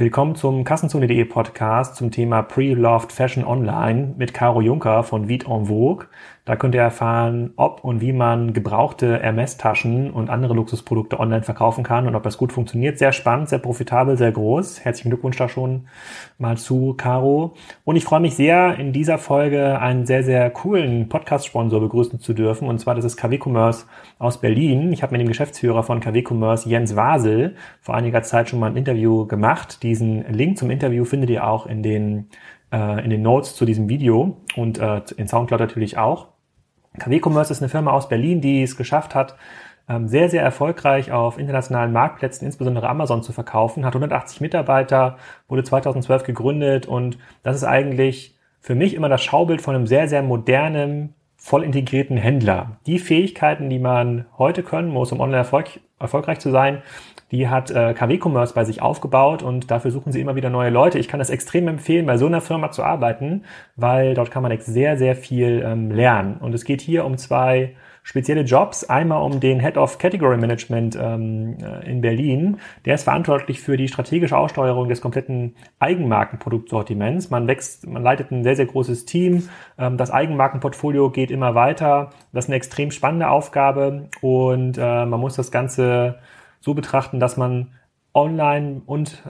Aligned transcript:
Willkommen 0.00 0.34
zum 0.34 0.64
Kassenzone.de 0.64 1.26
Podcast 1.26 1.94
zum 1.96 2.10
Thema 2.10 2.40
Pre-Loved 2.40 3.12
Fashion 3.12 3.44
Online 3.44 4.14
mit 4.16 4.32
Caro 4.32 4.62
Juncker 4.62 5.04
von 5.04 5.28
Vite 5.28 5.46
en 5.46 5.66
Vogue. 5.66 6.06
Da 6.50 6.56
könnt 6.56 6.74
ihr 6.74 6.80
erfahren, 6.80 7.52
ob 7.54 7.84
und 7.84 8.00
wie 8.00 8.12
man 8.12 8.52
gebrauchte 8.52 9.20
Hermes-Taschen 9.20 10.10
und 10.10 10.30
andere 10.30 10.52
Luxusprodukte 10.52 11.20
online 11.20 11.44
verkaufen 11.44 11.84
kann 11.84 12.08
und 12.08 12.16
ob 12.16 12.24
das 12.24 12.38
gut 12.38 12.52
funktioniert. 12.52 12.98
Sehr 12.98 13.12
spannend, 13.12 13.50
sehr 13.50 13.60
profitabel, 13.60 14.16
sehr 14.16 14.32
groß. 14.32 14.84
Herzlichen 14.84 15.10
Glückwunsch 15.10 15.36
da 15.36 15.48
schon 15.48 15.86
mal 16.38 16.56
zu, 16.56 16.94
Caro. 16.94 17.54
Und 17.84 17.94
ich 17.94 18.02
freue 18.02 18.18
mich 18.18 18.34
sehr, 18.34 18.76
in 18.80 18.92
dieser 18.92 19.18
Folge 19.18 19.78
einen 19.78 20.06
sehr, 20.06 20.24
sehr 20.24 20.50
coolen 20.50 21.08
Podcast-Sponsor 21.08 21.78
begrüßen 21.78 22.18
zu 22.18 22.34
dürfen. 22.34 22.66
Und 22.66 22.80
zwar 22.80 22.96
das 22.96 23.04
ist 23.04 23.16
KW 23.16 23.38
Commerce 23.40 23.86
aus 24.18 24.40
Berlin. 24.40 24.92
Ich 24.92 25.04
habe 25.04 25.12
mit 25.12 25.20
dem 25.20 25.28
Geschäftsführer 25.28 25.84
von 25.84 26.00
KW 26.00 26.24
Commerce, 26.28 26.68
Jens 26.68 26.96
Wasel, 26.96 27.54
vor 27.80 27.94
einiger 27.94 28.24
Zeit 28.24 28.48
schon 28.48 28.58
mal 28.58 28.72
ein 28.72 28.76
Interview 28.76 29.24
gemacht. 29.24 29.84
Diesen 29.84 30.28
Link 30.32 30.58
zum 30.58 30.68
Interview 30.68 31.04
findet 31.04 31.30
ihr 31.30 31.46
auch 31.46 31.66
in 31.66 31.84
den 31.84 32.26
äh, 32.72 33.04
in 33.04 33.10
den 33.10 33.22
Notes 33.22 33.54
zu 33.54 33.64
diesem 33.64 33.88
Video 33.88 34.36
und 34.56 34.78
äh, 34.78 35.00
in 35.16 35.28
Soundcloud 35.28 35.60
natürlich 35.60 35.96
auch. 35.96 36.26
KW 36.98 37.20
Commerce 37.20 37.52
ist 37.52 37.62
eine 37.62 37.68
Firma 37.68 37.92
aus 37.92 38.08
Berlin, 38.08 38.40
die 38.40 38.62
es 38.62 38.76
geschafft 38.76 39.14
hat, 39.14 39.36
ähm, 39.88 40.08
sehr, 40.08 40.28
sehr 40.28 40.42
erfolgreich 40.42 41.12
auf 41.12 41.38
internationalen 41.38 41.92
Marktplätzen, 41.92 42.46
insbesondere 42.46 42.88
Amazon, 42.88 43.22
zu 43.22 43.32
verkaufen, 43.32 43.84
hat 43.84 43.94
180 43.94 44.40
Mitarbeiter, 44.40 45.18
wurde 45.48 45.64
2012 45.64 46.24
gegründet 46.24 46.86
und 46.86 47.18
das 47.42 47.56
ist 47.56 47.64
eigentlich 47.64 48.36
für 48.60 48.74
mich 48.74 48.94
immer 48.94 49.08
das 49.08 49.22
Schaubild 49.22 49.62
von 49.62 49.74
einem 49.74 49.86
sehr, 49.86 50.08
sehr 50.08 50.22
modernen, 50.22 51.14
voll 51.36 51.64
integrierten 51.64 52.18
Händler. 52.18 52.76
Die 52.86 52.98
Fähigkeiten, 52.98 53.70
die 53.70 53.78
man 53.78 54.26
heute 54.36 54.62
können 54.62 54.90
muss, 54.90 55.10
um 55.10 55.20
online 55.20 55.38
erfolg 55.38 55.80
erfolgreich 55.98 56.38
zu 56.38 56.50
sein, 56.50 56.82
die 57.30 57.48
hat 57.48 57.70
äh, 57.70 57.94
KW 57.94 58.18
Commerce 58.22 58.54
bei 58.54 58.64
sich 58.64 58.82
aufgebaut 58.82 59.42
und 59.42 59.70
dafür 59.70 59.90
suchen 59.90 60.12
sie 60.12 60.20
immer 60.20 60.36
wieder 60.36 60.50
neue 60.50 60.70
Leute. 60.70 60.98
Ich 60.98 61.08
kann 61.08 61.18
das 61.20 61.30
extrem 61.30 61.68
empfehlen, 61.68 62.06
bei 62.06 62.16
so 62.16 62.26
einer 62.26 62.40
Firma 62.40 62.70
zu 62.70 62.82
arbeiten, 62.82 63.44
weil 63.76 64.14
dort 64.14 64.30
kann 64.30 64.42
man 64.42 64.50
sehr, 64.60 64.96
sehr 64.98 65.14
viel 65.14 65.62
ähm, 65.64 65.90
lernen. 65.90 66.38
Und 66.40 66.54
es 66.54 66.64
geht 66.64 66.80
hier 66.80 67.04
um 67.04 67.16
zwei 67.16 67.74
spezielle 68.02 68.42
Jobs. 68.42 68.84
Einmal 68.84 69.22
um 69.22 69.40
den 69.40 69.60
Head 69.60 69.76
of 69.76 69.98
Category 69.98 70.36
Management 70.36 70.98
ähm, 71.00 71.58
äh, 71.62 71.88
in 71.88 72.00
Berlin. 72.00 72.58
Der 72.84 72.94
ist 72.94 73.04
verantwortlich 73.04 73.60
für 73.60 73.76
die 73.76 73.88
strategische 73.88 74.36
Aussteuerung 74.36 74.88
des 74.88 75.00
kompletten 75.00 75.54
Eigenmarkenproduktsortiments. 75.78 77.30
Man 77.30 77.46
wächst, 77.46 77.86
man 77.86 78.02
leitet 78.02 78.30
ein 78.32 78.42
sehr, 78.42 78.56
sehr 78.56 78.66
großes 78.66 79.04
Team. 79.04 79.48
Ähm, 79.78 79.96
das 79.96 80.10
Eigenmarkenportfolio 80.10 81.10
geht 81.10 81.30
immer 81.30 81.54
weiter. 81.54 82.10
Das 82.32 82.46
ist 82.46 82.48
eine 82.48 82.56
extrem 82.56 82.90
spannende 82.90 83.28
Aufgabe 83.28 84.08
und 84.20 84.78
äh, 84.78 85.06
man 85.06 85.20
muss 85.20 85.36
das 85.36 85.50
Ganze 85.50 86.18
so 86.60 86.74
betrachten, 86.74 87.20
dass 87.20 87.36
man 87.36 87.72
online 88.14 88.82
und 88.86 89.22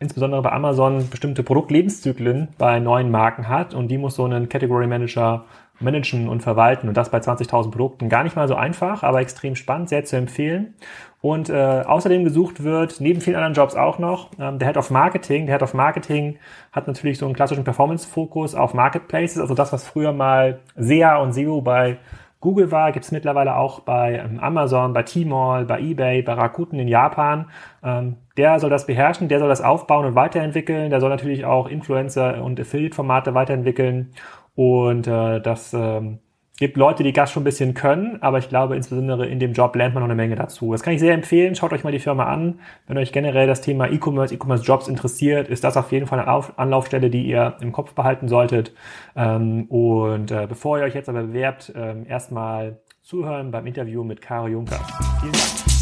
insbesondere 0.00 0.42
bei 0.42 0.52
Amazon 0.52 1.08
bestimmte 1.10 1.42
Produktlebenszyklen 1.42 2.48
bei 2.56 2.78
neuen 2.78 3.10
Marken 3.10 3.48
hat 3.48 3.74
und 3.74 3.88
die 3.88 3.98
muss 3.98 4.14
so 4.14 4.24
ein 4.26 4.48
Category 4.48 4.86
Manager 4.86 5.44
managen 5.80 6.28
und 6.28 6.42
verwalten 6.42 6.88
und 6.88 6.96
das 6.96 7.10
bei 7.10 7.18
20.000 7.18 7.70
Produkten. 7.70 8.08
Gar 8.08 8.24
nicht 8.24 8.36
mal 8.36 8.48
so 8.48 8.54
einfach, 8.54 9.02
aber 9.02 9.20
extrem 9.20 9.54
spannend, 9.54 9.88
sehr 9.88 10.04
zu 10.04 10.16
empfehlen. 10.16 10.74
Und 11.20 11.50
äh, 11.50 11.82
außerdem 11.86 12.24
gesucht 12.24 12.62
wird, 12.62 13.00
neben 13.00 13.20
vielen 13.20 13.36
anderen 13.36 13.54
Jobs 13.54 13.74
auch 13.74 13.98
noch, 13.98 14.30
ähm, 14.38 14.58
der 14.58 14.68
Head 14.68 14.76
of 14.76 14.90
Marketing. 14.90 15.46
Der 15.46 15.56
Head 15.56 15.62
of 15.62 15.74
Marketing 15.74 16.38
hat 16.72 16.86
natürlich 16.86 17.18
so 17.18 17.26
einen 17.26 17.34
klassischen 17.34 17.64
Performance-Fokus 17.64 18.54
auf 18.54 18.74
Marketplaces, 18.74 19.38
also 19.38 19.54
das, 19.54 19.72
was 19.72 19.86
früher 19.86 20.12
mal 20.12 20.60
SEA 20.76 21.16
und 21.18 21.32
SEO 21.32 21.60
bei 21.60 21.98
Google 22.40 22.70
war, 22.70 22.92
gibt 22.92 23.04
es 23.04 23.12
mittlerweile 23.12 23.56
auch 23.56 23.80
bei 23.80 24.18
ähm, 24.18 24.38
Amazon, 24.38 24.92
bei 24.92 25.02
Tmall, 25.02 25.64
bei 25.64 25.80
eBay, 25.80 26.22
bei 26.22 26.34
Rakuten 26.34 26.78
in 26.78 26.86
Japan. 26.86 27.50
Ähm, 27.82 28.16
der 28.36 28.60
soll 28.60 28.70
das 28.70 28.86
beherrschen, 28.86 29.28
der 29.28 29.40
soll 29.40 29.48
das 29.48 29.60
aufbauen 29.60 30.06
und 30.06 30.14
weiterentwickeln. 30.14 30.90
Der 30.90 31.00
soll 31.00 31.10
natürlich 31.10 31.44
auch 31.44 31.68
Influencer 31.68 32.42
und 32.44 32.60
Affiliate-Formate 32.60 33.34
weiterentwickeln. 33.34 34.12
Und 34.54 35.08
äh, 35.08 35.40
das 35.40 35.74
ähm, 35.74 36.20
gibt 36.58 36.76
Leute, 36.76 37.02
die 37.02 37.12
das 37.12 37.30
schon 37.30 37.42
ein 37.42 37.44
bisschen 37.44 37.74
können, 37.74 38.18
aber 38.20 38.38
ich 38.38 38.48
glaube, 38.48 38.74
insbesondere 38.76 39.26
in 39.26 39.38
dem 39.38 39.52
Job 39.52 39.74
lernt 39.76 39.94
man 39.94 40.02
noch 40.02 40.08
eine 40.08 40.16
Menge 40.16 40.34
dazu. 40.34 40.72
Das 40.72 40.82
kann 40.82 40.92
ich 40.92 41.00
sehr 41.00 41.14
empfehlen. 41.14 41.54
Schaut 41.54 41.72
euch 41.72 41.84
mal 41.84 41.92
die 41.92 42.00
Firma 42.00 42.24
an. 42.24 42.58
Wenn 42.86 42.98
euch 42.98 43.12
generell 43.12 43.46
das 43.46 43.60
Thema 43.60 43.88
E-Commerce, 43.90 44.34
E-Commerce-Jobs 44.34 44.88
interessiert, 44.88 45.48
ist 45.48 45.62
das 45.62 45.76
auf 45.76 45.92
jeden 45.92 46.06
Fall 46.06 46.18
eine 46.18 46.58
Anlaufstelle, 46.58 47.10
die 47.10 47.26
ihr 47.26 47.56
im 47.60 47.72
Kopf 47.72 47.94
behalten 47.94 48.28
solltet. 48.28 48.74
Ähm, 49.14 49.66
und 49.66 50.32
äh, 50.32 50.46
bevor 50.48 50.78
ihr 50.78 50.84
euch 50.84 50.94
jetzt 50.94 51.08
aber 51.08 51.22
bewerbt, 51.22 51.72
ähm, 51.76 52.04
erstmal 52.08 52.80
zuhören 53.02 53.50
beim 53.52 53.66
Interview 53.66 54.02
mit 54.02 54.20
Caro 54.20 54.48
Juncker. 54.48 54.80
Vielen 55.20 55.32
Dank. 55.32 55.77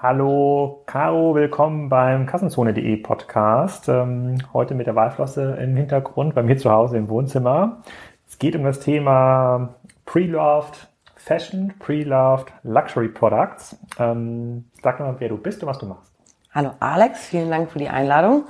Hallo 0.00 0.84
Caro, 0.86 1.34
willkommen 1.34 1.88
beim 1.88 2.24
Kassenzone.de 2.24 2.98
Podcast. 2.98 3.88
Ähm, 3.88 4.38
heute 4.52 4.76
mit 4.76 4.86
der 4.86 4.94
Wahlflosse 4.94 5.58
im 5.60 5.74
Hintergrund 5.74 6.36
bei 6.36 6.44
mir 6.44 6.56
zu 6.56 6.70
Hause 6.70 6.96
im 6.96 7.08
Wohnzimmer. 7.08 7.78
Es 8.28 8.38
geht 8.38 8.54
um 8.54 8.62
das 8.62 8.78
Thema 8.78 9.74
Pre-Loved 10.06 10.86
Fashion, 11.16 11.74
Pre-Loved 11.80 12.52
Luxury 12.62 13.08
Products. 13.08 13.76
Ähm, 13.98 14.66
sag 14.84 15.00
mal, 15.00 15.16
wer 15.18 15.30
du 15.30 15.36
bist 15.36 15.64
und 15.64 15.68
was 15.68 15.78
du 15.78 15.86
machst. 15.86 16.12
Hallo 16.54 16.70
Alex, 16.78 17.26
vielen 17.26 17.50
Dank 17.50 17.68
für 17.68 17.80
die 17.80 17.88
Einladung. 17.88 18.44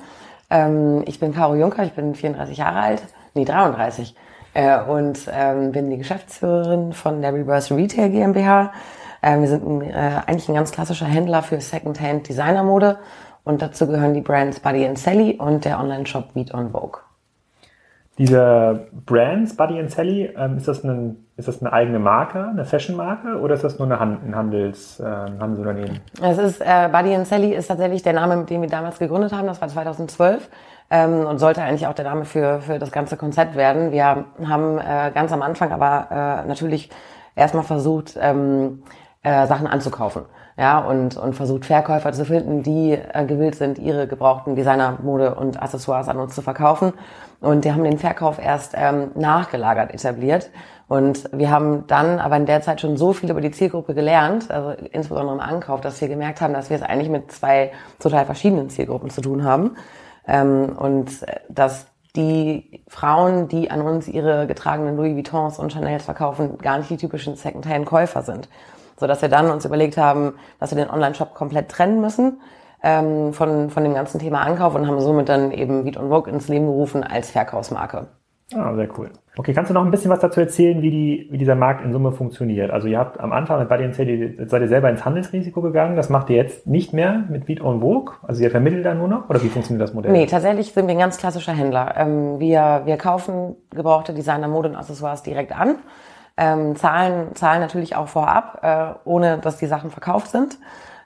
Ähm, 0.50 1.02
ich 1.06 1.18
bin 1.18 1.32
Caro 1.32 1.54
Juncker, 1.56 1.82
ich 1.82 1.92
bin 1.92 2.14
34 2.14 2.58
Jahre 2.58 2.80
alt, 2.80 3.02
nee 3.32 3.46
33 3.46 4.14
äh, 4.52 4.82
und 4.82 5.24
bin 5.72 5.88
die 5.88 5.96
Geschäftsführerin 5.96 6.92
von 6.92 7.22
der 7.22 7.32
Reverse 7.32 7.74
Retail 7.74 8.10
GmbH. 8.10 8.70
Äh, 9.22 9.40
wir 9.40 9.48
sind 9.48 9.66
ein, 9.66 9.82
äh, 9.82 10.20
eigentlich 10.26 10.48
ein 10.48 10.54
ganz 10.54 10.72
klassischer 10.72 11.06
Händler 11.06 11.42
für 11.42 11.60
Secondhand 11.60 12.28
Designermode 12.28 12.98
und 13.44 13.62
dazu 13.62 13.86
gehören 13.86 14.14
die 14.14 14.20
Brands 14.20 14.60
Buddy 14.60 14.88
Sally 14.96 15.36
und 15.38 15.64
der 15.64 15.80
Online-Shop 15.80 16.34
Beat 16.34 16.52
on 16.54 16.70
Vogue. 16.70 17.00
Diese 18.18 18.88
Brands 19.06 19.56
Buddy 19.56 19.88
Sally, 19.88 20.34
ähm, 20.36 20.56
ist, 20.56 20.66
das 20.66 20.82
ein, 20.82 21.24
ist 21.36 21.46
das 21.46 21.60
eine 21.62 21.72
eigene 21.72 22.00
Marke, 22.00 22.48
eine 22.48 22.64
Fashion-Marke 22.64 23.38
oder 23.38 23.54
ist 23.54 23.62
das 23.62 23.78
nur 23.78 23.86
eine 23.86 24.00
Hand, 24.00 24.24
ein, 24.24 24.34
Handels, 24.34 24.98
äh, 24.98 25.04
Handelsunternehmen? 25.04 26.00
Es 26.20 26.36
ist, 26.36 26.60
äh, 26.60 26.88
Buddy 26.90 27.24
Sally 27.24 27.54
ist 27.54 27.68
tatsächlich 27.68 28.02
der 28.02 28.14
Name, 28.14 28.36
mit 28.36 28.50
dem 28.50 28.62
wir 28.62 28.68
damals 28.68 28.98
gegründet 28.98 29.32
haben, 29.32 29.46
das 29.46 29.60
war 29.60 29.68
2012 29.68 30.48
ähm, 30.90 31.26
und 31.26 31.38
sollte 31.38 31.62
eigentlich 31.62 31.86
auch 31.86 31.94
der 31.94 32.06
Name 32.06 32.24
für, 32.24 32.60
für 32.60 32.80
das 32.80 32.90
ganze 32.90 33.16
Konzept 33.16 33.54
werden. 33.54 33.92
Wir 33.92 34.04
haben 34.04 34.78
äh, 34.78 35.12
ganz 35.14 35.32
am 35.32 35.42
Anfang 35.42 35.70
aber 35.70 36.08
äh, 36.10 36.48
natürlich 36.48 36.90
erstmal 37.36 37.62
versucht, 37.62 38.18
ähm, 38.20 38.82
äh, 39.22 39.46
Sachen 39.46 39.66
anzukaufen. 39.66 40.26
Ja, 40.56 40.80
und, 40.80 41.16
und 41.16 41.34
versucht 41.34 41.66
Verkäufer 41.66 42.12
zu 42.12 42.24
finden, 42.24 42.64
die 42.64 42.92
äh, 42.92 43.24
gewillt 43.26 43.54
sind, 43.54 43.78
ihre 43.78 44.08
gebrauchten 44.08 44.56
Designermode 44.56 45.36
und 45.36 45.62
Accessoires 45.62 46.08
an 46.08 46.18
uns 46.18 46.34
zu 46.34 46.42
verkaufen. 46.42 46.92
Und 47.40 47.64
die 47.64 47.72
haben 47.72 47.84
den 47.84 47.98
Verkauf 47.98 48.40
erst 48.40 48.74
ähm, 48.76 49.12
nachgelagert 49.14 49.94
etabliert. 49.94 50.50
Und 50.88 51.30
wir 51.32 51.50
haben 51.50 51.86
dann 51.86 52.18
aber 52.18 52.36
in 52.36 52.46
der 52.46 52.60
Zeit 52.60 52.80
schon 52.80 52.96
so 52.96 53.12
viel 53.12 53.30
über 53.30 53.40
die 53.40 53.52
Zielgruppe 53.52 53.94
gelernt, 53.94 54.50
also 54.50 54.70
insbesondere 54.70 55.36
im 55.36 55.40
Ankauf, 55.40 55.80
dass 55.80 56.00
wir 56.00 56.08
gemerkt 56.08 56.40
haben, 56.40 56.54
dass 56.54 56.70
wir 56.70 56.76
es 56.76 56.82
eigentlich 56.82 57.10
mit 57.10 57.30
zwei 57.30 57.70
total 58.00 58.24
verschiedenen 58.24 58.68
Zielgruppen 58.68 59.10
zu 59.10 59.20
tun 59.20 59.44
haben. 59.44 59.76
Ähm, 60.26 60.76
und 60.76 61.22
äh, 61.22 61.40
dass 61.48 61.86
die 62.16 62.84
Frauen, 62.88 63.46
die 63.46 63.70
an 63.70 63.82
uns 63.82 64.08
ihre 64.08 64.48
getragenen 64.48 64.96
Louis 64.96 65.14
Vuittons 65.14 65.58
und 65.60 65.72
Chanels 65.72 66.04
verkaufen, 66.04 66.58
gar 66.58 66.78
nicht 66.78 66.90
die 66.90 66.96
typischen 66.96 67.36
Secondhand-Käufer 67.36 68.22
sind 68.22 68.48
so 68.98 69.06
dass 69.06 69.22
wir 69.22 69.28
dann 69.28 69.50
uns 69.50 69.64
überlegt 69.64 69.96
haben, 69.96 70.34
dass 70.60 70.70
wir 70.74 70.82
den 70.82 70.90
Online-Shop 70.90 71.34
komplett 71.34 71.68
trennen 71.68 72.00
müssen 72.00 72.40
ähm, 72.82 73.32
von, 73.32 73.70
von 73.70 73.84
dem 73.84 73.94
ganzen 73.94 74.18
Thema 74.18 74.40
Ankauf 74.40 74.74
und 74.74 74.86
haben 74.86 75.00
somit 75.00 75.28
dann 75.28 75.50
eben 75.52 75.84
Beat 75.84 75.96
on 75.96 76.08
Vogue 76.08 76.32
ins 76.32 76.48
Leben 76.48 76.66
gerufen 76.66 77.02
als 77.04 77.30
Verkaufsmarke. 77.30 78.08
Ah, 78.54 78.74
sehr 78.74 78.88
cool. 78.98 79.10
Okay, 79.36 79.52
kannst 79.52 79.70
du 79.70 79.74
noch 79.74 79.84
ein 79.84 79.90
bisschen 79.90 80.10
was 80.10 80.20
dazu 80.20 80.40
erzählen, 80.40 80.80
wie, 80.80 80.90
die, 80.90 81.28
wie 81.30 81.36
dieser 81.36 81.54
Markt 81.54 81.84
in 81.84 81.92
Summe 81.92 82.12
funktioniert? 82.12 82.70
Also 82.70 82.88
ihr 82.88 82.98
habt 82.98 83.20
am 83.20 83.30
Anfang 83.30 83.60
mit 83.60 83.68
Buddy 83.68 83.92
Sale, 83.92 84.48
seid 84.48 84.62
ihr 84.62 84.68
selber 84.68 84.88
ins 84.88 85.04
Handelsrisiko 85.04 85.60
gegangen. 85.60 85.96
Das 85.96 86.08
macht 86.08 86.30
ihr 86.30 86.36
jetzt 86.36 86.66
nicht 86.66 86.94
mehr 86.94 87.24
mit 87.28 87.44
Beat 87.44 87.60
on 87.60 87.80
Vogue? 87.80 88.14
Also 88.22 88.42
ihr 88.42 88.50
vermittelt 88.50 88.86
da 88.86 88.94
nur 88.94 89.06
noch? 89.06 89.28
Oder 89.28 89.42
wie 89.42 89.48
funktioniert 89.48 89.86
das 89.86 89.94
Modell? 89.94 90.12
Nee, 90.12 90.26
tatsächlich 90.26 90.72
sind 90.72 90.86
wir 90.86 90.94
ein 90.94 90.98
ganz 90.98 91.18
klassischer 91.18 91.52
Händler. 91.52 91.94
Ähm, 91.96 92.40
wir, 92.40 92.82
wir 92.86 92.96
kaufen 92.96 93.54
gebrauchte 93.70 94.14
Designer, 94.14 94.48
Mode 94.48 94.70
und 94.70 94.76
Accessoires 94.76 95.22
direkt 95.22 95.52
an 95.52 95.76
ähm, 96.38 96.76
zahlen, 96.76 97.34
zahlen 97.34 97.60
natürlich 97.60 97.96
auch 97.96 98.08
vorab, 98.08 98.60
äh, 98.62 98.98
ohne 99.04 99.38
dass 99.38 99.58
die 99.58 99.66
Sachen 99.66 99.90
verkauft 99.90 100.30
sind. 100.30 100.58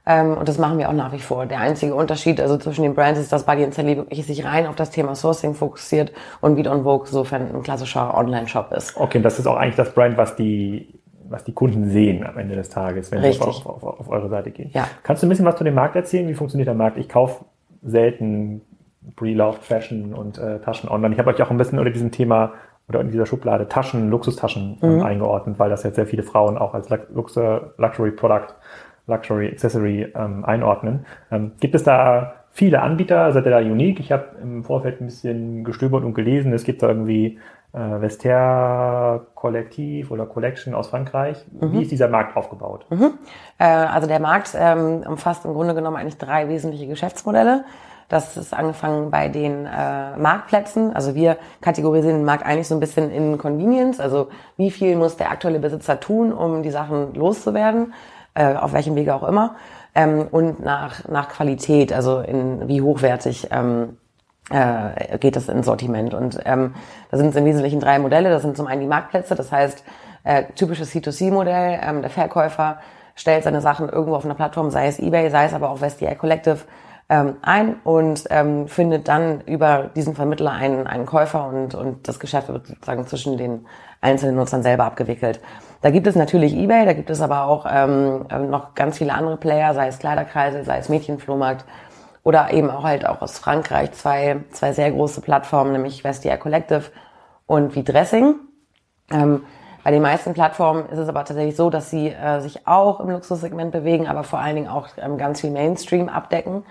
Ähm, 0.05 0.37
und 0.37 0.49
das 0.49 0.59
machen 0.59 0.79
wir 0.79 0.89
auch 0.89 0.95
nach 0.95 1.13
wie 1.13 1.21
vor. 1.21 1.47
Der 1.47 1.61
einzige 1.61 1.95
Unterschied 1.95 2.41
also 2.41 2.59
zwischen 2.59 2.83
den 2.83 2.95
Brands 2.95 3.19
ist, 3.19 3.33
dass 3.33 3.47
Buddy 3.47 3.71
Sally 3.71 3.97
wirklich 3.97 4.27
sich 4.27 4.45
rein 4.45 4.67
auf 4.67 4.75
das 4.75 4.91
Thema 4.91 5.15
Sourcing 5.15 5.55
fokussiert 5.55 6.13
und 6.41 6.57
Beat 6.57 6.67
on 6.67 6.83
Vogue 6.83 7.07
sofern 7.07 7.55
ein 7.55 7.63
klassischer 7.63 8.17
Online-Shop 8.17 8.73
ist. 8.73 8.97
Okay, 8.97 9.23
das 9.23 9.39
ist 9.39 9.47
auch 9.47 9.57
eigentlich 9.57 9.77
das 9.77 9.95
Brand, 9.95 10.17
was 10.17 10.37
die 10.37 10.99
was 11.33 11.45
die 11.45 11.53
Kunden 11.53 11.89
sehen 11.89 12.27
am 12.27 12.37
Ende 12.37 12.57
des 12.57 12.69
Tages, 12.69 13.11
wenn 13.11 13.21
Richtig. 13.21 13.43
sie 13.43 13.65
auf, 13.65 13.83
auf, 13.83 14.01
auf, 14.01 14.09
eure 14.11 14.29
Seite 14.29 14.51
gehen. 14.51 14.71
Ja. 14.75 14.87
Kannst 15.03 15.23
du 15.23 15.27
ein 15.27 15.31
bisschen 15.31 15.47
was 15.47 15.57
zu 15.57 15.65
dem 15.65 15.73
Markt 15.73 15.97
erzählen? 15.97 16.29
Wie 16.29 16.35
funktioniert 16.35 16.67
der 16.67 16.75
Markt? 16.75 16.99
Ich 16.99 17.09
kaufe 17.09 17.47
selten 17.83 18.61
Pre-Loved 19.17 19.65
Fashion 19.65 20.13
und 20.13 20.37
äh, 20.37 20.61
Taschen 20.61 20.91
online. 20.91 21.15
Ich 21.15 21.19
habe 21.19 21.31
euch 21.31 21.43
auch 21.43 21.51
ein 21.51 21.57
bisschen 21.57 21.79
unter 21.79 21.91
diesem 21.91 22.11
Thema 22.11 22.53
oder 22.89 23.01
in 23.01 23.11
dieser 23.11 23.27
Schublade 23.27 23.69
Taschen, 23.69 24.11
Luxustaschen 24.11 24.79
ähm, 24.83 24.97
mhm. 24.97 25.03
eingeordnet, 25.03 25.59
weil 25.59 25.71
das 25.71 25.83
jetzt 25.83 25.97
sehr 25.97 26.07
viele 26.07 26.23
Frauen 26.23 26.59
auch 26.59 26.75
als 26.75 26.89
Luxury 26.89 28.11
Product 28.13 28.55
Luxury 29.07 29.49
Accessory 29.49 30.13
ähm, 30.15 30.45
einordnen. 30.45 31.07
Ähm, 31.31 31.53
gibt 31.61 31.75
es 31.75 31.83
da 31.83 32.35
viele 32.51 32.83
Anbieter? 32.83 33.33
Seid 33.33 33.47
ihr 33.47 33.51
da 33.51 33.59
unique? 33.59 34.01
Ich 34.01 34.13
habe 34.13 34.37
im 34.41 34.65
Vorfeld 34.65 35.01
ein 35.01 35.07
bisschen 35.07 35.65
gestöbert 35.65 36.05
und 36.05 36.15
gelesen. 36.15 36.53
Es 36.53 36.65
gibt 36.65 36.83
da 36.83 36.89
irgendwie 36.89 37.39
äh, 37.73 38.01
Vestiaire 38.01 39.27
Kollektiv 39.35 40.11
oder 40.11 40.27
Collection 40.27 40.75
aus 40.75 40.89
Frankreich. 40.89 41.45
Mhm. 41.53 41.73
Wie 41.73 41.83
ist 41.83 41.91
dieser 41.91 42.09
Markt 42.09 42.37
aufgebaut? 42.37 42.87
Mhm. 42.91 43.15
Äh, 43.59 43.65
also 43.65 44.07
der 44.07 44.21
Markt 44.21 44.55
ähm, 44.57 45.03
umfasst 45.07 45.45
im 45.45 45.55
Grunde 45.55 45.75
genommen 45.75 45.97
eigentlich 45.97 46.19
drei 46.19 46.49
wesentliche 46.49 46.87
Geschäftsmodelle. 46.87 47.65
Das 48.13 48.37
ist 48.37 48.53
angefangen 48.53 49.11
bei 49.11 49.29
den 49.29 49.65
äh, 49.65 50.19
Marktplätzen. 50.19 50.95
Also 50.95 51.15
wir 51.15 51.39
kategorisieren 51.63 52.19
den 52.19 52.27
Markt 52.27 52.45
eigentlich 52.45 52.69
so 52.69 52.75
ein 52.75 52.81
bisschen 52.81 53.11
in 53.11 53.39
Convenience. 53.39 54.01
Also 54.01 54.29
wie 54.59 54.71
viel 54.71 54.97
muss 54.97 55.17
der 55.17 55.31
aktuelle 55.31 55.59
Besitzer 55.59 55.99
tun, 55.99 56.31
um 56.31 56.63
die 56.63 56.69
Sachen 56.69 57.15
loszuwerden, 57.15 57.95
äh, 58.35 58.55
auf 58.55 58.75
welchem 58.75 58.97
Wege 58.97 59.15
auch 59.15 59.23
immer. 59.23 59.57
Ähm, 59.95 60.29
und 60.31 60.63
nach, 60.63 61.09
nach 61.09 61.31
Qualität, 61.31 61.91
also 61.91 62.21
in 62.21 62.69
wie 62.69 62.83
hochwertig 62.83 63.49
ähm, 63.51 63.97
äh, 64.51 65.17
geht 65.17 65.35
das 65.35 65.49
ins 65.49 65.65
Sortiment. 65.65 66.13
Und 66.13 66.39
ähm, 66.45 66.75
da 67.11 67.17
sind 67.17 67.31
es 67.31 67.37
im 67.37 67.47
Wesentlichen 67.47 67.81
drei 67.81 67.99
Modelle. 67.99 68.29
Das 68.29 68.43
sind 68.43 68.59
zum 68.59 68.67
einen 68.67 68.83
die 68.83 68.87
Marktplätze, 68.89 69.35
das 69.35 69.51
heißt 69.51 69.85
äh, 70.25 70.45
typisches 70.55 70.95
C2C-Modell. 70.95 71.81
Ähm, 71.83 72.03
der 72.03 72.11
Verkäufer 72.11 72.77
stellt 73.15 73.45
seine 73.45 73.63
Sachen 73.63 73.89
irgendwo 73.89 74.17
auf 74.17 74.27
einer 74.27 74.35
Plattform, 74.35 74.71
sei 74.71 74.89
es 74.89 74.99
eBay, 74.99 75.31
sei 75.31 75.47
es 75.47 75.55
aber 75.55 75.71
auch 75.71 75.81
Vestiaire 75.81 76.17
Collective, 76.17 76.59
ähm, 77.09 77.37
ein 77.43 77.77
und 77.85 78.25
ähm, 78.31 78.69
findet 78.69 79.09
dann 79.09 79.41
über 79.43 79.91
diesen 79.95 80.15
Vermittler 80.15 80.53
einen, 80.53 80.87
einen 80.87 81.07
Käufer 81.07 81.47
und, 81.47 81.75
und 81.75 82.09
das 82.09 82.21
Geschäft 82.21 82.49
wird 82.49 82.67
sozusagen 82.67 83.07
zwischen 83.07 83.37
den 83.37 83.67
einzelnen 84.01 84.37
Nutzern 84.37 84.63
selber 84.63 84.85
abgewickelt. 84.85 85.41
Da 85.81 85.91
gibt 85.91 86.07
es 86.07 86.15
natürlich 86.15 86.55
eBay, 86.55 86.85
da 86.85 86.93
gibt 86.93 87.11
es 87.11 87.21
aber 87.21 87.45
auch 87.45 87.67
ähm, 87.69 88.27
noch 88.51 88.75
ganz 88.75 88.99
viele 88.99 89.15
andere 89.15 89.37
Player, 89.37 89.75
sei 89.75 89.89
es 89.89 89.99
Kleiderkreise, 89.99 90.65
sei 90.65 90.79
es 90.79 90.89
Mädchenflohmarkt 90.89 91.65
oder 92.25 92.53
eben 92.53 92.71
auch 92.71 92.85
halt 92.85 93.07
auch 93.07 93.21
aus 93.21 93.39
Frankreich 93.39 93.93
zwei, 93.93 94.45
zwei 94.51 94.73
sehr 94.73 94.91
große 94.93 95.21
Plattformen, 95.21 95.73
nämlich 95.73 96.05
Vestiaire 96.05 96.39
Collective 96.39 96.85
und 97.47 97.75
wie 97.75 97.83
Dressing. 97.83 98.37
Ähm, 99.11 99.43
bei 99.85 99.91
den 99.91 100.03
meisten 100.03 100.33
Plattformen 100.33 100.87
ist 100.87 100.99
es 100.99 101.09
aber 101.09 101.25
tatsächlich 101.25 101.57
so, 101.57 101.69
dass 101.69 101.91
sie 101.91 102.09
äh, 102.09 102.41
sich 102.41 102.67
auch 102.69 103.01
im 103.01 103.11
Luxussegment 103.11 103.73
bewegen, 103.73 104.07
aber 104.07 104.23
vor 104.23 104.39
allen 104.39 104.55
Dingen 104.55 104.69
auch 104.69 104.89
ähm, 104.97 105.19
ganz 105.19 105.41
viel 105.41 105.51
Mainstream 105.51 106.09
abdecken. 106.09 106.65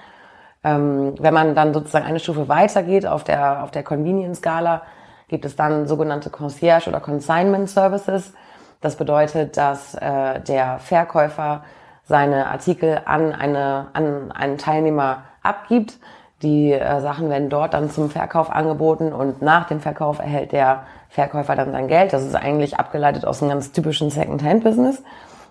Ähm, 0.64 1.16
wenn 1.20 1.34
man 1.34 1.56
dann 1.56 1.74
sozusagen 1.74 2.06
eine 2.06 2.20
Stufe 2.20 2.48
weitergeht 2.48 3.08
auf 3.08 3.24
der, 3.24 3.64
auf 3.64 3.72
der 3.72 3.84
Convenience-Skala, 3.84 4.84
gibt 5.28 5.46
es 5.46 5.56
dann 5.56 5.88
sogenannte 5.88 6.30
Concierge 6.30 6.90
oder 6.90 7.00
Consignment 7.00 7.70
Services. 7.70 8.34
Das 8.82 8.96
bedeutet, 8.96 9.58
dass 9.58 9.96
äh, 9.96 10.40
der 10.42 10.80
Verkäufer 10.80 11.64
seine 12.04 12.48
Artikel 12.48 13.02
an, 13.06 13.32
eine, 13.32 13.88
an 13.94 14.32
einen 14.32 14.58
Teilnehmer 14.58 15.24
abgibt. 15.42 15.98
Die 16.42 16.74
äh, 16.74 17.00
Sachen 17.00 17.30
werden 17.30 17.50
dort 17.50 17.74
dann 17.74 17.90
zum 17.90 18.10
Verkauf 18.10 18.52
angeboten 18.52 19.14
und 19.14 19.42
nach 19.42 19.68
dem 19.68 19.80
Verkauf 19.80 20.20
erhält 20.20 20.52
der 20.52 20.84
Verkäufer 21.10 21.56
dann 21.56 21.72
sein 21.72 21.88
Geld. 21.88 22.14
Das 22.14 22.24
ist 22.24 22.36
eigentlich 22.36 22.78
abgeleitet 22.78 23.26
aus 23.26 23.42
einem 23.42 23.52
ganz 23.52 23.72
typischen 23.72 24.10
Second-Hand-Business. 24.10 25.04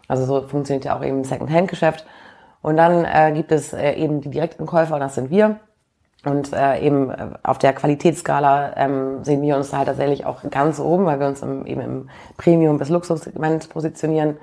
Also 0.09 0.25
so 0.25 0.47
funktioniert 0.47 0.85
ja 0.85 0.97
auch 0.97 1.05
eben 1.05 1.23
Second-Hand-Geschäft. 1.23 2.05
Und 2.63 2.77
dann 2.77 3.05
äh, 3.05 3.33
gibt 3.33 3.53
es 3.53 3.73
äh, 3.73 3.93
eben 3.93 4.21
die 4.21 4.31
direkten 4.31 4.67
Käufer, 4.67 4.95
und 4.95 5.01
das 5.01 5.15
sind 5.15 5.31
wir. 5.31 5.57
Und 6.25 6.53
äh, 6.53 6.81
eben 6.81 7.11
äh, 7.11 7.31
auf 7.43 7.59
der 7.59 7.73
Qualitätsskala 7.73 8.77
ähm, 8.77 9.25
sehen 9.25 9.41
wir 9.41 9.57
uns 9.57 9.73
halt 9.73 9.87
tatsächlich 9.87 10.27
auch 10.27 10.43
ganz 10.51 10.79
oben, 10.79 11.07
weil 11.07 11.19
wir 11.19 11.27
uns 11.27 11.43
im, 11.43 11.65
eben 11.65 11.81
im 11.81 12.11
Premium- 12.37 12.79
bis 12.79 12.91
Luxussegment 12.91 13.71
positionieren. 13.71 14.37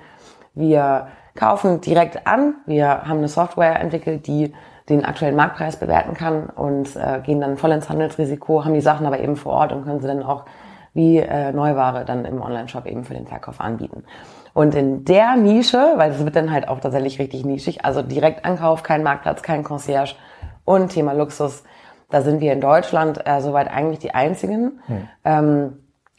Wir 0.56 1.08
kaufen 1.36 1.82
direkt 1.82 2.26
an. 2.26 2.56
Wir 2.66 3.04
haben 3.08 3.20
eine 3.20 3.28
Software 3.28 3.80
entwickelt, 3.80 4.26
die 4.26 4.54
den 4.90 5.06
aktuellen 5.06 5.36
Marktpreis 5.36 5.78
bewerten 5.78 6.14
kann 6.14 6.48
und 6.48 6.96
äh, 6.96 7.20
gehen 7.22 7.42
dann 7.42 7.58
voll 7.58 7.72
ins 7.72 7.90
Handelsrisiko, 7.90 8.64
haben 8.64 8.74
die 8.74 8.82
Sachen 8.82 9.06
aber 9.06 9.20
eben 9.20 9.36
vor 9.36 9.54
Ort 9.54 9.74
und 9.74 9.84
können 9.84 10.00
sie 10.00 10.08
dann 10.08 10.24
auch 10.24 10.46
wie 10.94 11.18
äh, 11.18 11.52
Neuware 11.52 12.06
dann 12.06 12.26
im 12.26 12.42
Online-Shop 12.42 12.86
eben 12.88 13.04
für 13.04 13.14
den 13.14 13.28
Verkauf 13.28 13.60
anbieten. 13.60 14.04
Und 14.58 14.74
in 14.74 15.06
der 15.06 15.36
Nische, 15.36 15.78
weil 15.98 16.10
es 16.10 16.26
wird 16.26 16.36
dann 16.36 16.52
halt 16.52 16.68
auch 16.68 16.80
tatsächlich 16.80 17.20
richtig 17.20 17.46
nischig, 17.46 17.86
also 17.86 18.02
Direktankauf, 18.02 18.82
kein 18.82 19.04
Marktplatz, 19.04 19.44
kein 19.44 19.64
Concierge 19.64 20.16
und 20.66 20.90
Thema 20.90 21.14
Luxus, 21.14 21.64
da 22.10 22.24
sind 22.24 22.42
wir 22.42 22.54
in 22.54 22.60
Deutschland 22.60 23.22
äh, 23.24 23.40
soweit 23.40 23.70
eigentlich 23.70 24.00
die 24.00 24.16
einzigen. 24.16 24.80
Hm. 24.88 25.08
Ähm, 25.26 25.74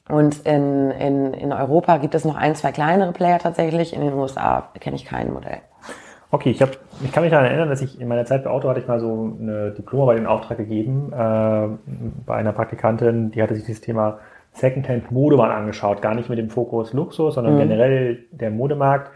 und 0.09 0.47
in, 0.47 0.93
in, 0.93 1.35
in 1.35 1.53
Europa 1.53 1.97
gibt 1.97 2.15
es 2.15 2.25
noch 2.25 2.37
ein, 2.37 2.55
zwei 2.55 2.71
kleinere 2.71 3.11
Player 3.11 3.41
tatsächlich. 3.41 3.93
In 3.93 4.03
den 4.03 4.15
USA 4.15 4.69
kenne 4.79 4.95
ich 4.95 5.05
kein 5.05 5.33
Modell. 5.33 5.59
Okay, 6.31 6.51
ich, 6.51 6.63
hab, 6.63 6.71
ich 7.03 7.11
kann 7.11 7.25
mich 7.25 7.33
daran 7.33 7.47
erinnern, 7.47 7.69
dass 7.69 7.83
ich 7.83 8.01
in 8.01 8.07
meiner 8.07 8.25
Zeit 8.25 8.45
bei 8.45 8.51
Auto 8.51 8.69
hatte 8.69 8.79
ich 8.79 8.87
mal 8.87 9.01
so 9.01 9.37
eine 9.41 9.73
Diplomarbeit 9.73 10.19
in 10.19 10.27
Auftrag 10.29 10.59
gegeben 10.59 11.13
äh, 11.13 11.67
bei 12.25 12.37
einer 12.37 12.53
Praktikantin, 12.53 13.33
die 13.33 13.43
hatte 13.43 13.57
sich 13.57 13.67
das 13.67 13.81
Thema 13.81 14.21
Secondhand 14.59 15.11
Mode 15.11 15.37
mal 15.37 15.51
angeschaut, 15.51 16.03
gar 16.03 16.15
nicht 16.15 16.29
mit 16.29 16.39
dem 16.39 16.51
Fokus 16.51 16.93
Luxus, 16.93 17.35
sondern 17.35 17.55
mhm. 17.55 17.59
generell 17.59 18.25
der 18.31 18.51
Modemarkt. 18.51 19.11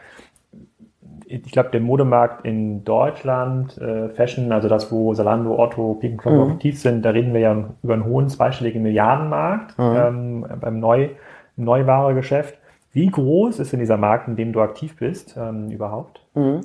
Ich 1.26 1.50
glaube, 1.50 1.70
der 1.70 1.80
Modemarkt 1.80 2.44
in 2.44 2.84
Deutschland, 2.84 3.78
äh, 3.78 4.10
Fashion, 4.10 4.52
also 4.52 4.68
das, 4.68 4.92
wo 4.92 5.14
Salando, 5.14 5.58
Otto, 5.58 5.94
Piepenkopf 5.94 6.32
mhm. 6.32 6.52
aktiv 6.52 6.78
sind, 6.78 7.04
da 7.04 7.10
reden 7.10 7.32
wir 7.32 7.40
ja 7.40 7.64
über 7.82 7.94
einen 7.94 8.04
hohen 8.04 8.28
zweistelligen 8.28 8.82
Milliardenmarkt 8.82 9.78
mhm. 9.78 9.96
ähm, 9.96 10.46
beim 10.60 10.78
Neu 10.78 11.08
Neuwaregeschäft. 11.56 12.58
Wie 12.92 13.06
groß 13.06 13.58
ist 13.58 13.72
denn 13.72 13.80
dieser 13.80 13.96
Markt, 13.96 14.28
in 14.28 14.36
dem 14.36 14.52
du 14.52 14.60
aktiv 14.60 14.96
bist, 14.96 15.36
ähm, 15.38 15.70
überhaupt? 15.70 16.20
Mhm. 16.34 16.60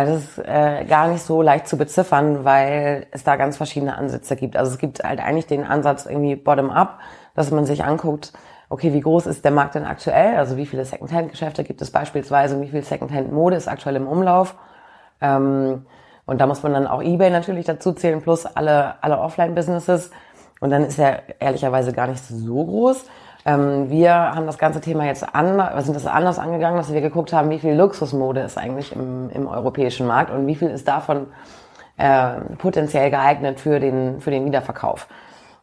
Das 0.00 0.24
ist 0.24 0.38
äh, 0.38 0.84
gar 0.86 1.08
nicht 1.08 1.22
so 1.22 1.42
leicht 1.42 1.68
zu 1.68 1.76
beziffern, 1.76 2.44
weil 2.44 3.06
es 3.10 3.24
da 3.24 3.36
ganz 3.36 3.58
verschiedene 3.58 3.96
Ansätze 3.96 4.36
gibt. 4.36 4.56
Also 4.56 4.72
es 4.72 4.78
gibt 4.78 5.04
halt 5.04 5.20
eigentlich 5.20 5.46
den 5.46 5.64
Ansatz 5.64 6.06
irgendwie 6.06 6.34
bottom-up 6.34 6.98
dass 7.34 7.50
man 7.50 7.66
sich 7.66 7.84
anguckt, 7.84 8.32
okay, 8.68 8.92
wie 8.92 9.00
groß 9.00 9.26
ist 9.26 9.44
der 9.44 9.52
Markt 9.52 9.74
denn 9.74 9.84
aktuell? 9.84 10.36
Also 10.36 10.56
wie 10.56 10.66
viele 10.66 10.84
Secondhand-Geschäfte 10.84 11.64
gibt 11.64 11.82
es 11.82 11.90
beispielsweise 11.90 12.56
und 12.56 12.62
wie 12.62 12.68
viel 12.68 12.82
Secondhand-Mode 12.82 13.56
ist 13.56 13.68
aktuell 13.68 13.96
im 13.96 14.06
Umlauf? 14.06 14.54
Ähm, 15.20 15.86
und 16.24 16.40
da 16.40 16.46
muss 16.46 16.62
man 16.62 16.72
dann 16.72 16.86
auch 16.86 17.02
eBay 17.02 17.30
natürlich 17.30 17.66
dazu 17.66 17.92
zählen, 17.92 18.22
plus 18.22 18.46
alle, 18.46 19.02
alle 19.02 19.18
Offline-Businesses. 19.18 20.10
Und 20.60 20.70
dann 20.70 20.84
ist 20.84 20.98
er 20.98 21.22
ehrlicherweise 21.40 21.92
gar 21.92 22.06
nicht 22.06 22.22
so 22.24 22.64
groß. 22.64 23.04
Ähm, 23.44 23.90
wir 23.90 24.12
haben 24.12 24.46
das 24.46 24.58
ganze 24.58 24.80
Thema 24.80 25.04
jetzt 25.06 25.34
anders, 25.34 25.84
sind 25.84 25.94
das 25.94 26.06
anders 26.06 26.38
angegangen, 26.38 26.76
dass 26.76 26.92
wir 26.92 27.00
geguckt 27.00 27.32
haben, 27.32 27.50
wie 27.50 27.58
viel 27.58 27.74
Luxusmode 27.74 28.40
ist 28.40 28.56
eigentlich 28.56 28.94
im, 28.94 29.30
im 29.30 29.48
europäischen 29.48 30.06
Markt 30.06 30.30
und 30.30 30.46
wie 30.46 30.54
viel 30.54 30.70
ist 30.70 30.86
davon 30.86 31.26
äh, 31.96 32.40
potenziell 32.58 33.10
geeignet 33.10 33.60
für 33.60 33.80
den, 33.80 34.20
für 34.20 34.30
den 34.30 34.44
Wiederverkauf. 34.44 35.08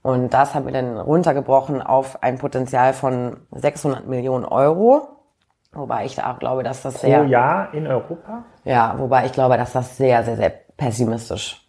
Und 0.01 0.33
das 0.33 0.55
haben 0.55 0.65
wir 0.65 0.73
dann 0.73 0.97
runtergebrochen 0.97 1.81
auf 1.81 2.23
ein 2.23 2.37
Potenzial 2.37 2.93
von 2.93 3.37
600 3.51 4.07
Millionen 4.07 4.45
Euro. 4.45 5.07
Wobei 5.73 6.05
ich 6.05 6.15
da 6.15 6.31
auch 6.31 6.39
glaube, 6.39 6.63
dass 6.63 6.81
das 6.81 7.01
sehr... 7.01 7.19
Pro 7.19 7.27
Jahr 7.27 7.73
in 7.73 7.85
Europa? 7.85 8.43
Ja, 8.63 8.95
wobei 8.97 9.25
ich 9.25 9.33
glaube, 9.33 9.57
dass 9.57 9.73
das 9.73 9.97
sehr, 9.97 10.23
sehr, 10.23 10.35
sehr 10.35 10.51
pessimistisch 10.77 11.65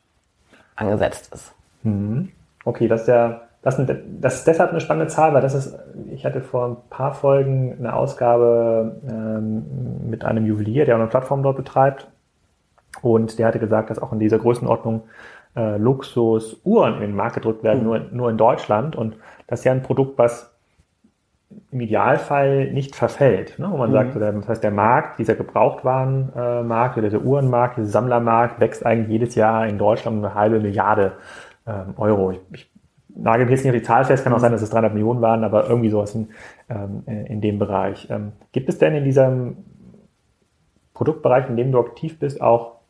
angesetzt 0.76 1.34
ist. 1.34 1.52
Mhm. 1.82 2.30
Okay, 2.64 2.88
das 2.88 3.02
ist 3.02 3.08
ja... 3.08 3.42
Das, 3.62 3.80
das 4.20 4.34
ist 4.36 4.46
deshalb 4.46 4.70
eine 4.70 4.80
spannende 4.80 5.08
Zahl, 5.08 5.34
weil 5.34 5.42
das 5.42 5.54
ist, 5.54 5.78
ich 6.10 6.24
hatte 6.24 6.40
vor 6.40 6.66
ein 6.66 6.76
paar 6.88 7.12
Folgen 7.12 7.76
eine 7.78 7.94
Ausgabe 7.94 9.00
ähm, 9.06 10.08
mit 10.08 10.24
einem 10.24 10.46
Juwelier, 10.46 10.86
der 10.86 10.94
eine 10.94 11.06
Plattform 11.08 11.42
dort 11.42 11.58
betreibt. 11.58 12.08
Und 13.02 13.38
der 13.38 13.46
hatte 13.46 13.58
gesagt, 13.58 13.90
dass 13.90 14.00
auch 14.00 14.12
in 14.12 14.18
dieser 14.18 14.38
Größenordnung 14.38 15.02
äh, 15.56 15.76
Luxus-Uhren 15.76 16.94
in 16.94 17.00
den 17.00 17.16
Markt 17.16 17.34
gedrückt 17.34 17.62
werden, 17.62 17.80
mhm. 17.80 17.84
nur, 17.84 17.98
nur 18.12 18.30
in 18.30 18.38
Deutschland. 18.38 18.96
Und 18.96 19.16
das 19.46 19.60
ist 19.60 19.64
ja 19.64 19.72
ein 19.72 19.82
Produkt, 19.82 20.16
was 20.18 20.54
im 21.70 21.80
Idealfall 21.80 22.72
nicht 22.72 22.96
verfällt. 22.96 23.58
Ne? 23.58 23.68
Wo 23.70 23.76
man 23.76 23.90
mhm. 23.90 23.94
sagt, 23.94 24.16
das 24.16 24.48
heißt, 24.48 24.64
der 24.64 24.70
Markt, 24.70 25.18
dieser 25.18 25.34
Gebrauchtwarenmarkt 25.34 26.96
oder 26.96 27.08
dieser 27.08 27.22
Uhrenmarkt, 27.22 27.76
dieser 27.76 27.88
Sammlermarkt 27.88 28.60
wächst 28.60 28.86
eigentlich 28.86 29.08
jedes 29.08 29.34
Jahr 29.34 29.66
in 29.66 29.78
Deutschland 29.78 30.18
um 30.18 30.24
eine 30.24 30.34
halbe 30.34 30.60
Milliarde 30.60 31.12
ähm, 31.66 31.94
Euro. 31.96 32.32
Ich, 32.32 32.40
ich 32.52 32.69
nagel 33.16 33.46
mich 33.46 33.52
jetzt 33.52 33.64
nicht 33.64 33.74
auf 33.74 33.80
die 33.80 33.86
Zahl 33.86 34.04
fest, 34.04 34.24
kann 34.24 34.32
auch 34.32 34.38
sein, 34.38 34.52
dass 34.52 34.62
es 34.62 34.70
300 34.70 34.94
Millionen 34.94 35.20
waren, 35.20 35.44
aber 35.44 35.68
irgendwie 35.68 35.90
sowas 35.90 36.14
in, 36.14 36.28
ähm, 36.68 37.02
in 37.06 37.40
dem 37.40 37.58
Bereich. 37.58 38.08
Ähm, 38.10 38.32
gibt 38.52 38.68
es 38.68 38.78
denn 38.78 38.94
in 38.94 39.04
diesem 39.04 39.58
Produktbereich, 40.94 41.48
in 41.48 41.56
dem 41.56 41.72
du 41.72 41.80
aktiv 41.80 42.18
bist, 42.18 42.40
auch 42.40 42.80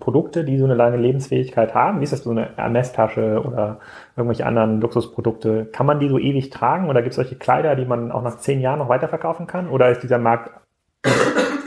Produkte, 0.00 0.44
die 0.44 0.58
so 0.58 0.64
eine 0.64 0.74
lange 0.74 0.96
Lebensfähigkeit 0.96 1.74
haben? 1.74 2.00
Wie 2.00 2.04
ist 2.04 2.12
das 2.12 2.24
so 2.24 2.30
eine 2.30 2.56
Hermes-Tasche 2.56 3.42
oder 3.44 3.78
irgendwelche 4.16 4.44
anderen 4.44 4.80
Luxusprodukte? 4.80 5.66
Kann 5.66 5.86
man 5.86 6.00
die 6.00 6.08
so 6.08 6.18
ewig 6.18 6.50
tragen 6.50 6.88
oder 6.88 7.02
gibt 7.02 7.12
es 7.12 7.16
solche 7.16 7.36
Kleider, 7.36 7.76
die 7.76 7.84
man 7.84 8.10
auch 8.10 8.22
nach 8.22 8.38
zehn 8.38 8.60
Jahren 8.60 8.80
noch 8.80 8.88
weiterverkaufen 8.88 9.46
kann? 9.46 9.68
Oder 9.68 9.90
ist 9.90 10.02
dieser 10.02 10.18
Markt 10.18 10.50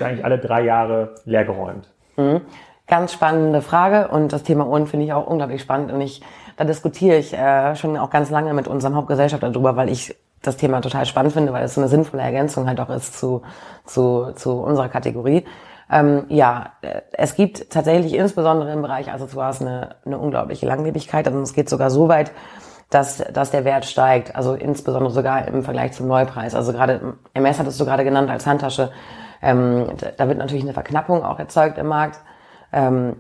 eigentlich 0.02 0.26
alle 0.26 0.38
drei 0.38 0.64
Jahre 0.64 1.16
leergeräumt? 1.24 1.94
Mhm. 2.18 2.42
Ganz 2.90 3.14
spannende 3.14 3.62
Frage 3.62 4.08
und 4.08 4.34
das 4.34 4.42
Thema 4.42 4.66
Uhren 4.66 4.88
finde 4.88 5.06
ich 5.06 5.14
auch 5.14 5.28
unglaublich 5.28 5.62
spannend 5.62 5.92
und 5.92 6.02
ich, 6.02 6.24
da 6.58 6.64
diskutiere 6.64 7.18
ich 7.18 7.34
äh, 7.34 7.76
schon 7.76 7.96
auch 7.96 8.10
ganz 8.10 8.32
lange 8.32 8.52
mit 8.56 8.68
unserem 8.68 8.96
Hauptgesellschafter 8.96 9.52
darüber, 9.52 9.76
weil 9.76 9.90
ich 9.90 10.16
das 10.42 10.58
Thema 10.58 10.82
total 10.82 11.06
spannend 11.06 11.34
finde, 11.34 11.54
weil 11.54 11.64
es 11.64 11.76
so 11.76 11.82
eine 11.82 11.88
sinnvolle 11.88 12.24
Ergänzung 12.24 12.68
halt 12.68 12.80
auch 12.80 12.90
ist 12.90 13.20
zu, 13.20 13.44
zu, 13.86 14.32
zu 14.34 14.54
unserer 14.54 14.90
Kategorie. 14.90 15.46
Ähm, 15.92 16.26
ja, 16.30 16.72
äh, 16.82 17.02
es 17.12 17.36
gibt 17.36 17.70
tatsächlich 17.70 18.16
insbesondere 18.16 18.72
im 18.74 18.82
Bereich 18.82 19.12
Accessoires 19.12 19.62
eine, 19.62 19.96
eine 20.04 20.18
unglaubliche 20.18 20.66
Langlebigkeit. 20.66 21.28
Also 21.28 21.40
es 21.42 21.54
geht 21.54 21.70
sogar 21.70 21.92
so 21.92 22.08
weit, 22.08 22.32
dass, 22.90 23.18
dass 23.18 23.52
der 23.52 23.66
Wert 23.66 23.86
steigt. 23.86 24.36
Also 24.36 24.56
insbesondere 24.56 25.12
sogar 25.12 25.48
im 25.48 25.64
Vergleich 25.64 25.92
zum 25.94 26.08
Neupreis. 26.08 26.56
Also 26.56 26.74
gerade 26.74 27.16
MS 27.36 27.60
hattest 27.60 27.80
du 27.80 27.86
gerade 27.86 28.04
genannt 28.04 28.32
als 28.32 28.48
Handtasche. 28.48 28.92
Ähm, 29.42 29.88
da 30.18 30.28
wird 30.28 30.40
natürlich 30.40 30.64
eine 30.64 30.74
Verknappung 30.74 31.24
auch 31.24 31.38
erzeugt 31.38 31.78
im 31.78 31.88
Markt. 31.88 32.20
Ähm, 32.72 33.16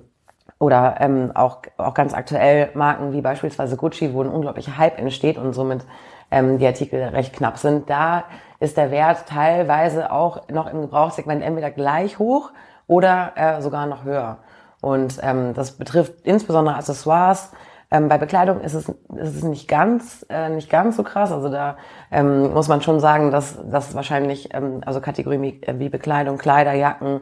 oder 0.60 0.98
ähm, 1.00 1.32
auch, 1.34 1.60
auch 1.78 1.94
ganz 1.94 2.14
aktuell 2.14 2.70
Marken 2.74 3.14
wie 3.14 3.22
beispielsweise 3.22 3.78
Gucci, 3.78 4.14
wo 4.14 4.22
ein 4.22 4.30
unglaublicher 4.30 4.78
Hype 4.78 5.00
entsteht 5.00 5.38
und 5.38 5.54
somit 5.54 5.86
ähm, 6.32 6.60
die 6.60 6.68
Artikel 6.68 7.02
recht 7.02 7.34
knapp 7.34 7.58
sind. 7.58 7.90
Da 7.90 8.26
ist 8.60 8.76
der 8.76 8.92
Wert 8.92 9.26
teilweise 9.28 10.12
auch 10.12 10.50
noch 10.50 10.72
im 10.72 10.82
Gebrauchssegment 10.82 11.42
entweder 11.42 11.72
gleich 11.72 12.20
hoch 12.20 12.52
oder 12.88 13.32
äh, 13.36 13.62
sogar 13.62 13.86
noch 13.86 14.04
höher. 14.04 14.40
Und 14.82 15.20
ähm, 15.22 15.54
das 15.54 15.74
betrifft 15.74 16.14
insbesondere 16.24 16.76
Accessoires. 16.76 17.52
Ähm, 17.92 18.08
bei 18.08 18.18
Bekleidung 18.18 18.62
ist 18.62 18.74
es, 18.74 18.90
ist 18.90 19.36
es 19.36 19.44
nicht 19.44 19.68
ganz 19.68 20.26
äh, 20.30 20.50
nicht 20.50 20.70
ganz 20.70 20.96
so 20.96 21.04
krass. 21.04 21.32
Also 21.32 21.50
da 21.50 21.78
ähm, 22.12 22.54
muss 22.54 22.68
man 22.68 22.82
schon 22.82 23.00
sagen, 23.00 23.32
dass 23.32 23.58
dass 23.70 23.96
wahrscheinlich 23.96 24.54
ähm, 24.54 24.82
also 24.86 25.02
Kategorien 25.02 25.42
wie, 25.42 25.64
äh, 25.64 25.80
wie 25.80 25.90
Bekleidung, 25.90 26.38
Kleider, 26.38 26.74
Jacken, 26.74 27.22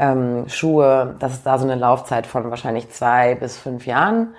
ähm, 0.00 0.48
Schuhe, 0.48 1.14
dass 1.18 1.42
da 1.42 1.58
so 1.58 1.64
eine 1.64 1.76
Laufzeit 1.76 2.26
von 2.26 2.50
wahrscheinlich 2.50 2.90
zwei 2.90 3.34
bis 3.34 3.58
fünf 3.58 3.86
Jahren 3.86 4.34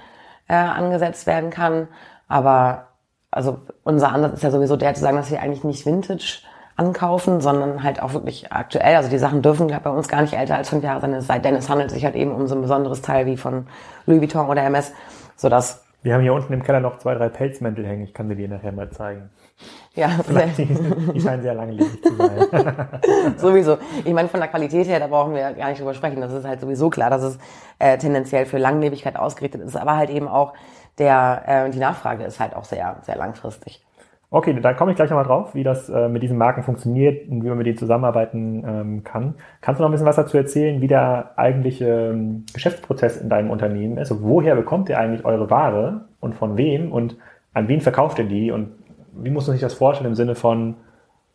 äh, 0.48 0.56
angesetzt 0.56 1.28
werden 1.28 1.52
kann. 1.52 1.88
Aber 2.28 2.88
also 3.30 3.60
unser 3.84 4.12
Ansatz 4.12 4.34
ist 4.34 4.44
ja 4.44 4.52
sowieso 4.52 4.76
der 4.76 4.96
zu 4.96 5.02
sagen, 5.02 5.18
dass 5.18 5.30
wir 5.30 5.42
eigentlich 5.42 5.64
nicht 5.64 5.86
Vintage 5.86 6.40
ankaufen, 6.76 7.42
sondern 7.42 7.84
halt 7.84 8.02
auch 8.02 8.14
wirklich 8.14 8.52
aktuell. 8.52 8.96
Also 8.96 9.10
die 9.10 9.20
Sachen 9.20 9.44
dürfen 9.44 9.68
bei 9.68 9.90
uns 9.90 10.10
gar 10.10 10.22
nicht 10.22 10.34
älter 10.34 10.56
als 10.56 10.70
fünf 10.70 10.84
Jahre 10.84 11.22
sein, 11.22 11.42
denn, 11.44 11.56
es 11.56 11.70
handelt 11.70 11.92
sich 11.92 12.04
halt 12.04 12.16
eben 12.16 12.32
um 12.32 12.48
so 12.48 12.56
ein 12.56 12.62
besonderes 12.62 13.04
Teil 13.04 13.28
wie 13.28 13.38
von 13.38 13.68
Louis 14.08 14.20
Vuitton 14.20 14.50
oder 14.50 14.64
MS, 14.64 14.92
sodass 15.36 15.84
wir 16.02 16.16
haben 16.16 16.22
hier 16.22 16.34
unten 16.34 16.54
im 16.54 16.64
Keller 16.64 16.80
noch 16.80 16.98
zwei, 16.98 17.14
drei 17.14 17.30
Pelzmäntel 17.30 17.86
hängen. 17.86 18.04
Ich 18.04 18.16
kann 18.16 18.28
dir 18.28 18.36
die 18.36 18.48
nachher 18.48 18.72
mal 18.72 18.90
zeigen. 18.90 19.30
Ja, 19.94 20.08
die, 20.58 20.66
die 21.14 21.20
scheinen 21.20 21.42
sehr 21.42 21.54
langlebig 21.54 22.02
zu 22.02 22.16
sein. 22.16 22.88
sowieso. 23.38 23.78
Ich 24.06 24.14
meine, 24.14 24.30
von 24.30 24.40
der 24.40 24.48
Qualität 24.50 24.88
her, 24.88 25.00
da 25.00 25.08
brauchen 25.08 25.34
wir 25.34 25.52
gar 25.52 25.70
nicht 25.70 25.82
drüber 25.82 25.94
sprechen. 25.94 26.22
Das 26.22 26.32
ist 26.32 26.46
halt 26.46 26.62
sowieso 26.62 26.90
klar, 26.90 27.10
dass 27.10 27.24
es 27.24 27.40
äh, 27.80 27.98
tendenziell 27.98 28.46
für 28.46 28.58
Langlebigkeit 28.58 29.18
ausgerichtet 29.18 29.62
ist, 29.62 29.76
aber 29.76 29.98
halt 29.98 30.10
eben 30.10 30.30
auch 30.30 30.54
der, 30.98 31.44
äh, 31.46 31.70
die 31.70 31.80
Nachfrage 31.80 32.24
ist 32.24 32.40
halt 32.40 32.56
auch 32.56 32.64
sehr, 32.64 32.98
sehr 33.02 33.18
langfristig. 33.18 33.84
Okay, 34.34 34.58
da 34.62 34.74
komme 34.74 34.92
ich 34.92 34.96
gleich 34.96 35.10
nochmal 35.10 35.26
drauf, 35.26 35.54
wie 35.56 35.64
das 35.64 35.90
äh, 35.90 36.08
mit 36.08 36.24
diesen 36.24 36.38
Marken 36.38 36.64
funktioniert 36.64 37.28
und 37.28 37.44
wie 37.44 37.50
man 37.50 37.58
mit 37.58 37.68
denen 37.68 37.78
zusammenarbeiten 37.78 38.64
ähm, 38.66 39.04
kann. 39.04 39.36
Kannst 39.60 39.80
du 39.80 39.84
noch 39.84 39.90
ein 39.90 39.92
bisschen 39.92 40.08
was 40.08 40.16
dazu 40.16 40.38
erzählen, 40.38 40.80
wie 40.80 40.88
der 40.88 41.32
eigentliche 41.36 42.12
ähm, 42.14 42.46
Geschäftsprozess 42.54 43.18
in 43.18 43.28
deinem 43.28 43.50
Unternehmen 43.50 43.98
ist? 43.98 44.10
Also 44.10 44.24
woher 44.24 44.56
bekommt 44.56 44.88
ihr 44.88 44.98
eigentlich 44.98 45.26
eure 45.26 45.50
Ware 45.50 46.06
und 46.22 46.36
von 46.36 46.56
wem 46.56 46.94
und 46.94 47.18
an 47.54 47.68
wen 47.68 47.82
verkauft 47.82 48.20
ihr 48.20 48.26
die 48.26 48.52
und 48.52 48.72
wie 49.14 49.30
muss 49.30 49.48
man 49.48 49.54
sich 49.54 49.62
das 49.62 49.74
vorstellen 49.74 50.10
im 50.10 50.16
Sinne 50.16 50.36
von 50.36 50.76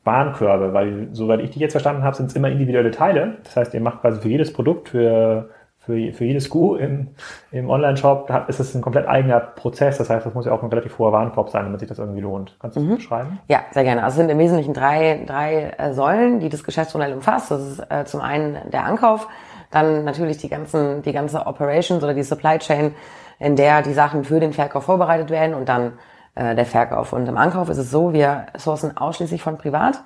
Warenkörbe? 0.04 0.72
Weil, 0.72 1.08
soweit 1.12 1.40
ich 1.40 1.50
die 1.50 1.60
jetzt 1.60 1.72
verstanden 1.72 2.02
habe, 2.02 2.16
sind 2.16 2.26
es 2.26 2.36
immer 2.36 2.48
individuelle 2.48 2.90
Teile. 2.90 3.38
Das 3.44 3.56
heißt, 3.56 3.74
ihr 3.74 3.80
macht 3.80 4.00
quasi 4.00 4.20
für 4.20 4.28
jedes 4.28 4.52
Produkt, 4.52 4.90
für 4.90 5.50
für, 5.86 6.12
für 6.12 6.24
jedes 6.24 6.44
Sku 6.44 6.74
im, 6.74 7.08
im 7.52 7.70
Online-Shop 7.70 8.28
ist 8.48 8.58
es 8.58 8.74
ein 8.74 8.82
komplett 8.82 9.06
eigener 9.06 9.38
Prozess. 9.38 9.98
Das 9.98 10.10
heißt, 10.10 10.26
das 10.26 10.34
muss 10.34 10.44
ja 10.44 10.52
auch 10.52 10.62
ein 10.62 10.68
relativ 10.68 10.98
hoher 10.98 11.12
Warenkorb 11.12 11.50
sein, 11.50 11.64
damit 11.64 11.78
sich 11.78 11.88
das 11.88 12.00
irgendwie 12.00 12.20
lohnt. 12.20 12.56
Kannst 12.58 12.76
du 12.76 12.80
das 12.80 12.88
mhm. 12.88 12.96
beschreiben? 12.96 13.38
Ja, 13.46 13.60
sehr 13.70 13.84
gerne. 13.84 14.02
Also 14.02 14.14
es 14.14 14.16
sind 14.18 14.30
im 14.30 14.38
Wesentlichen 14.38 14.74
drei, 14.74 15.22
drei 15.24 15.74
äh, 15.78 15.92
Säulen, 15.92 16.40
die 16.40 16.48
das 16.48 16.64
Geschäftsmodell 16.64 17.12
umfasst. 17.12 17.52
Das 17.52 17.62
ist 17.62 17.78
äh, 17.88 18.04
zum 18.04 18.20
einen 18.20 18.58
der 18.72 18.84
Ankauf, 18.84 19.28
dann 19.70 20.04
natürlich 20.04 20.38
die 20.38 20.48
ganzen, 20.48 21.02
die 21.02 21.12
ganze 21.12 21.46
Operations 21.46 22.02
oder 22.02 22.14
die 22.14 22.24
Supply 22.24 22.58
Chain, 22.58 22.92
in 23.38 23.54
der 23.54 23.82
die 23.82 23.92
Sachen 23.92 24.24
für 24.24 24.40
den 24.40 24.52
Verkauf 24.52 24.84
vorbereitet 24.84 25.30
werden 25.30 25.54
und 25.54 25.68
dann 25.68 25.92
äh, 26.36 26.54
der 26.54 26.66
Verkauf. 26.66 27.12
Und 27.12 27.28
im 27.28 27.36
Ankauf 27.36 27.68
ist 27.68 27.78
es 27.78 27.90
so, 27.90 28.12
wir 28.12 28.46
sourcen 28.56 28.96
ausschließlich 28.96 29.42
von 29.42 29.58
privat. 29.58 30.02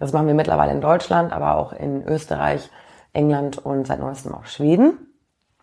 Das 0.00 0.12
machen 0.12 0.26
wir 0.26 0.34
mittlerweile 0.34 0.72
in 0.72 0.80
Deutschland, 0.80 1.32
aber 1.32 1.56
auch 1.56 1.72
in 1.72 2.02
Österreich, 2.06 2.68
England 3.12 3.58
und 3.58 3.86
seit 3.86 4.00
neuestem 4.00 4.34
auch 4.34 4.46
Schweden. 4.46 4.98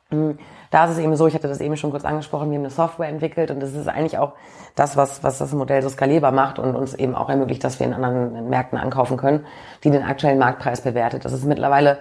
Hm, 0.10 0.38
da 0.70 0.86
ist 0.86 0.92
es 0.92 0.98
eben 1.00 1.16
so, 1.16 1.28
ich 1.28 1.34
hatte 1.34 1.48
das 1.48 1.60
eben 1.60 1.76
schon 1.76 1.92
kurz 1.92 2.06
angesprochen, 2.06 2.50
wir 2.50 2.58
haben 2.58 2.66
eine 2.66 2.70
Software 2.70 3.10
entwickelt 3.10 3.52
und 3.52 3.60
das 3.62 3.74
ist 3.74 3.88
eigentlich 3.88 4.18
auch 4.18 4.34
das, 4.76 4.96
was, 4.96 5.24
was 5.24 5.38
das 5.38 5.54
Modell 5.54 5.82
so 5.82 5.90
skalierbar 5.90 6.32
macht 6.32 6.60
und 6.60 6.76
uns 6.76 6.94
eben 6.94 7.16
auch 7.16 7.30
ermöglicht, 7.30 7.64
dass 7.64 7.80
wir 7.80 7.88
in 7.88 7.94
anderen 7.94 8.50
Märkten 8.50 8.78
ankaufen 8.78 9.18
können, 9.18 9.46
die 9.84 9.92
den 9.92 10.04
aktuellen 10.04 10.40
Marktpreis 10.40 10.82
bewertet. 10.82 11.26
Das 11.26 11.34
ist 11.34 11.46
mittlerweile 11.46 12.00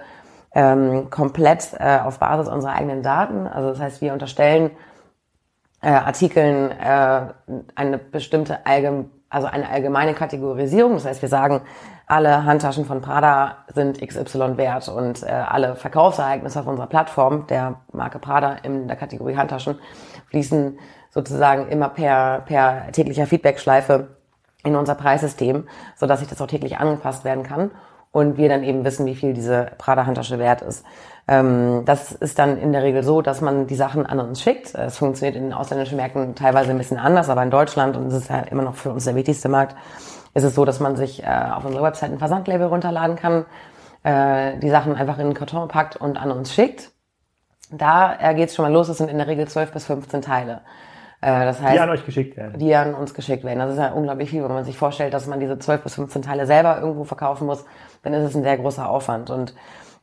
ähm, 0.53 1.09
komplett 1.09 1.73
äh, 1.79 1.99
auf 1.99 2.19
Basis 2.19 2.51
unserer 2.51 2.73
eigenen 2.73 3.03
Daten. 3.03 3.47
Also 3.47 3.69
das 3.69 3.79
heißt, 3.79 4.01
wir 4.01 4.13
unterstellen 4.13 4.71
äh, 5.81 5.89
Artikeln 5.89 6.71
äh, 6.71 7.21
eine 7.75 7.97
bestimmte 7.97 8.65
allgemeine 8.65 9.09
also 9.31 9.47
eine 9.47 9.69
allgemeine 9.69 10.13
Kategorisierung. 10.13 10.95
Das 10.95 11.05
heißt, 11.05 11.21
wir 11.21 11.29
sagen, 11.29 11.61
alle 12.05 12.43
Handtaschen 12.43 12.85
von 12.85 13.01
Prada 13.01 13.59
sind 13.73 14.05
XY 14.05 14.57
wert 14.57 14.89
und 14.89 15.23
äh, 15.23 15.27
alle 15.27 15.75
Verkaufsereignisse 15.75 16.59
auf 16.59 16.67
unserer 16.67 16.87
Plattform 16.87 17.47
der 17.47 17.75
Marke 17.93 18.19
Prada 18.19 18.57
in 18.63 18.87
der 18.89 18.97
Kategorie 18.97 19.37
Handtaschen 19.37 19.79
fließen 20.27 20.77
sozusagen 21.09 21.69
immer 21.69 21.89
per, 21.89 22.41
per 22.41 22.91
täglicher 22.91 23.25
Feedbackschleife 23.25 24.09
in 24.65 24.75
unser 24.75 24.95
Preissystem, 24.95 25.67
so 25.95 26.05
dass 26.05 26.19
sich 26.19 26.27
das 26.27 26.41
auch 26.41 26.47
täglich 26.47 26.77
angepasst 26.77 27.23
werden 27.23 27.43
kann 27.43 27.71
und 28.11 28.37
wir 28.37 28.49
dann 28.49 28.63
eben 28.63 28.83
wissen, 28.83 29.05
wie 29.05 29.15
viel 29.15 29.33
diese 29.33 29.71
Prada-Handtasche 29.77 30.37
wert 30.37 30.61
ist. 30.61 30.85
Ähm, 31.27 31.83
das 31.85 32.11
ist 32.11 32.39
dann 32.39 32.57
in 32.57 32.73
der 32.73 32.83
Regel 32.83 33.03
so, 33.03 33.21
dass 33.21 33.41
man 33.41 33.67
die 33.67 33.75
Sachen 33.75 34.05
an 34.05 34.19
uns 34.19 34.41
schickt. 34.41 34.75
Es 34.75 34.97
funktioniert 34.97 35.35
in 35.35 35.53
ausländischen 35.53 35.95
Märkten 35.95 36.35
teilweise 36.35 36.71
ein 36.71 36.77
bisschen 36.77 36.97
anders, 36.97 37.29
aber 37.29 37.43
in 37.43 37.51
Deutschland, 37.51 37.95
und 37.95 38.05
das 38.05 38.15
ist 38.15 38.29
ja 38.29 38.39
immer 38.39 38.63
noch 38.63 38.75
für 38.75 38.91
uns 38.91 39.05
der 39.05 39.15
wichtigste 39.15 39.49
Markt, 39.49 39.75
ist 40.33 40.43
es 40.43 40.55
so, 40.55 40.65
dass 40.65 40.79
man 40.79 40.95
sich 40.95 41.23
äh, 41.23 41.27
auf 41.27 41.65
unserer 41.65 41.83
Website 41.83 42.11
ein 42.11 42.19
Versandlabel 42.19 42.67
runterladen 42.67 43.15
kann, 43.15 43.45
äh, 44.03 44.57
die 44.59 44.69
Sachen 44.69 44.95
einfach 44.95 45.17
in 45.17 45.25
einen 45.25 45.33
Karton 45.33 45.67
packt 45.67 45.95
und 45.95 46.17
an 46.17 46.31
uns 46.31 46.53
schickt. 46.53 46.91
Da 47.71 48.17
äh, 48.19 48.33
geht 48.35 48.49
es 48.49 48.55
schon 48.55 48.63
mal 48.63 48.73
los, 48.73 48.89
es 48.89 48.97
sind 48.97 49.09
in 49.09 49.17
der 49.17 49.27
Regel 49.27 49.47
12 49.47 49.71
bis 49.71 49.85
15 49.85 50.21
Teile. 50.21 50.61
Äh, 51.21 51.45
das 51.45 51.61
heißt, 51.61 51.75
die 51.75 51.79
an 51.79 51.89
euch 51.89 52.05
geschickt 52.05 52.35
werden. 52.35 52.59
Die 52.59 52.75
an 52.75 52.93
uns 52.93 53.13
geschickt 53.13 53.43
werden. 53.43 53.59
Das 53.59 53.71
ist 53.71 53.77
ja 53.77 53.91
unglaublich 53.91 54.29
viel, 54.29 54.43
wenn 54.43 54.51
man 54.51 54.65
sich 54.65 54.77
vorstellt, 54.77 55.13
dass 55.13 55.27
man 55.27 55.39
diese 55.39 55.57
12 55.57 55.83
bis 55.83 55.95
15 55.95 56.23
Teile 56.23 56.45
selber 56.45 56.79
irgendwo 56.79 57.03
verkaufen 57.03 57.45
muss, 57.45 57.63
dann 58.03 58.13
ist 58.13 58.23
es 58.23 58.35
ein 58.35 58.43
sehr 58.43 58.57
großer 58.57 58.89
Aufwand. 58.89 59.29
Und 59.29 59.53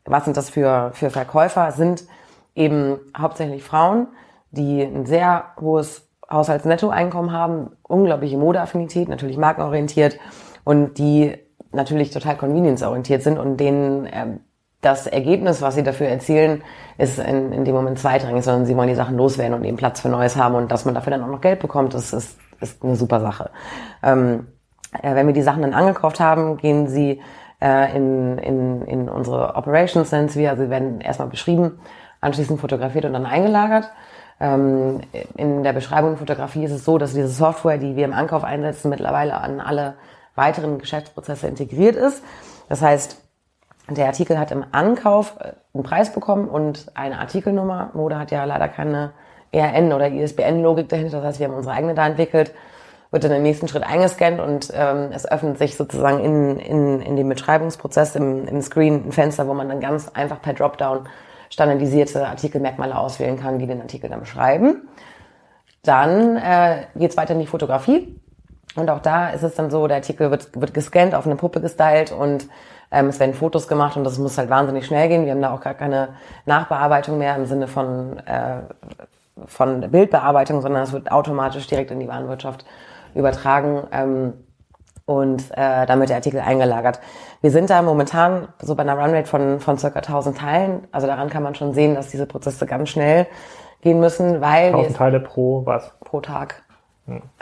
was 0.04 0.24
sind 0.24 0.36
das 0.36 0.48
für, 0.48 0.92
für 0.94 1.10
Verkäufer? 1.10 1.68
Es 1.68 1.76
sind 1.76 2.04
eben 2.54 2.98
hauptsächlich 3.16 3.62
Frauen, 3.62 4.06
die 4.52 4.82
ein 4.82 5.06
sehr 5.06 5.44
hohes 5.60 6.08
Haushaltsnettoeinkommen 6.30 7.32
haben, 7.32 7.70
unglaubliche 7.82 8.36
Modeaffinität, 8.36 9.08
natürlich 9.08 9.38
markenorientiert 9.38 10.18
und 10.64 10.98
die 10.98 11.36
natürlich 11.72 12.10
total 12.10 12.36
convenience-orientiert 12.36 13.22
sind 13.22 13.38
und 13.38 13.56
denen 13.58 14.06
äh, 14.06 14.26
das 14.80 15.06
Ergebnis, 15.06 15.60
was 15.60 15.74
sie 15.74 15.82
dafür 15.82 16.08
erzielen, 16.08 16.62
ist 16.98 17.18
in, 17.18 17.52
in 17.52 17.64
dem 17.64 17.74
Moment 17.74 17.98
zweitrangig, 17.98 18.44
sondern 18.44 18.66
sie 18.66 18.76
wollen 18.76 18.88
die 18.88 18.94
Sachen 18.94 19.16
loswerden 19.16 19.54
und 19.54 19.64
eben 19.64 19.76
Platz 19.76 20.00
für 20.00 20.08
Neues 20.08 20.36
haben 20.36 20.54
und 20.54 20.70
dass 20.70 20.84
man 20.84 20.94
dafür 20.94 21.10
dann 21.10 21.22
auch 21.24 21.28
noch 21.28 21.40
Geld 21.40 21.60
bekommt, 21.60 21.94
das 21.94 22.12
ist, 22.12 22.38
ist 22.60 22.84
eine 22.84 22.94
super 22.94 23.20
Sache. 23.20 23.50
Ähm, 24.02 24.46
äh, 25.02 25.14
wenn 25.14 25.26
wir 25.26 25.34
die 25.34 25.42
Sachen 25.42 25.62
dann 25.62 25.74
angekauft 25.74 26.20
haben, 26.20 26.56
gehen 26.58 26.86
sie 26.86 27.20
äh, 27.60 27.96
in, 27.96 28.38
in, 28.38 28.82
in 28.82 29.08
unsere 29.08 29.56
Operations, 29.56 30.12
nennen 30.12 30.32
wir, 30.34 30.50
also 30.50 30.64
sie 30.64 30.70
werden 30.70 31.00
erstmal 31.00 31.28
beschrieben, 31.28 31.80
anschließend 32.20 32.60
fotografiert 32.60 33.04
und 33.04 33.12
dann 33.14 33.26
eingelagert. 33.26 33.90
Ähm, 34.40 35.00
in 35.36 35.64
der 35.64 35.72
Beschreibung 35.72 36.16
Fotografie 36.16 36.64
ist 36.64 36.70
es 36.70 36.84
so, 36.84 36.98
dass 36.98 37.14
diese 37.14 37.28
Software, 37.28 37.78
die 37.78 37.96
wir 37.96 38.04
im 38.04 38.12
Ankauf 38.12 38.44
einsetzen, 38.44 38.90
mittlerweile 38.90 39.34
an 39.34 39.60
alle 39.60 39.94
weiteren 40.36 40.78
Geschäftsprozesse 40.78 41.48
integriert 41.48 41.96
ist. 41.96 42.22
Das 42.68 42.80
heißt, 42.80 43.27
der 43.90 44.06
Artikel 44.06 44.38
hat 44.38 44.50
im 44.50 44.64
Ankauf 44.72 45.36
äh, 45.40 45.52
einen 45.74 45.82
Preis 45.82 46.12
bekommen 46.12 46.48
und 46.48 46.86
eine 46.94 47.18
Artikelnummer. 47.18 47.90
Mode 47.94 48.18
hat 48.18 48.30
ja 48.30 48.44
leider 48.44 48.68
keine 48.68 49.12
ERN 49.52 49.92
oder 49.92 50.08
ISBN-Logik 50.08 50.88
dahinter. 50.88 51.18
Das 51.18 51.26
heißt, 51.26 51.40
wir 51.40 51.48
haben 51.48 51.54
unsere 51.54 51.74
eigene 51.74 51.94
da 51.94 52.06
entwickelt, 52.06 52.52
wird 53.10 53.24
dann 53.24 53.32
im 53.32 53.42
nächsten 53.42 53.68
Schritt 53.68 53.84
eingescannt 53.84 54.40
und 54.40 54.70
ähm, 54.74 55.10
es 55.12 55.30
öffnet 55.30 55.58
sich 55.58 55.76
sozusagen 55.76 56.22
in, 56.22 56.58
in, 56.58 57.00
in 57.00 57.16
dem 57.16 57.28
Beschreibungsprozess 57.28 58.16
im, 58.16 58.46
im 58.46 58.60
Screen 58.60 59.06
ein 59.06 59.12
Fenster, 59.12 59.48
wo 59.48 59.54
man 59.54 59.68
dann 59.68 59.80
ganz 59.80 60.08
einfach 60.08 60.42
per 60.42 60.52
Dropdown 60.52 61.08
standardisierte 61.50 62.26
Artikelmerkmale 62.26 62.96
auswählen 62.96 63.40
kann, 63.40 63.58
die 63.58 63.66
den 63.66 63.80
Artikel 63.80 64.10
dann 64.10 64.20
beschreiben. 64.20 64.88
Dann 65.82 66.36
äh, 66.36 66.84
geht 66.96 67.12
es 67.12 67.16
weiter 67.16 67.32
in 67.32 67.40
die 67.40 67.46
Fotografie. 67.46 68.20
Und 68.76 68.90
auch 68.90 69.00
da 69.00 69.30
ist 69.30 69.42
es 69.42 69.54
dann 69.54 69.70
so, 69.70 69.86
der 69.86 69.96
Artikel 69.96 70.30
wird, 70.30 70.60
wird 70.60 70.74
gescannt, 70.74 71.14
auf 71.14 71.26
eine 71.26 71.36
Puppe 71.36 71.60
gestylt 71.60 72.12
und 72.12 72.48
ähm, 72.90 73.06
es 73.06 73.20
werden 73.20 73.34
Fotos 73.34 73.68
gemacht 73.68 73.96
und 73.96 74.04
das 74.04 74.18
muss 74.18 74.38
halt 74.38 74.50
wahnsinnig 74.50 74.86
schnell 74.86 75.08
gehen. 75.08 75.24
Wir 75.24 75.32
haben 75.32 75.42
da 75.42 75.52
auch 75.52 75.60
gar 75.60 75.74
keine 75.74 76.10
Nachbearbeitung 76.46 77.18
mehr 77.18 77.36
im 77.36 77.46
Sinne 77.46 77.66
von, 77.66 78.18
äh, 78.26 78.60
von 79.46 79.90
Bildbearbeitung, 79.90 80.60
sondern 80.62 80.82
es 80.82 80.92
wird 80.92 81.10
automatisch 81.10 81.66
direkt 81.66 81.90
in 81.90 82.00
die 82.00 82.08
Warenwirtschaft 82.08 82.64
übertragen. 83.14 83.86
Ähm, 83.92 84.32
und 85.04 85.50
äh, 85.52 85.86
dann 85.86 86.00
wird 86.00 86.10
der 86.10 86.16
Artikel 86.16 86.40
eingelagert. 86.40 87.00
Wir 87.40 87.50
sind 87.50 87.70
da 87.70 87.80
momentan 87.80 88.48
so 88.60 88.74
bei 88.74 88.82
einer 88.82 88.92
Runrate 88.92 89.26
von, 89.26 89.58
von 89.58 89.78
circa 89.78 90.00
1000 90.00 90.36
Teilen. 90.36 90.86
Also 90.92 91.06
daran 91.06 91.30
kann 91.30 91.42
man 91.42 91.54
schon 91.54 91.72
sehen, 91.72 91.94
dass 91.94 92.08
diese 92.08 92.26
Prozesse 92.26 92.66
ganz 92.66 92.90
schnell 92.90 93.26
gehen 93.80 94.00
müssen, 94.00 94.42
weil 94.42 94.66
1000 94.66 94.96
Teile 94.96 95.20
pro 95.20 95.64
was? 95.64 95.92
Pro 96.00 96.20
Tag. 96.20 96.62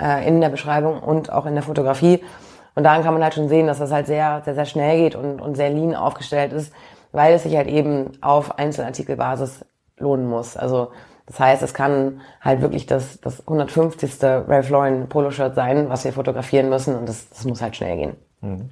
Äh, 0.00 0.26
in 0.26 0.40
der 0.40 0.49
Beschreibung 0.49 1.00
und 1.00 1.32
auch 1.32 1.46
in 1.46 1.54
der 1.54 1.62
Fotografie. 1.62 2.23
Und 2.75 2.85
daran 2.85 3.02
kann 3.02 3.14
man 3.14 3.23
halt 3.23 3.35
schon 3.35 3.49
sehen, 3.49 3.66
dass 3.66 3.78
das 3.78 3.90
halt 3.90 4.06
sehr, 4.06 4.42
sehr, 4.44 4.54
sehr 4.54 4.66
schnell 4.66 4.99
geht 4.99 5.14
und, 5.14 5.40
und 5.40 5.56
sehr 5.56 5.70
lean 5.70 5.94
aufgestellt 5.94 6.52
ist, 6.52 6.73
weil 7.12 7.35
es 7.35 7.42
sich 7.42 7.56
halt 7.56 7.68
eben 7.68 8.12
auf 8.20 8.58
Einzelartikelbasis 8.58 9.64
lohnen 9.99 10.28
muss. 10.28 10.56
Also 10.56 10.92
das 11.26 11.40
heißt, 11.40 11.62
es 11.62 11.75
kann 11.75 12.20
halt 12.40 12.61
wirklich 12.61 12.87
das, 12.87 13.20
das 13.20 13.40
150. 13.40 14.23
Ralph 14.23 14.70
Lauren 14.70 15.08
Poloshirt 15.08 15.54
sein, 15.56 15.88
was 15.88 16.04
wir 16.04 16.12
fotografieren 16.12 16.68
müssen 16.68 16.94
und 16.96 17.08
das, 17.08 17.28
das 17.30 17.44
muss 17.44 17.62
halt 17.62 17.75
schnell 17.75 17.96
gehen. 17.96 18.16
Mhm. 18.42 18.70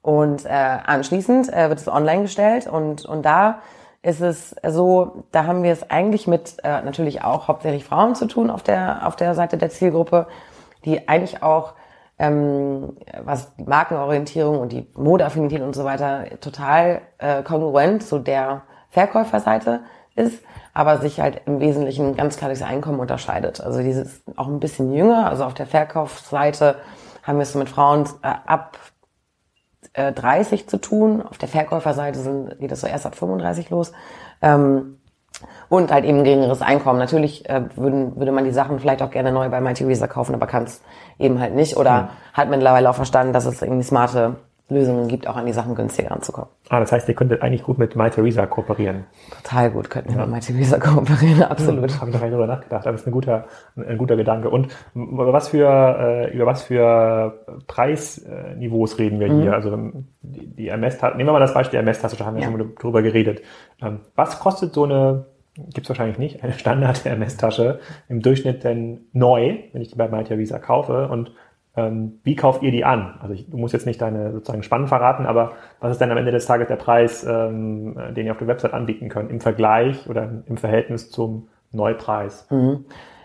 Und 0.00 0.46
äh, 0.46 0.48
anschließend 0.48 1.52
äh, 1.52 1.68
wird 1.68 1.80
es 1.80 1.88
online 1.88 2.22
gestellt 2.22 2.66
und, 2.66 3.04
und 3.04 3.24
da 3.24 3.58
ist 4.04 4.20
es 4.20 4.54
so, 4.66 5.24
da 5.32 5.46
haben 5.46 5.62
wir 5.62 5.72
es 5.72 5.90
eigentlich 5.90 6.26
mit 6.26 6.56
äh, 6.62 6.82
natürlich 6.82 7.24
auch 7.24 7.48
hauptsächlich 7.48 7.84
Frauen 7.84 8.14
zu 8.14 8.26
tun 8.26 8.50
auf 8.50 8.62
der, 8.62 9.06
auf 9.06 9.16
der 9.16 9.34
Seite 9.34 9.56
der 9.56 9.70
Zielgruppe, 9.70 10.26
die 10.84 11.08
eigentlich 11.08 11.42
auch 11.42 11.74
ähm, 12.18 12.96
was 13.24 13.56
die 13.56 13.64
Markenorientierung 13.64 14.60
und 14.60 14.70
die 14.70 14.86
Modeaffinität 14.94 15.62
und 15.62 15.74
so 15.74 15.84
weiter 15.84 16.24
total 16.40 17.00
äh, 17.18 17.42
kongruent 17.42 18.04
zu 18.04 18.20
der 18.20 18.62
Verkäuferseite 18.90 19.80
ist 20.14 20.44
aber 20.74 20.98
sich 20.98 21.20
halt 21.20 21.42
im 21.46 21.60
Wesentlichen 21.60 22.16
ganz 22.16 22.36
klar 22.36 22.50
durchs 22.50 22.62
Einkommen 22.62 22.98
unterscheidet. 22.98 23.60
Also 23.60 23.80
dieses 23.80 24.22
auch 24.36 24.48
ein 24.48 24.60
bisschen 24.60 24.92
jünger, 24.92 25.30
also 25.30 25.44
auf 25.44 25.54
der 25.54 25.66
Verkaufsseite 25.66 26.76
haben 27.22 27.38
wir 27.38 27.44
es 27.44 27.54
mit 27.54 27.68
Frauen 27.68 28.04
äh, 28.22 28.34
ab 28.44 28.76
äh, 29.94 30.12
30 30.12 30.68
zu 30.68 30.78
tun, 30.78 31.22
auf 31.22 31.38
der 31.38 31.48
Verkäuferseite 31.48 32.18
sind, 32.18 32.58
geht 32.60 32.70
es 32.72 32.80
so 32.80 32.86
erst 32.86 33.06
ab 33.06 33.14
35 33.14 33.70
los. 33.70 33.92
Ähm, 34.42 34.98
und 35.68 35.90
halt 35.90 36.04
eben 36.04 36.22
geringeres 36.22 36.62
Einkommen. 36.62 36.98
Natürlich 36.98 37.48
äh, 37.48 37.62
würden, 37.74 38.16
würde 38.16 38.30
man 38.30 38.44
die 38.44 38.52
Sachen 38.52 38.78
vielleicht 38.78 39.02
auch 39.02 39.10
gerne 39.10 39.32
neu 39.32 39.48
bei 39.48 39.60
MyTheresa 39.60 40.06
kaufen, 40.06 40.34
aber 40.34 40.46
kann 40.46 40.64
es 40.64 40.80
eben 41.18 41.40
halt 41.40 41.54
nicht. 41.54 41.76
Oder 41.76 42.02
mhm. 42.02 42.08
hat 42.34 42.50
mittlerweile 42.50 42.88
auch 42.88 42.94
verstanden, 42.94 43.32
dass 43.32 43.44
es 43.44 43.60
irgendwie 43.62 43.82
smarte 43.82 44.36
Lösungen 44.70 45.08
gibt, 45.08 45.28
auch 45.28 45.36
an 45.36 45.44
die 45.44 45.52
Sachen 45.52 45.74
günstiger 45.74 46.10
ranzukommen. 46.10 46.48
Ah, 46.70 46.80
das 46.80 46.90
heißt, 46.90 47.06
ihr 47.08 47.14
könntet 47.14 47.42
eigentlich 47.42 47.62
gut 47.62 47.78
mit 47.78 47.96
MyTheresa 47.96 48.46
kooperieren. 48.46 49.04
Total 49.42 49.70
gut 49.70 49.90
könnten 49.90 50.14
wir 50.14 50.20
ja. 50.20 50.26
mit 50.26 50.34
MyTheresa 50.36 50.78
kooperieren, 50.78 51.42
absolut. 51.50 51.90
Ja, 51.90 52.00
Habe 52.00 52.10
ich 52.10 52.16
noch 52.16 52.22
nicht 52.22 52.32
drüber 52.32 52.46
nachgedacht, 52.46 52.86
aber 52.86 52.92
das 52.92 53.02
ist 53.02 53.06
ein 53.06 53.12
guter, 53.12 53.44
ein 53.76 53.98
guter 53.98 54.16
Gedanke. 54.16 54.48
Und 54.48 54.68
was 54.94 55.48
für, 55.48 55.68
äh, 55.68 56.34
über 56.34 56.46
was 56.46 56.62
für 56.62 57.44
Preisniveaus 57.66 58.98
reden 58.98 59.20
wir 59.20 59.26
hier? 59.26 59.48
Mhm. 59.48 59.54
Also 59.54 59.76
die, 60.22 60.46
die 60.46 60.68
MS-Tasche, 60.68 61.16
nehmen 61.18 61.28
wir 61.28 61.34
mal 61.34 61.40
das 61.40 61.52
Beispiel 61.52 61.78
MS-Tasche, 61.80 62.16
da 62.16 62.24
haben 62.24 62.36
wir 62.36 62.42
ja. 62.42 62.50
schon 62.50 62.74
drüber 62.76 63.02
geredet. 63.02 63.42
Ähm, 63.82 64.00
was 64.14 64.40
kostet 64.40 64.72
so 64.72 64.84
eine 64.84 65.26
gibt's 65.72 65.88
wahrscheinlich 65.88 66.18
nicht, 66.18 66.42
eine 66.42 66.52
Standard-MS-Tasche 66.52 67.78
im 68.08 68.22
Durchschnitt 68.22 68.64
denn 68.64 69.06
neu, 69.12 69.58
wenn 69.72 69.82
ich 69.82 69.88
die 69.88 69.94
bei 69.94 70.08
MyTheresa 70.08 70.58
kaufe 70.58 71.08
und 71.08 71.30
wie 71.76 72.36
kauft 72.36 72.62
ihr 72.62 72.70
die 72.70 72.84
an? 72.84 73.18
Also 73.20 73.34
ich, 73.34 73.50
du 73.50 73.56
musst 73.56 73.72
jetzt 73.74 73.84
nicht 73.84 74.00
deine 74.00 74.30
sozusagen 74.30 74.62
Spannen 74.62 74.86
verraten, 74.86 75.26
aber 75.26 75.52
was 75.80 75.90
ist 75.90 76.00
denn 76.00 76.10
am 76.12 76.16
Ende 76.16 76.30
des 76.30 76.46
Tages 76.46 76.68
der 76.68 76.76
Preis, 76.76 77.24
ähm, 77.24 77.96
den 78.14 78.26
ihr 78.26 78.32
auf 78.32 78.38
der 78.38 78.46
Website 78.46 78.72
anbieten 78.72 79.08
könnt, 79.08 79.30
im 79.30 79.40
Vergleich 79.40 80.08
oder 80.08 80.30
im 80.46 80.56
Verhältnis 80.56 81.10
zum 81.10 81.48
Neupreis? 81.72 82.46
Mhm. 82.50 82.84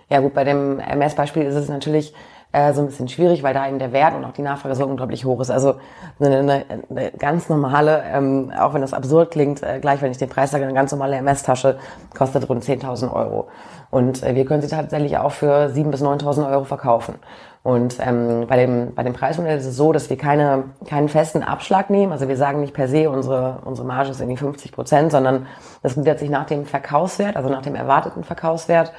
Ja 0.10 0.22
gut, 0.22 0.34
bei 0.34 0.44
dem 0.44 0.79
MS-Beispiel 0.79 1.44
ist 1.44 1.53
es 1.53 1.70
natürlich 1.70 2.15
äh, 2.51 2.74
so 2.74 2.82
ein 2.82 2.88
bisschen 2.88 3.08
schwierig, 3.08 3.44
weil 3.44 3.53
da 3.53 3.68
eben 3.68 3.77
der 3.77 3.91
Wert 3.91 4.15
und 4.15 4.25
auch 4.25 4.34
die 4.34 4.41
Nachfrage 4.41 4.74
so 4.74 4.86
unglaublich 4.86 5.25
hoch 5.25 5.39
ist. 5.39 5.51
Also 5.51 5.75
eine, 6.20 6.39
eine, 6.39 6.65
eine 6.89 7.12
ganz 7.12 7.48
normale, 7.50 8.03
ähm, 8.12 8.51
auch 8.58 8.74
wenn 8.74 8.82
das 8.82 8.94
absurd 8.94 9.32
klingt, 9.32 9.62
äh, 9.62 9.79
gleich 9.79 10.01
wenn 10.01 10.12
ich 10.12 10.18
den 10.18 10.29
Preis 10.29 10.50
sage, 10.50 10.63
eine 10.63 10.74
ganz 10.74 10.91
normale 10.91 11.18
MS-Tasche 11.18 11.77
kostet 12.18 12.50
rund 12.50 12.63
10.000 12.63 13.13
Euro. 13.13 13.47
Und 13.91 14.23
äh, 14.23 14.34
wir 14.34 14.45
können 14.45 14.63
sie 14.63 14.67
tatsächlich 14.67 15.17
auch 15.17 15.32
für 15.32 15.67
7.000 15.67 15.91
bis 15.91 16.02
9.000 16.02 16.52
Euro 16.52 16.63
verkaufen. 16.63 17.15
Und 17.62 17.98
ähm, 18.00 18.45
bei, 18.48 18.56
dem, 18.56 18.95
bei 18.95 19.04
dem 19.04 19.13
Preismodell 19.13 19.58
ist 19.58 19.65
es 19.65 19.76
so, 19.76 19.91
dass 19.91 20.10
wir 20.10 20.17
keine, 20.17 20.65
keinen 20.88 21.10
festen 21.10 21.43
Abschlag 21.43 21.89
nehmen. 21.89 22.12
Also 22.13 22.28
wir 22.30 22.38
sagen 22.38 22.62
nicht 22.62 22.74
per 22.74 22.88
se, 22.88 23.10
unsere, 23.10 23.62
unsere 23.65 23.86
Marge 23.86 24.12
ist 24.12 24.22
irgendwie 24.22 24.38
50 24.38 24.72
Prozent, 24.72 25.12
sondern 25.12 25.45
das 25.84 25.95
gliedert 25.95 26.19
sich 26.19 26.30
nach 26.30 26.45
dem 26.45 26.65
Verkaufswert, 26.65 27.36
also 27.36 27.50
nach 27.50 27.62
dem 27.62 27.76
erwarteten 27.76 28.24
Verkaufswert. 28.24 28.93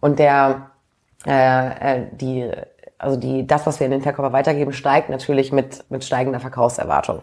Und 0.00 0.18
der, 0.18 0.70
äh, 1.26 2.00
äh, 2.00 2.06
die, 2.12 2.50
also 2.96 3.18
die, 3.18 3.46
das, 3.46 3.66
was 3.66 3.78
wir 3.78 3.84
in 3.84 3.90
den 3.90 4.02
Verkäufer 4.02 4.32
weitergeben, 4.32 4.72
steigt 4.72 5.10
natürlich 5.10 5.52
mit, 5.52 5.84
mit 5.90 6.02
steigender 6.02 6.40
Verkaufserwartung. 6.40 7.20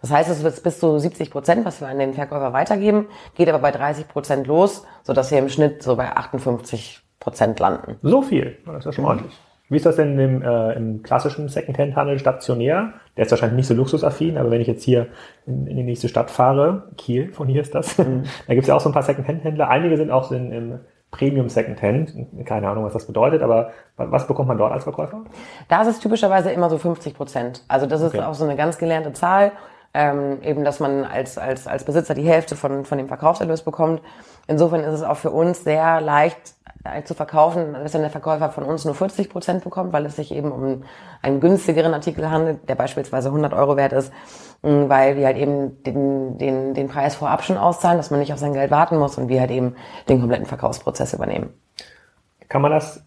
Das 0.00 0.10
heißt, 0.10 0.28
es 0.28 0.42
wird 0.42 0.62
bis 0.62 0.80
zu 0.80 0.98
70 0.98 1.30
Prozent, 1.30 1.64
was 1.64 1.80
wir 1.80 1.88
an 1.88 1.98
den 1.98 2.12
Verkäufer 2.12 2.52
weitergeben, 2.52 3.06
geht 3.36 3.48
aber 3.48 3.60
bei 3.60 3.70
30 3.70 4.08
Prozent 4.08 4.46
los, 4.46 4.84
sodass 5.02 5.30
wir 5.30 5.38
im 5.38 5.48
Schnitt 5.48 5.82
so 5.82 5.96
bei 5.96 6.14
58 6.14 7.02
Prozent 7.20 7.58
landen. 7.58 7.96
So 8.02 8.20
viel? 8.20 8.58
Das 8.66 8.80
ist 8.80 8.84
ja 8.84 8.92
schon 8.92 9.04
ordentlich. 9.06 9.40
Wie 9.70 9.76
ist 9.76 9.86
das 9.86 9.96
denn 9.96 10.18
im, 10.18 10.42
äh, 10.42 10.72
im 10.74 11.02
klassischen 11.02 11.48
Secondhand-Handel 11.48 12.18
stationär? 12.18 12.94
Der 13.16 13.24
ist 13.24 13.30
wahrscheinlich 13.30 13.56
nicht 13.56 13.66
so 13.66 13.74
luxusaffin, 13.74 14.36
aber 14.36 14.50
wenn 14.50 14.60
ich 14.60 14.66
jetzt 14.66 14.82
hier 14.82 15.06
in, 15.46 15.66
in 15.66 15.76
die 15.76 15.82
nächste 15.82 16.08
Stadt 16.08 16.30
fahre, 16.30 16.90
Kiel, 16.98 17.32
von 17.32 17.48
hier 17.48 17.62
ist 17.62 17.74
das, 17.74 17.96
mhm. 17.96 18.24
da 18.46 18.54
gibt 18.54 18.64
es 18.64 18.68
ja 18.68 18.74
auch 18.74 18.80
so 18.80 18.90
ein 18.90 18.92
paar 18.92 19.02
Secondhand-Händler. 19.02 19.68
Einige 19.68 19.96
sind 19.96 20.10
auch 20.10 20.24
so 20.24 20.34
in, 20.34 20.52
im 20.52 20.80
Premium 21.14 21.48
Secondhand. 21.48 22.12
Keine 22.44 22.68
Ahnung, 22.68 22.84
was 22.84 22.92
das 22.92 23.06
bedeutet, 23.06 23.42
aber 23.42 23.70
was 23.96 24.26
bekommt 24.26 24.48
man 24.48 24.58
dort 24.58 24.72
als 24.72 24.82
Verkäufer? 24.82 25.22
Da 25.68 25.82
ist 25.82 25.88
es 25.88 25.98
typischerweise 26.00 26.50
immer 26.50 26.68
so 26.68 26.76
50 26.76 27.14
Prozent. 27.14 27.62
Also 27.68 27.86
das 27.86 28.02
ist 28.02 28.14
okay. 28.14 28.24
auch 28.24 28.34
so 28.34 28.44
eine 28.44 28.56
ganz 28.56 28.78
gelernte 28.78 29.12
Zahl. 29.12 29.52
Ähm, 29.96 30.42
eben, 30.42 30.64
dass 30.64 30.80
man 30.80 31.04
als, 31.04 31.38
als, 31.38 31.68
als 31.68 31.84
Besitzer 31.84 32.14
die 32.14 32.26
Hälfte 32.26 32.56
von, 32.56 32.84
von 32.84 32.98
dem 32.98 33.06
Verkaufserlös 33.06 33.62
bekommt. 33.62 34.02
Insofern 34.48 34.80
ist 34.80 34.92
es 34.92 35.02
auch 35.04 35.16
für 35.16 35.30
uns 35.30 35.62
sehr 35.62 36.00
leicht, 36.00 36.54
zu 37.04 37.14
verkaufen, 37.14 37.72
dass 37.72 37.92
dann 37.92 38.02
der 38.02 38.10
Verkäufer 38.10 38.50
von 38.50 38.64
uns 38.64 38.84
nur 38.84 38.94
40 38.94 39.30
Prozent 39.30 39.64
bekommt, 39.64 39.92
weil 39.92 40.04
es 40.04 40.16
sich 40.16 40.32
eben 40.32 40.52
um 40.52 40.84
einen 41.22 41.40
günstigeren 41.40 41.94
Artikel 41.94 42.30
handelt, 42.30 42.68
der 42.68 42.74
beispielsweise 42.74 43.28
100 43.28 43.54
Euro 43.54 43.76
wert 43.76 43.92
ist, 43.92 44.12
weil 44.62 45.16
wir 45.16 45.26
halt 45.26 45.38
eben 45.38 45.82
den, 45.82 46.36
den, 46.36 46.74
den 46.74 46.88
Preis 46.88 47.14
vorab 47.14 47.42
schon 47.42 47.56
auszahlen, 47.56 47.96
dass 47.96 48.10
man 48.10 48.20
nicht 48.20 48.32
auf 48.32 48.38
sein 48.38 48.52
Geld 48.52 48.70
warten 48.70 48.98
muss 48.98 49.16
und 49.16 49.28
wir 49.28 49.40
halt 49.40 49.50
eben 49.50 49.76
den 50.08 50.20
kompletten 50.20 50.46
Verkaufsprozess 50.46 51.14
übernehmen. 51.14 51.54
Kann 52.48 52.60
man 52.60 52.70
das 52.70 53.02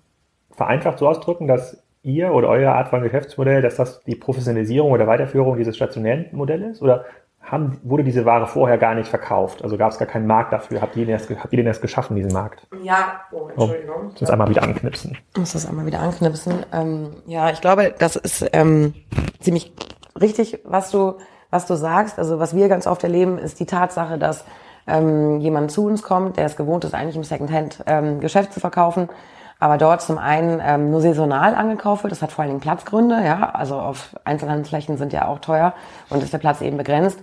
vereinfacht 0.52 0.98
so 0.98 1.08
ausdrücken, 1.08 1.48
dass 1.48 1.84
ihr 2.02 2.34
oder 2.34 2.50
eure 2.50 2.72
Art 2.72 2.90
von 2.90 3.04
Geschäftsmodell, 3.04 3.62
dass 3.62 3.76
das 3.76 4.02
die 4.06 4.16
Professionalisierung 4.16 4.92
oder 4.92 5.06
Weiterführung 5.06 5.56
dieses 5.58 5.76
stationären 5.76 6.28
Modells 6.32 6.78
ist? 6.78 6.82
Oder 6.82 7.06
haben, 7.52 7.80
wurde 7.84 8.04
diese 8.04 8.26
Ware 8.26 8.48
vorher 8.48 8.78
gar 8.78 8.96
nicht 8.96 9.10
verkauft. 9.10 9.64
Also 9.64 9.78
gab 9.78 9.92
es 9.92 9.98
gar 9.98 10.08
keinen 10.08 10.28
Markt 10.28 10.54
dafür. 10.54 10.82
Habt 10.82 10.96
ihr 10.96 11.06
den 11.06 11.14
erst, 11.14 11.30
habt 11.30 11.54
ihr 11.54 11.58
den 11.58 11.68
erst 11.68 11.82
geschaffen, 11.82 12.16
diesen 12.16 12.34
Markt? 12.34 12.68
Ja, 12.84 13.22
oh, 13.32 13.48
Entschuldigung. 13.48 13.96
Oh, 14.00 14.04
muss 14.06 14.20
das 14.20 14.30
einmal 14.30 14.50
wieder 14.50 14.64
anknipsen. 14.64 15.18
Muss 15.38 15.54
das 15.54 15.66
einmal 15.66 15.86
wieder 15.86 16.00
anknipsen. 16.00 16.66
Ähm, 16.74 17.16
ja, 17.26 17.50
ich 17.50 17.62
glaube, 17.62 17.94
das 17.98 18.16
ist 18.16 18.46
ähm, 18.54 18.94
ziemlich 19.40 19.74
richtig, 20.20 20.60
was 20.66 20.92
du, 20.92 21.16
was 21.50 21.66
du 21.66 21.76
sagst. 21.76 22.20
Also 22.20 22.40
was 22.40 22.56
wir 22.56 22.68
ganz 22.68 22.88
oft 22.88 23.04
erleben, 23.04 23.38
ist 23.38 23.60
die 23.60 23.66
Tatsache, 23.66 24.18
dass 24.18 24.46
ähm, 24.88 25.40
jemand 25.40 25.72
zu 25.72 25.86
uns 25.86 26.04
kommt, 26.04 26.38
der 26.38 26.46
es 26.46 26.56
gewohnt 26.56 26.84
ist, 26.86 26.94
eigentlich 26.94 27.16
im 27.16 27.24
Secondhand 27.24 27.84
ähm, 27.86 28.20
Geschäft 28.20 28.54
zu 28.54 28.60
verkaufen, 28.60 29.10
aber 29.60 29.78
dort 29.78 30.02
zum 30.02 30.18
einen 30.18 30.62
ähm, 30.64 30.92
nur 30.92 31.02
saisonal 31.02 31.56
angekauft 31.56 32.04
wird. 32.04 32.12
Das 32.12 32.22
hat 32.22 32.32
vor 32.32 32.44
allen 32.44 32.52
Dingen 32.52 32.62
Platzgründe, 32.62 33.24
ja. 33.24 33.50
Also 33.52 33.76
auf 33.76 34.16
Einzelhandelsflächen 34.24 34.98
sind 34.98 35.14
ja 35.14 35.28
auch 35.28 35.40
teuer 35.40 35.74
und 36.10 36.24
ist 36.24 36.34
der 36.34 36.38
Platz 36.38 36.62
eben 36.62 36.78
begrenzt. 36.78 37.20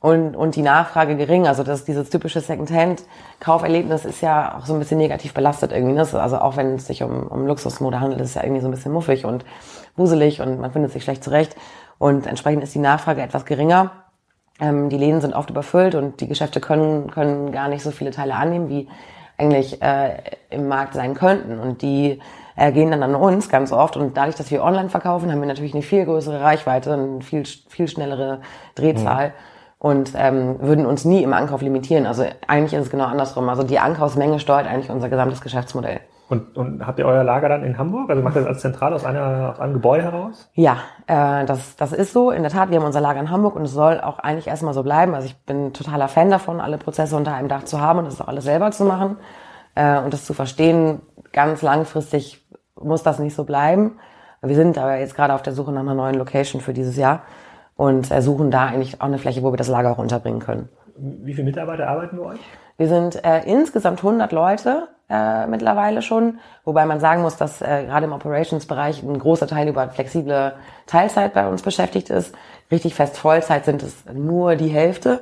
Und, 0.00 0.36
und 0.36 0.54
die 0.54 0.62
Nachfrage 0.62 1.16
gering. 1.16 1.48
Also 1.48 1.64
das 1.64 1.84
dieses 1.84 2.08
typische 2.08 2.40
Secondhand-Kauferlebnis 2.40 4.04
ist 4.04 4.20
ja 4.20 4.56
auch 4.56 4.64
so 4.64 4.72
ein 4.74 4.78
bisschen 4.78 4.98
negativ 4.98 5.34
belastet 5.34 5.72
irgendwie. 5.72 5.94
Ne? 5.94 6.00
Also 6.00 6.38
auch 6.38 6.56
wenn 6.56 6.76
es 6.76 6.86
sich 6.86 7.02
um, 7.02 7.26
um 7.26 7.46
Luxusmode 7.46 7.98
handelt, 7.98 8.20
ist 8.20 8.28
es 8.28 8.34
ja 8.34 8.44
irgendwie 8.44 8.60
so 8.60 8.68
ein 8.68 8.70
bisschen 8.70 8.92
muffig 8.92 9.24
und 9.24 9.44
wuselig 9.96 10.40
und 10.40 10.60
man 10.60 10.70
findet 10.70 10.92
sich 10.92 11.02
schlecht 11.02 11.24
zurecht. 11.24 11.56
Und 11.98 12.28
entsprechend 12.28 12.62
ist 12.62 12.74
die 12.76 12.78
Nachfrage 12.78 13.22
etwas 13.22 13.44
geringer. 13.44 13.90
Ähm, 14.60 14.88
die 14.88 14.98
Läden 14.98 15.20
sind 15.20 15.34
oft 15.34 15.50
überfüllt 15.50 15.96
und 15.96 16.20
die 16.20 16.28
Geschäfte 16.28 16.60
können, 16.60 17.10
können 17.10 17.50
gar 17.50 17.68
nicht 17.68 17.82
so 17.82 17.90
viele 17.90 18.12
Teile 18.12 18.34
annehmen, 18.34 18.68
wie 18.68 18.88
eigentlich 19.38 19.80
äh, 19.80 20.18
im 20.50 20.68
Markt 20.68 20.94
sein 20.94 21.14
könnten. 21.14 21.58
Und 21.58 21.82
die 21.82 22.20
äh, 22.56 22.72
gehen 22.72 22.90
dann 22.90 23.02
an 23.02 23.14
uns 23.14 23.48
ganz 23.48 23.72
oft. 23.72 23.96
Und 23.96 24.16
dadurch, 24.16 24.36
dass 24.36 24.50
wir 24.50 24.62
online 24.62 24.90
verkaufen, 24.90 25.30
haben 25.30 25.40
wir 25.40 25.48
natürlich 25.48 25.74
eine 25.74 25.82
viel 25.82 26.04
größere 26.04 26.40
Reichweite, 26.40 26.92
eine 26.92 27.20
viel, 27.22 27.44
viel 27.68 27.88
schnellere 27.88 28.40
Drehzahl. 28.74 29.28
Mhm. 29.28 29.32
Und 29.80 30.12
ähm, 30.16 30.56
würden 30.60 30.86
uns 30.86 31.04
nie 31.04 31.22
im 31.22 31.32
Ankauf 31.32 31.62
limitieren. 31.62 32.04
Also 32.04 32.24
eigentlich 32.48 32.74
ist 32.74 32.86
es 32.86 32.90
genau 32.90 33.04
andersrum. 33.04 33.48
Also 33.48 33.62
die 33.62 33.78
Ankaufsmenge 33.78 34.40
steuert 34.40 34.66
eigentlich 34.66 34.90
unser 34.90 35.08
gesamtes 35.08 35.40
Geschäftsmodell. 35.40 36.00
Und, 36.28 36.58
und 36.58 36.86
habt 36.86 36.98
ihr 36.98 37.06
euer 37.06 37.24
Lager 37.24 37.48
dann 37.48 37.64
in 37.64 37.78
Hamburg? 37.78 38.10
Also 38.10 38.22
macht 38.22 38.36
ihr 38.36 38.42
das 38.42 38.48
als 38.48 38.60
zentral 38.60 38.92
aus, 38.92 39.04
einer, 39.04 39.52
aus 39.52 39.60
einem 39.60 39.72
Gebäude 39.72 40.04
heraus? 40.04 40.50
Ja, 40.52 40.78
äh, 41.06 41.46
das, 41.46 41.76
das 41.76 41.92
ist 41.92 42.12
so. 42.12 42.30
In 42.30 42.42
der 42.42 42.52
Tat, 42.52 42.70
wir 42.70 42.78
haben 42.78 42.84
unser 42.84 43.00
Lager 43.00 43.20
in 43.20 43.30
Hamburg 43.30 43.56
und 43.56 43.62
es 43.62 43.72
soll 43.72 44.00
auch 44.00 44.18
eigentlich 44.18 44.46
erstmal 44.46 44.74
so 44.74 44.82
bleiben. 44.82 45.14
Also 45.14 45.26
ich 45.26 45.36
bin 45.44 45.72
totaler 45.72 46.08
Fan 46.08 46.30
davon, 46.30 46.60
alle 46.60 46.76
Prozesse 46.76 47.16
unter 47.16 47.34
einem 47.34 47.48
Dach 47.48 47.64
zu 47.64 47.80
haben 47.80 48.00
und 48.00 48.06
das 48.06 48.20
auch 48.20 48.28
alles 48.28 48.44
selber 48.44 48.70
zu 48.72 48.84
machen. 48.84 49.16
Äh, 49.74 50.00
und 50.00 50.12
das 50.12 50.26
zu 50.26 50.34
verstehen, 50.34 51.00
ganz 51.32 51.62
langfristig 51.62 52.46
muss 52.78 53.02
das 53.02 53.18
nicht 53.18 53.34
so 53.34 53.44
bleiben. 53.44 53.98
Wir 54.42 54.54
sind 54.54 54.76
aber 54.76 54.98
jetzt 54.98 55.16
gerade 55.16 55.34
auf 55.34 55.42
der 55.42 55.54
Suche 55.54 55.72
nach 55.72 55.80
einer 55.80 55.94
neuen 55.94 56.14
Location 56.14 56.60
für 56.60 56.74
dieses 56.74 56.96
Jahr 56.96 57.22
und 57.76 58.10
äh, 58.10 58.20
suchen 58.20 58.50
da 58.50 58.66
eigentlich 58.66 59.00
auch 59.00 59.06
eine 59.06 59.18
Fläche, 59.18 59.42
wo 59.42 59.52
wir 59.52 59.56
das 59.56 59.68
Lager 59.68 59.92
auch 59.92 59.98
unterbringen 59.98 60.40
können. 60.40 60.68
Wie 60.96 61.32
viele 61.32 61.46
Mitarbeiter 61.46 61.88
arbeiten 61.88 62.18
bei 62.18 62.24
euch? 62.24 62.40
Wir 62.78 62.88
sind 62.88 63.22
äh, 63.24 63.42
insgesamt 63.44 63.98
100 63.98 64.32
Leute 64.32 64.88
äh, 65.10 65.46
mittlerweile 65.46 66.00
schon, 66.00 66.38
wobei 66.64 66.86
man 66.86 67.00
sagen 67.00 67.22
muss, 67.22 67.36
dass 67.36 67.60
äh, 67.60 67.84
gerade 67.84 68.06
im 68.06 68.12
Operations-Bereich 68.12 69.02
ein 69.02 69.18
großer 69.18 69.46
Teil 69.46 69.68
über 69.68 69.88
flexible 69.90 70.54
Teilzeit 70.86 71.34
bei 71.34 71.46
uns 71.48 71.62
beschäftigt 71.62 72.08
ist. 72.08 72.34
Richtig 72.70 72.94
fest 72.94 73.18
Vollzeit 73.18 73.66
sind 73.66 73.82
es 73.82 74.04
nur 74.12 74.56
die 74.56 74.68
Hälfte, 74.68 75.20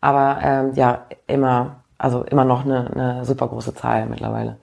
aber 0.00 0.38
ähm, 0.42 0.72
ja 0.74 1.06
immer 1.26 1.82
also 1.98 2.22
immer 2.22 2.44
noch 2.44 2.64
eine, 2.64 2.90
eine 2.92 3.24
super 3.24 3.48
große 3.48 3.74
Zahl 3.74 4.06
mittlerweile. 4.06 4.56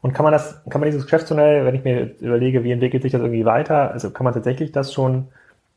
Und 0.00 0.14
kann 0.14 0.24
man 0.24 0.32
das, 0.32 0.62
kann 0.68 0.80
man 0.80 0.90
dieses 0.90 1.04
Geschäftsmodell, 1.04 1.64
wenn 1.64 1.74
ich 1.74 1.84
mir 1.84 2.16
überlege, 2.18 2.64
wie 2.64 2.72
entwickelt 2.72 3.02
sich 3.02 3.12
das 3.12 3.20
irgendwie 3.20 3.44
weiter, 3.44 3.92
also 3.92 4.10
kann 4.10 4.24
man 4.24 4.34
tatsächlich 4.34 4.72
das 4.72 4.92
schon 4.92 5.28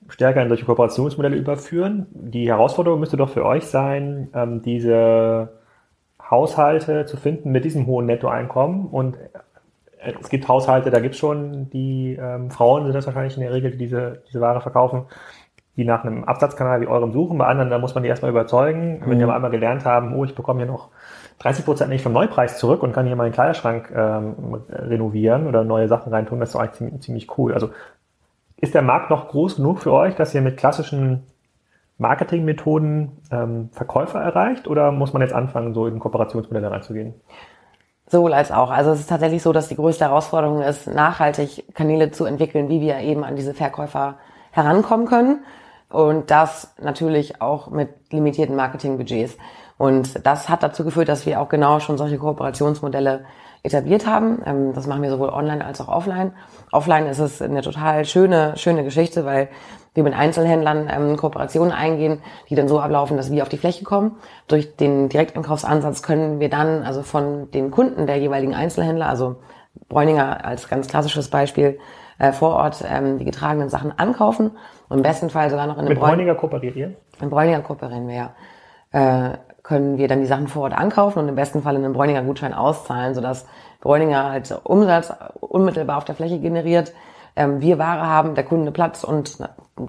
stärker 0.07 0.41
in 0.41 0.47
solche 0.47 0.65
Kooperationsmodelle 0.65 1.35
überführen? 1.35 2.07
Die 2.11 2.47
Herausforderung 2.47 2.99
müsste 2.99 3.17
doch 3.17 3.29
für 3.29 3.45
euch 3.45 3.65
sein, 3.65 4.29
ähm, 4.33 4.61
diese 4.63 5.49
Haushalte 6.29 7.05
zu 7.05 7.17
finden 7.17 7.51
mit 7.51 7.65
diesem 7.65 7.85
hohen 7.85 8.05
Nettoeinkommen 8.05 8.87
und 8.87 9.17
äh, 9.17 10.13
es 10.19 10.29
gibt 10.29 10.47
Haushalte, 10.47 10.91
da 10.91 10.99
gibt 10.99 11.15
es 11.15 11.19
schon 11.19 11.69
die 11.69 12.17
ähm, 12.19 12.51
Frauen 12.51 12.83
sind 12.83 12.95
das 12.95 13.05
wahrscheinlich 13.05 13.35
in 13.35 13.43
der 13.43 13.53
Regel, 13.53 13.71
die 13.71 13.77
diese, 13.77 14.21
diese 14.27 14.41
Ware 14.41 14.61
verkaufen, 14.61 15.05
die 15.77 15.83
nach 15.83 16.03
einem 16.03 16.23
Absatzkanal 16.23 16.81
wie 16.81 16.87
eurem 16.87 17.11
suchen. 17.11 17.37
Bei 17.37 17.47
anderen, 17.47 17.69
da 17.69 17.77
muss 17.79 17.95
man 17.95 18.03
die 18.03 18.09
erstmal 18.09 18.31
überzeugen. 18.31 19.01
Wenn 19.05 19.17
die 19.17 19.23
mhm. 19.25 19.29
aber 19.29 19.35
einmal 19.35 19.51
gelernt 19.51 19.83
haben, 19.83 20.15
oh, 20.15 20.23
ich 20.23 20.35
bekomme 20.35 20.61
hier 20.61 20.71
noch 20.71 20.89
30 21.39 21.65
Prozent 21.65 21.89
nicht 21.89 22.01
vom 22.01 22.13
Neupreis 22.13 22.57
zurück 22.57 22.81
und 22.81 22.93
kann 22.93 23.05
hier 23.05 23.15
meinen 23.15 23.33
Kleiderschrank 23.33 23.91
ähm, 23.93 24.63
renovieren 24.69 25.47
oder 25.47 25.63
neue 25.63 25.87
Sachen 25.87 26.13
reintun, 26.13 26.39
das 26.39 26.49
ist 26.49 26.55
doch 26.55 26.61
eigentlich 26.61 26.77
ziemlich, 26.77 27.01
ziemlich 27.01 27.37
cool. 27.37 27.53
Also 27.53 27.71
ist 28.57 28.73
der 28.73 28.81
Markt 28.81 29.09
noch 29.09 29.27
groß 29.27 29.57
genug 29.57 29.79
für 29.79 29.91
euch, 29.91 30.15
dass 30.15 30.33
ihr 30.33 30.41
mit 30.41 30.55
klassischen 30.55 31.23
Marketingmethoden 31.97 33.11
ähm, 33.31 33.69
Verkäufer 33.71 34.19
erreicht 34.19 34.67
oder 34.67 34.91
muss 34.91 35.13
man 35.13 35.21
jetzt 35.21 35.33
anfangen, 35.33 35.73
so 35.73 35.87
in 35.87 35.99
Kooperationsmodelle 35.99 36.69
reinzugehen? 36.69 37.13
Sowohl 38.07 38.33
als 38.33 38.51
auch. 38.51 38.69
Also 38.69 38.91
es 38.91 38.99
ist 38.99 39.09
tatsächlich 39.09 39.41
so, 39.41 39.51
dass 39.51 39.67
die 39.67 39.75
größte 39.75 40.05
Herausforderung 40.05 40.61
ist, 40.61 40.87
nachhaltig 40.87 41.73
Kanäle 41.73 42.11
zu 42.11 42.25
entwickeln, 42.25 42.69
wie 42.69 42.81
wir 42.81 42.99
eben 42.99 43.23
an 43.23 43.35
diese 43.35 43.53
Verkäufer 43.53 44.15
herankommen 44.51 45.07
können. 45.07 45.43
Und 45.89 46.29
das 46.29 46.75
natürlich 46.81 47.41
auch 47.41 47.69
mit 47.69 47.89
limitierten 48.11 48.55
Marketingbudgets. 48.55 49.37
Und 49.77 50.25
das 50.25 50.49
hat 50.49 50.63
dazu 50.63 50.83
geführt, 50.83 51.09
dass 51.09 51.25
wir 51.25 51.41
auch 51.41 51.49
genau 51.49 51.79
schon 51.79 51.97
solche 51.97 52.17
Kooperationsmodelle 52.17 53.25
etabliert 53.63 54.05
haben. 54.05 54.41
Ähm, 54.45 54.73
das 54.73 54.87
machen 54.87 55.01
wir 55.01 55.09
sowohl 55.09 55.29
online 55.29 55.65
als 55.65 55.81
auch 55.81 55.87
offline. 55.87 56.33
Offline 56.71 57.07
ist 57.07 57.19
es 57.19 57.41
eine 57.41 57.61
total 57.61 58.05
schöne, 58.05 58.55
schöne 58.57 58.83
Geschichte, 58.83 59.25
weil 59.25 59.49
wir 59.95 60.03
mit 60.03 60.13
Einzelhändlern 60.13 60.89
ähm, 60.91 61.17
Kooperationen 61.17 61.71
eingehen, 61.71 62.21
die 62.49 62.55
dann 62.55 62.67
so 62.67 62.79
ablaufen, 62.79 63.17
dass 63.17 63.31
wir 63.31 63.41
auf 63.41 63.49
die 63.49 63.57
Fläche 63.57 63.83
kommen. 63.83 64.17
Durch 64.47 64.75
den 64.75 65.09
Direkteinkaufsansatz 65.09 66.03
können 66.03 66.39
wir 66.39 66.49
dann 66.49 66.83
also 66.83 67.01
von 67.01 67.49
den 67.51 67.71
Kunden 67.71 68.05
der 68.05 68.17
jeweiligen 68.17 68.53
Einzelhändler, 68.53 69.07
also 69.07 69.37
Bräuninger 69.89 70.45
als 70.45 70.67
ganz 70.67 70.87
klassisches 70.87 71.29
Beispiel, 71.29 71.79
äh, 72.19 72.31
vor 72.31 72.55
Ort 72.55 72.83
ähm, 72.87 73.17
die 73.17 73.25
getragenen 73.25 73.69
Sachen 73.69 73.97
ankaufen 73.97 74.51
und 74.89 74.97
im 74.97 75.03
besten 75.03 75.29
Fall 75.29 75.49
sogar 75.49 75.67
noch 75.67 75.77
in 75.77 75.85
einem 75.85 75.97
Bräuninger 75.97 76.35
kooperiert 76.35 76.75
ihr? 76.75 76.95
In 77.21 77.29
Bräuninger 77.29 77.61
kooperieren 77.61 78.07
wir, 78.07 78.15
ja. 78.15 78.35
Äh, 78.91 79.37
können 79.63 79.97
wir 79.97 80.07
dann 80.07 80.19
die 80.19 80.27
Sachen 80.27 80.47
vor 80.47 80.63
Ort 80.63 80.77
ankaufen 80.77 81.19
und 81.19 81.27
im 81.27 81.33
besten 81.33 81.63
Fall 81.63 81.75
in 81.75 81.83
einem 81.83 81.93
Bräuninger 81.93 82.21
Gutschein 82.21 82.53
auszahlen, 82.53 83.15
sodass 83.15 83.47
Bräuninger 83.81 84.29
halt 84.29 84.59
Umsatz 84.63 85.11
unmittelbar 85.39 85.97
auf 85.97 86.05
der 86.05 86.13
Fläche 86.13 86.37
generiert, 86.39 86.93
ähm, 87.35 87.61
wir 87.61 87.79
Ware 87.79 88.05
haben, 88.05 88.35
der 88.35 88.43
Kunde 88.43 88.71
Platz 88.71 89.03
und 89.03 89.39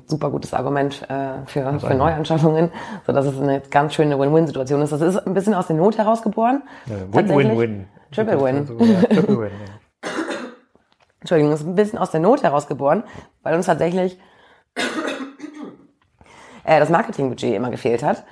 super 0.07 0.31
gutes 0.31 0.53
Argument 0.53 1.09
äh, 1.09 1.47
für, 1.47 1.79
für 1.79 1.95
Neuanschaffungen, 1.95 2.71
so 3.07 3.13
dass 3.13 3.27
es 3.27 3.41
eine 3.41 3.61
ganz 3.61 3.95
schöne 3.95 4.19
Win-Win-Situation 4.19 4.83
ist. 4.83 4.91
Das 4.91 5.01
ist 5.01 5.19
ein 5.19 5.35
bisschen 5.35 5.55
aus 5.55 5.69
der 5.69 5.77
Not 5.77 5.97
herausgeboren. 5.99 6.63
Win-Win-Win. 6.87 7.87
Triple 8.11 8.43
Win. 8.43 8.67
Triple 8.67 9.41
Win. 9.41 9.51
Entschuldigung, 11.21 11.51
das 11.51 11.61
ist 11.61 11.67
ein 11.67 11.75
bisschen 11.75 11.99
aus 11.99 12.11
der 12.11 12.21
Not 12.21 12.43
herausgeboren, 12.43 13.05
weil 13.43 13.55
uns 13.55 13.67
tatsächlich 13.67 14.19
äh, 16.65 16.81
das 16.81 16.89
Marketingbudget 16.89 17.55
immer 17.55 17.71
gefehlt 17.71 18.03
hat. 18.03 18.25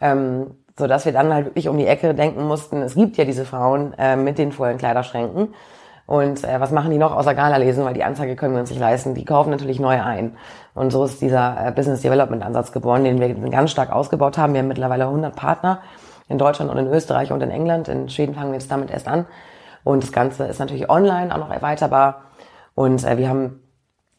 Ähm, 0.00 0.56
so 0.78 0.86
dass 0.86 1.04
wir 1.04 1.12
dann 1.12 1.32
halt 1.32 1.46
wirklich 1.46 1.68
um 1.68 1.78
die 1.78 1.86
Ecke 1.86 2.14
denken 2.14 2.46
mussten, 2.46 2.82
es 2.82 2.94
gibt 2.94 3.16
ja 3.16 3.24
diese 3.24 3.44
Frauen 3.44 3.94
äh, 3.96 4.16
mit 4.16 4.38
den 4.38 4.52
vollen 4.52 4.76
Kleiderschränken. 4.76 5.54
Und 6.06 6.44
äh, 6.44 6.60
was 6.60 6.70
machen 6.70 6.90
die 6.90 6.98
noch 6.98 7.16
außer 7.16 7.34
Gala 7.34 7.56
lesen, 7.56 7.84
weil 7.84 7.94
die 7.94 8.04
Anzeige 8.04 8.36
können 8.36 8.54
wir 8.54 8.60
uns 8.60 8.70
nicht 8.70 8.80
leisten. 8.80 9.14
Die 9.14 9.24
kaufen 9.24 9.50
natürlich 9.50 9.80
neu 9.80 10.02
ein. 10.02 10.36
Und 10.74 10.90
so 10.90 11.04
ist 11.04 11.20
dieser 11.20 11.68
äh, 11.68 11.72
Business 11.72 12.02
Development 12.02 12.42
Ansatz 12.42 12.72
geboren, 12.72 13.04
den 13.04 13.20
wir 13.20 13.34
ganz 13.50 13.70
stark 13.70 13.92
ausgebaut 13.92 14.36
haben. 14.36 14.52
Wir 14.54 14.60
haben 14.60 14.68
mittlerweile 14.68 15.04
100 15.04 15.34
Partner 15.34 15.80
in 16.28 16.38
Deutschland 16.38 16.70
und 16.70 16.78
in 16.78 16.88
Österreich 16.88 17.32
und 17.32 17.42
in 17.42 17.50
England. 17.50 17.88
In 17.88 18.08
Schweden 18.08 18.34
fangen 18.34 18.50
wir 18.50 18.58
jetzt 18.58 18.70
damit 18.70 18.90
erst 18.90 19.06
an. 19.06 19.26
Und 19.84 20.02
das 20.02 20.12
Ganze 20.12 20.44
ist 20.44 20.58
natürlich 20.58 20.90
online 20.90 21.32
auch 21.32 21.38
noch 21.38 21.50
erweiterbar. 21.50 22.22
Und 22.74 23.04
äh, 23.04 23.18
wir 23.18 23.28
haben 23.28 23.60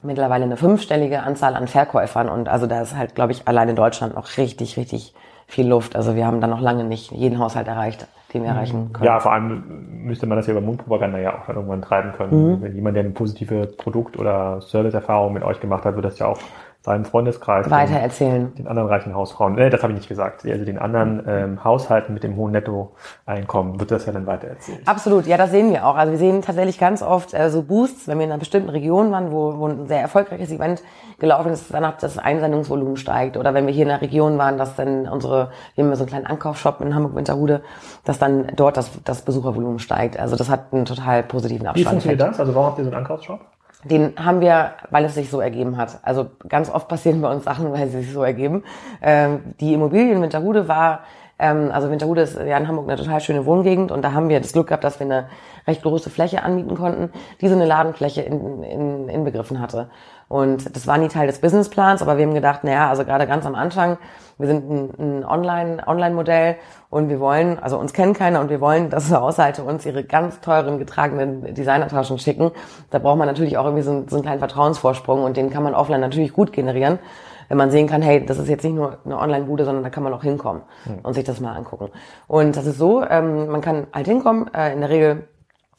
mittlerweile 0.02 0.46
eine 0.46 0.56
fünfstellige 0.56 1.24
Anzahl 1.24 1.56
an 1.56 1.68
Verkäufern. 1.68 2.30
Und 2.30 2.48
also 2.48 2.68
da 2.68 2.82
ist 2.82 2.96
halt, 2.96 3.16
glaube 3.16 3.34
ich, 3.34 3.48
allein 3.48 3.70
in 3.70 3.76
Deutschland 3.76 4.16
noch 4.16 4.38
richtig, 4.38 4.78
richtig 4.78 5.14
viel 5.48 5.68
Luft. 5.68 5.96
Also 5.96 6.16
wir 6.16 6.26
haben 6.26 6.42
da 6.42 6.48
noch 6.48 6.62
lange 6.62 6.84
nicht 6.84 7.12
jeden 7.12 7.40
Haushalt 7.40 7.68
erreicht, 7.68 8.08
wir 8.44 8.50
erreichen 8.50 8.92
können. 8.94 9.06
Ja, 9.06 9.20
vor 9.20 9.34
allem 9.34 9.64
müsste 10.04 10.28
man 10.28 10.38
das 10.38 10.48
ja 10.48 10.52
über 10.52 10.62
Mundpropaganda 10.62 11.18
ja 11.20 11.40
auch 11.40 11.50
irgendwann 11.50 11.82
treiben 11.82 12.14
können. 12.14 12.52
Mhm. 12.52 12.62
Wenn 12.62 12.76
jemand, 12.76 12.96
der 12.96 13.04
eine 13.04 13.14
positive 13.14 13.68
Produkt- 13.78 14.18
oder 14.18 14.62
Serviceerfahrung 14.62 15.34
mit 15.34 15.44
euch 15.44 15.60
gemacht 15.60 15.86
hat, 15.86 15.96
wird 15.96 16.06
das 16.06 16.20
ja 16.20 16.28
auch 16.28 16.40
seinem 16.86 17.04
Freundeskreis 17.04 17.70
weitererzählen. 17.70 18.54
Den, 18.54 18.56
den 18.56 18.68
anderen 18.68 18.88
reichen 18.88 19.16
Hausfrauen, 19.16 19.58
äh, 19.58 19.72
das 19.72 19.82
habe 19.82 19.92
ich 19.94 19.98
nicht 19.98 20.08
gesagt, 20.08 20.46
also 20.46 20.66
den 20.66 20.78
anderen 20.78 21.24
ähm, 21.28 21.64
Haushalten 21.64 22.14
mit 22.14 22.24
dem 22.24 22.36
hohen 22.36 22.52
Nettoeinkommen 22.52 23.80
wird 23.80 23.90
das 23.90 24.06
ja 24.06 24.14
dann 24.14 24.28
weitererzählt. 24.28 24.88
Absolut, 24.88 25.26
ja, 25.26 25.36
das 25.36 25.50
sehen 25.50 25.72
wir 25.72 25.86
auch. 25.86 25.96
Also 25.96 26.12
wir 26.12 26.20
sehen 26.20 26.44
tatsächlich 26.44 26.78
ganz 26.78 27.02
oft 27.02 27.34
äh, 27.34 27.50
so 27.50 27.64
Boosts, 27.64 28.08
wenn 28.08 28.20
wir 28.20 28.26
in 28.26 28.32
einer 28.32 28.40
bestimmten 28.40 28.70
Region 28.70 29.12
waren, 29.12 29.32
wo, 29.32 29.58
wo 29.58 29.68
ein 29.68 29.88
sehr 29.88 30.00
erfolgreiches 30.00 30.52
Event 30.52 30.84
gelaufen 31.18 31.52
ist, 31.52 31.74
danach 31.74 31.98
das 31.98 32.20
Einsendungsvolumen 32.20 32.98
steigt. 32.98 33.36
Oder 33.36 33.56
wenn 33.56 33.66
wir 33.66 33.74
hier 33.74 33.86
in 33.86 33.92
einer 33.92 34.02
Region 34.02 34.38
waren, 34.38 34.60
dass 34.60 34.76
dann 34.76 35.08
unsere, 35.08 35.50
wir 35.74 35.84
haben 35.84 35.96
so 35.96 36.04
einen 36.04 36.10
kleinen 36.10 36.28
Ankaufsshop 36.28 36.82
in 36.82 36.94
Hamburg-Winterhude, 36.94 37.62
dass 38.04 38.20
dann 38.20 38.52
dort 38.56 38.78
das, 38.78 38.92
das 39.04 39.24
Besuchervolumen 39.24 39.80
steigt. 39.80 40.20
Also 40.20 40.36
das 40.36 40.50
hat 40.50 40.72
einen 40.72 40.86
total 40.86 41.24
positiven 41.24 41.66
Abstand. 41.66 41.86
Wie 41.86 41.90
funktioniert 41.90 42.22
das? 42.22 42.40
Also 42.40 42.54
warum 42.54 42.68
habt 42.68 42.78
ihr 42.78 42.84
so 42.84 42.92
einen 42.92 43.00
Ankaufsshop? 43.00 43.40
Den 43.86 44.14
haben 44.18 44.42
wir, 44.42 44.74
weil 44.90 45.06
es 45.06 45.16
sich 45.16 45.30
so 45.30 45.40
ergeben 45.40 45.78
hat. 45.78 46.00
Also 46.02 46.28
ganz 46.50 46.70
oft 46.70 46.88
passieren 46.88 47.22
bei 47.22 47.32
uns 47.32 47.44
Sachen, 47.44 47.72
weil 47.72 47.88
sie 47.88 48.02
sich 48.02 48.12
so 48.12 48.24
ergeben. 48.24 48.64
Ähm, 49.02 49.54
die 49.60 49.74
Immobilie 49.74 50.12
in 50.12 50.22
Winterhude 50.22 50.68
war, 50.68 51.02
ähm, 51.38 51.70
also 51.72 51.92
Winterhude 51.92 52.22
ist 52.22 52.38
ja 52.38 52.58
in 52.58 52.68
Hamburg 52.68 52.88
eine 52.88 52.98
total 52.98 53.20
schöne 53.20 53.46
Wohngegend 53.46 53.92
und 53.92 54.02
da 54.02 54.14
haben 54.14 54.30
wir 54.30 54.40
das 54.40 54.54
Glück 54.54 54.68
gehabt, 54.68 54.84
dass 54.84 55.00
wir 55.00 55.06
eine 55.06 55.28
recht 55.68 55.84
große 55.84 56.10
Fläche 56.10 56.44
anmieten 56.44 56.76
konnten, 56.76 57.12
die 57.42 57.48
so 57.48 57.56
eine 57.56 57.66
Ladenfläche 57.66 58.22
in, 58.22 58.64
in, 58.64 59.10
inbegriffen 59.10 59.60
hatte. 59.60 59.90
Und 60.28 60.76
das 60.76 60.88
war 60.88 60.98
nie 60.98 61.08
Teil 61.08 61.28
des 61.28 61.40
Businessplans, 61.40 62.02
aber 62.02 62.18
wir 62.18 62.26
haben 62.26 62.34
gedacht, 62.34 62.64
naja, 62.64 62.90
also 62.90 63.06
gerade 63.06 63.28
ganz 63.28 63.46
am 63.46 63.56
Anfang, 63.56 63.98
wir 64.38 64.48
sind 64.48 64.70
ein, 64.70 64.90
ein 64.98 65.26
Online, 65.26 65.88
Online-Modell 65.88 66.56
und 66.90 67.10
wir 67.10 67.20
wollen, 67.20 67.60
also 67.60 67.78
uns 67.78 67.94
kennen 67.94 68.14
keiner 68.14 68.42
und 68.42 68.50
wir 68.50 68.60
wollen, 68.60 68.90
dass 68.90 69.12
Haushalte 69.12 69.64
uns 69.64 69.86
ihre 69.86 70.04
ganz 70.04 70.42
teuren 70.42 70.80
getragenen 70.80 71.54
Designertaschen 71.54 72.18
schicken. 72.18 72.52
Da 72.90 73.00
braucht 73.00 73.18
man 73.18 73.28
natürlich 73.28 73.58
auch 73.58 73.66
irgendwie 73.66 73.84
so, 73.84 73.92
einen, 73.92 74.08
so 74.08 74.16
einen 74.16 74.24
kleinen 74.24 74.40
Vertrauensvorsprung 74.40 75.24
und 75.24 75.38
den 75.38 75.50
kann 75.50 75.64
man 75.64 75.76
offline 75.76 76.02
natürlich 76.02 76.34
gut 76.34 76.52
generieren 76.52 77.00
wenn 77.48 77.58
man 77.58 77.72
sehen 77.72 77.88
kann, 77.88 78.02
hey, 78.02 78.26
das 78.26 78.40
ist 78.40 78.50
jetzt 78.50 78.64
nicht 78.64 78.76
nur 78.76 78.98
eine 79.06 79.20
Online-Bude, 79.20 79.66
sondern 79.66 79.84
da 79.84 79.90
kann 79.90 80.04
man 80.04 80.14
auch 80.14 80.24
hinkommen 80.24 80.64
mhm. 80.86 81.00
und 81.04 81.14
sich 81.14 81.24
das 81.24 81.40
mal 81.40 81.56
angucken. 81.56 81.90
Und 82.28 82.56
das 82.56 82.66
ist 82.66 82.78
so, 82.78 83.04
ähm, 83.04 83.48
man 83.48 83.62
kann 83.62 83.88
halt 83.94 84.08
hinkommen, 84.08 84.52
äh, 84.54 84.74
in 84.74 84.82
der 84.82 84.90
Regel 84.90 85.28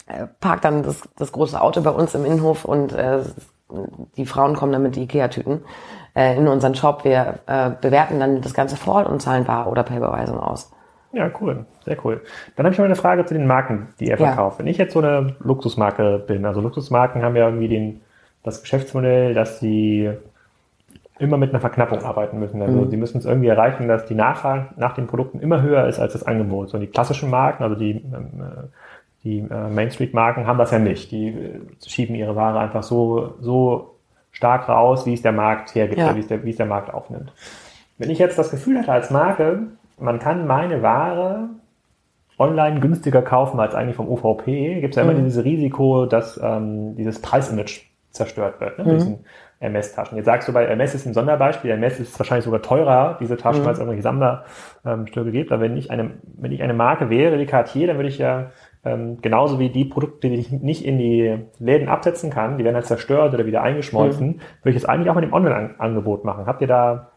äh, 0.06 0.26
parkt 0.40 0.64
dann 0.64 0.82
das, 0.82 1.02
das 1.16 1.32
große 1.32 1.60
Auto 1.60 1.80
bei 1.80 1.90
uns 1.90 2.14
im 2.14 2.24
Innenhof 2.24 2.64
und 2.64 2.92
äh, 2.92 3.20
die 4.16 4.26
Frauen 4.26 4.54
kommen 4.54 4.72
dann 4.72 4.82
mit 4.82 4.96
Ikea-Tüten 4.96 5.62
äh, 6.14 6.36
in 6.36 6.48
unseren 6.48 6.74
Shop. 6.74 7.04
Wir 7.04 7.40
äh, 7.46 7.70
bewerten 7.80 8.20
dann 8.20 8.40
das 8.40 8.54
Ganze 8.54 8.76
vor 8.76 8.96
Ort 8.96 9.08
und 9.08 9.20
zahlen 9.20 9.44
Bar- 9.44 9.70
oder 9.70 9.82
Paybeweisung 9.82 10.38
aus. 10.38 10.72
Ja, 11.12 11.30
cool. 11.40 11.64
Sehr 11.84 11.96
cool. 12.04 12.20
Dann 12.56 12.66
habe 12.66 12.72
ich 12.72 12.78
noch 12.78 12.84
eine 12.84 12.96
Frage 12.96 13.24
zu 13.24 13.34
den 13.34 13.46
Marken, 13.46 13.88
die 13.98 14.08
ihr 14.08 14.18
verkauft. 14.18 14.58
Ja. 14.58 14.64
Wenn 14.64 14.70
ich 14.70 14.76
jetzt 14.76 14.92
so 14.92 14.98
eine 15.00 15.34
Luxusmarke 15.40 16.22
bin, 16.26 16.44
also 16.44 16.60
Luxusmarken 16.60 17.22
haben 17.22 17.36
ja 17.36 17.46
irgendwie 17.46 17.68
den, 17.68 18.00
das 18.42 18.60
Geschäftsmodell, 18.60 19.32
dass 19.34 19.60
sie 19.60 20.10
immer 21.18 21.38
mit 21.38 21.50
einer 21.50 21.60
Verknappung 21.60 22.02
arbeiten 22.02 22.38
müssen. 22.38 22.60
Also 22.60 22.82
mhm. 22.82 22.90
sie 22.90 22.96
müssen 22.96 23.18
es 23.18 23.24
irgendwie 23.24 23.48
erreichen, 23.48 23.88
dass 23.88 24.04
die 24.04 24.14
Nachfrage 24.14 24.66
nach 24.76 24.94
den 24.94 25.06
Produkten 25.06 25.40
immer 25.40 25.62
höher 25.62 25.86
ist 25.86 25.98
als 25.98 26.12
das 26.12 26.24
Angebot. 26.24 26.68
So 26.68 26.78
die 26.78 26.88
klassischen 26.88 27.30
Marken, 27.30 27.62
also 27.62 27.74
die 27.74 27.92
ähm, 27.92 28.30
äh, 28.40 28.68
die 29.26 29.38
äh, 29.38 29.68
Main 29.68 29.90
Street 29.90 30.14
Marken 30.14 30.46
haben 30.46 30.58
das 30.58 30.70
ja 30.70 30.78
nicht. 30.78 31.10
Die 31.10 31.28
äh, 31.28 31.60
schieben 31.84 32.14
ihre 32.14 32.36
Ware 32.36 32.60
einfach 32.60 32.84
so, 32.84 33.34
so 33.40 33.96
stark 34.30 34.68
raus, 34.68 35.04
wie 35.04 35.14
es 35.14 35.22
der 35.22 35.32
Markt 35.32 35.74
hergibt, 35.74 35.98
ja. 35.98 36.14
wie, 36.14 36.20
es 36.20 36.28
der, 36.28 36.44
wie 36.44 36.50
es 36.50 36.56
der 36.56 36.66
Markt 36.66 36.94
aufnimmt. 36.94 37.32
Wenn 37.98 38.10
ich 38.10 38.18
jetzt 38.18 38.38
das 38.38 38.50
Gefühl 38.50 38.78
hatte 38.78 38.92
als 38.92 39.10
Marke, 39.10 39.62
man 39.98 40.20
kann 40.20 40.46
meine 40.46 40.82
Ware 40.82 41.48
online 42.38 42.80
günstiger 42.80 43.22
kaufen 43.22 43.58
als 43.58 43.74
eigentlich 43.74 43.96
vom 43.96 44.08
OVP, 44.08 44.80
gibt 44.80 44.94
es 44.94 44.96
ja 44.96 45.02
immer 45.02 45.18
mhm. 45.18 45.24
dieses 45.24 45.44
Risiko, 45.44 46.06
dass 46.06 46.38
ähm, 46.42 46.94
dieses 46.94 47.20
Preisimage 47.20 47.80
zerstört 48.10 48.60
wird, 48.60 48.78
ne? 48.78 48.84
Mhm. 48.84 48.90
diesen 48.90 49.18
MS-Taschen. 49.58 50.16
Jetzt 50.16 50.26
sagst 50.26 50.48
du, 50.48 50.52
bei 50.52 50.66
MS 50.66 50.94
ist 50.94 51.06
ein 51.06 51.14
Sonderbeispiel. 51.14 51.70
MS 51.70 51.98
ist 51.98 52.18
wahrscheinlich 52.18 52.44
sogar 52.44 52.60
teurer, 52.60 53.16
diese 53.20 53.36
Taschen, 53.36 53.62
mhm. 53.62 53.66
weil 53.66 53.72
es 53.72 53.78
irgendwelche 53.78 54.02
Sammlerstücke 54.02 55.28
ähm, 55.28 55.32
gibt. 55.32 55.50
Aber 55.50 55.62
wenn 55.62 55.76
ich 55.76 55.90
eine, 55.90 56.10
wenn 56.36 56.52
ich 56.52 56.62
eine 56.62 56.74
Marke 56.74 57.08
wäre, 57.08 57.38
wie 57.38 57.46
Cartier, 57.46 57.86
dann 57.86 57.96
würde 57.96 58.10
ich 58.10 58.18
ja 58.18 58.50
ähm, 58.86 59.18
genauso 59.20 59.58
wie 59.58 59.68
die 59.68 59.84
Produkte, 59.84 60.28
die 60.28 60.36
ich 60.36 60.52
nicht 60.52 60.84
in 60.84 60.98
die 60.98 61.38
Läden 61.58 61.88
absetzen 61.88 62.30
kann, 62.30 62.56
die 62.56 62.64
werden 62.64 62.76
halt 62.76 62.86
zerstört 62.86 63.34
oder 63.34 63.44
wieder 63.44 63.62
eingeschmolzen, 63.62 64.28
mhm. 64.28 64.40
würde 64.62 64.76
ich 64.76 64.82
es 64.82 64.84
eigentlich 64.84 65.10
auch 65.10 65.16
mit 65.16 65.24
dem 65.24 65.32
Online-Angebot 65.32 66.24
machen. 66.24 66.46
Habt 66.46 66.60
ihr 66.60 66.68
da 66.68 67.08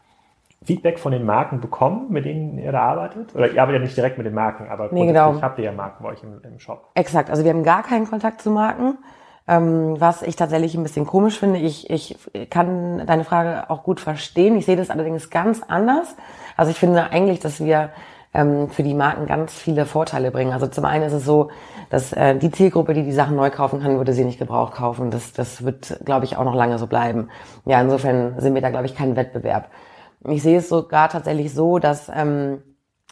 Feedback 0.64 0.98
von 0.98 1.12
den 1.12 1.24
Marken 1.24 1.60
bekommen, 1.60 2.06
mit 2.10 2.24
denen 2.24 2.58
ihr 2.58 2.72
da 2.72 2.80
arbeitet? 2.80 3.34
Oder 3.34 3.52
ihr 3.52 3.62
arbeitet 3.62 3.80
ja 3.80 3.84
nicht 3.86 3.96
direkt 3.96 4.18
mit 4.18 4.26
den 4.26 4.34
Marken, 4.34 4.68
aber 4.68 4.88
nee, 4.90 5.06
genau. 5.06 5.40
habt 5.40 5.58
ihr 5.58 5.66
ja 5.66 5.72
Marken 5.72 6.02
bei 6.02 6.10
euch 6.10 6.22
im, 6.22 6.40
im 6.42 6.58
Shop. 6.58 6.90
Exakt, 6.94 7.30
also 7.30 7.44
wir 7.44 7.50
haben 7.50 7.62
gar 7.62 7.82
keinen 7.82 8.06
Kontakt 8.06 8.42
zu 8.42 8.50
Marken. 8.50 8.98
Ähm, 9.48 9.96
was 9.98 10.22
ich 10.22 10.36
tatsächlich 10.36 10.76
ein 10.76 10.82
bisschen 10.82 11.06
komisch 11.06 11.38
finde. 11.38 11.58
Ich, 11.58 11.90
ich 11.90 12.16
kann 12.50 13.04
deine 13.06 13.24
Frage 13.24 13.68
auch 13.68 13.82
gut 13.82 13.98
verstehen. 13.98 14.56
Ich 14.56 14.66
sehe 14.66 14.76
das 14.76 14.90
allerdings 14.90 15.30
ganz 15.30 15.62
anders. 15.66 16.14
Also 16.56 16.70
ich 16.70 16.78
finde 16.78 17.10
eigentlich, 17.10 17.40
dass 17.40 17.64
wir 17.64 17.90
ähm, 18.32 18.68
für 18.70 18.82
die 18.82 18.94
Marken 18.94 19.26
ganz 19.26 19.52
viele 19.52 19.86
Vorteile 19.86 20.30
bringen. 20.30 20.52
Also 20.52 20.66
zum 20.66 20.84
einen 20.84 21.04
ist 21.04 21.12
es 21.12 21.24
so, 21.24 21.50
dass 21.90 22.12
äh, 22.12 22.36
die 22.36 22.50
Zielgruppe, 22.50 22.94
die 22.94 23.02
die 23.02 23.12
Sachen 23.12 23.36
neu 23.36 23.50
kaufen 23.50 23.80
kann, 23.80 23.96
würde 23.96 24.12
sie 24.12 24.24
nicht 24.24 24.38
gebraucht 24.38 24.74
kaufen. 24.74 25.10
Das, 25.10 25.32
das 25.32 25.64
wird, 25.64 26.00
glaube 26.04 26.24
ich, 26.24 26.36
auch 26.36 26.44
noch 26.44 26.54
lange 26.54 26.78
so 26.78 26.86
bleiben. 26.86 27.28
Ja, 27.64 27.80
insofern 27.80 28.40
sind 28.40 28.54
wir 28.54 28.62
da, 28.62 28.70
glaube 28.70 28.86
ich, 28.86 28.94
kein 28.94 29.16
Wettbewerb. 29.16 29.70
Ich 30.28 30.42
sehe 30.42 30.58
es 30.58 30.68
sogar 30.68 31.08
tatsächlich 31.08 31.52
so, 31.52 31.78
dass 31.78 32.10
ähm, 32.14 32.62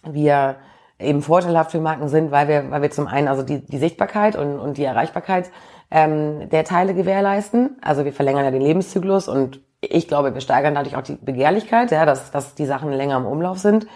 wir 0.05 0.57
eben 1.01 1.23
vorteilhaft 1.23 1.73
für 1.73 1.81
Marken 1.81 2.09
sind, 2.09 2.31
weil 2.31 2.49
wir, 2.49 2.71
weil 2.71 2.83
wir 2.83 2.91
zum 2.91 3.07
einen 3.07 3.29
also 3.29 3.43
die, 3.43 3.65
die 3.65 3.79
Sichtbarkeit 3.79 4.37
und, 4.37 4.59
und 4.59 4.79
die 4.79 4.85
Erreichbarkeit 4.85 5.51
ähm, 5.91 6.49
der 6.51 6.65
Teile 6.65 6.95
gewährleisten. 6.95 7.79
Also 7.83 8.05
wir 8.05 8.13
verlängern 8.13 8.45
ja 8.45 8.51
den 8.51 8.63
Lebenszyklus 8.63 9.29
und 9.29 9.61
ich 9.81 10.09
glaube, 10.09 10.35
wir 10.35 10.41
steigern 10.41 10.75
dadurch 10.75 10.97
auch 10.97 11.03
die 11.03 11.15
Begehrlichkeit, 11.15 11.93
ja, 11.93 12.05
dass, 12.05 12.31
dass 12.31 12.55
die 12.55 12.67
Sachen 12.67 12.93
länger 12.93 13.17
im 13.17 13.27
Umlauf 13.27 13.59
sind. 13.59 13.87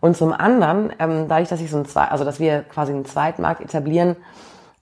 Und 0.00 0.16
zum 0.16 0.32
anderen, 0.32 0.92
ähm, 0.98 1.26
dadurch, 1.28 1.48
dass 1.48 1.60
ich 1.60 1.70
so 1.70 1.78
ein 1.78 1.86
Zwei, 1.86 2.04
also 2.04 2.24
dass 2.24 2.40
wir 2.40 2.62
quasi 2.62 2.92
einen 2.92 3.04
Zweitmarkt 3.04 3.60
etablieren, 3.60 4.16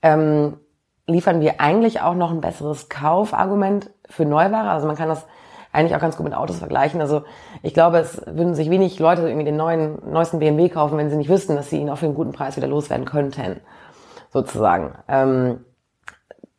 ähm, 0.03 0.59
liefern 1.07 1.41
wir 1.41 1.61
eigentlich 1.61 2.01
auch 2.01 2.15
noch 2.15 2.31
ein 2.31 2.41
besseres 2.41 2.89
Kaufargument 2.89 3.91
für 4.09 4.25
Neuware. 4.25 4.71
Also 4.71 4.87
man 4.87 4.97
kann 4.97 5.09
das 5.09 5.27
eigentlich 5.73 5.95
auch 5.95 6.01
ganz 6.01 6.17
gut 6.17 6.25
mit 6.25 6.35
Autos 6.35 6.59
vergleichen. 6.59 7.01
Also 7.01 7.23
ich 7.63 7.75
glaube, 7.75 7.99
es 7.99 8.21
würden 8.27 8.55
sich 8.55 8.71
wenig 8.71 8.99
Leute 8.99 9.23
irgendwie 9.23 9.45
den 9.45 9.57
neuen, 9.57 9.99
neuesten 10.11 10.39
BMW 10.39 10.69
kaufen, 10.69 10.97
wenn 10.99 11.11
sie 11.11 11.17
nicht 11.17 11.31
wüssten, 11.31 11.55
dass 11.55 11.71
sie 11.71 11.79
ihn 11.79 11.91
auch 11.91 11.99
für 11.99 12.07
einen 12.07 12.15
guten 12.15 12.33
Preis 12.33 12.57
wieder 12.57 12.67
loswerden 12.67 13.05
könnten, 13.05 13.61
sozusagen. 14.33 14.95
Ähm, 15.07 15.66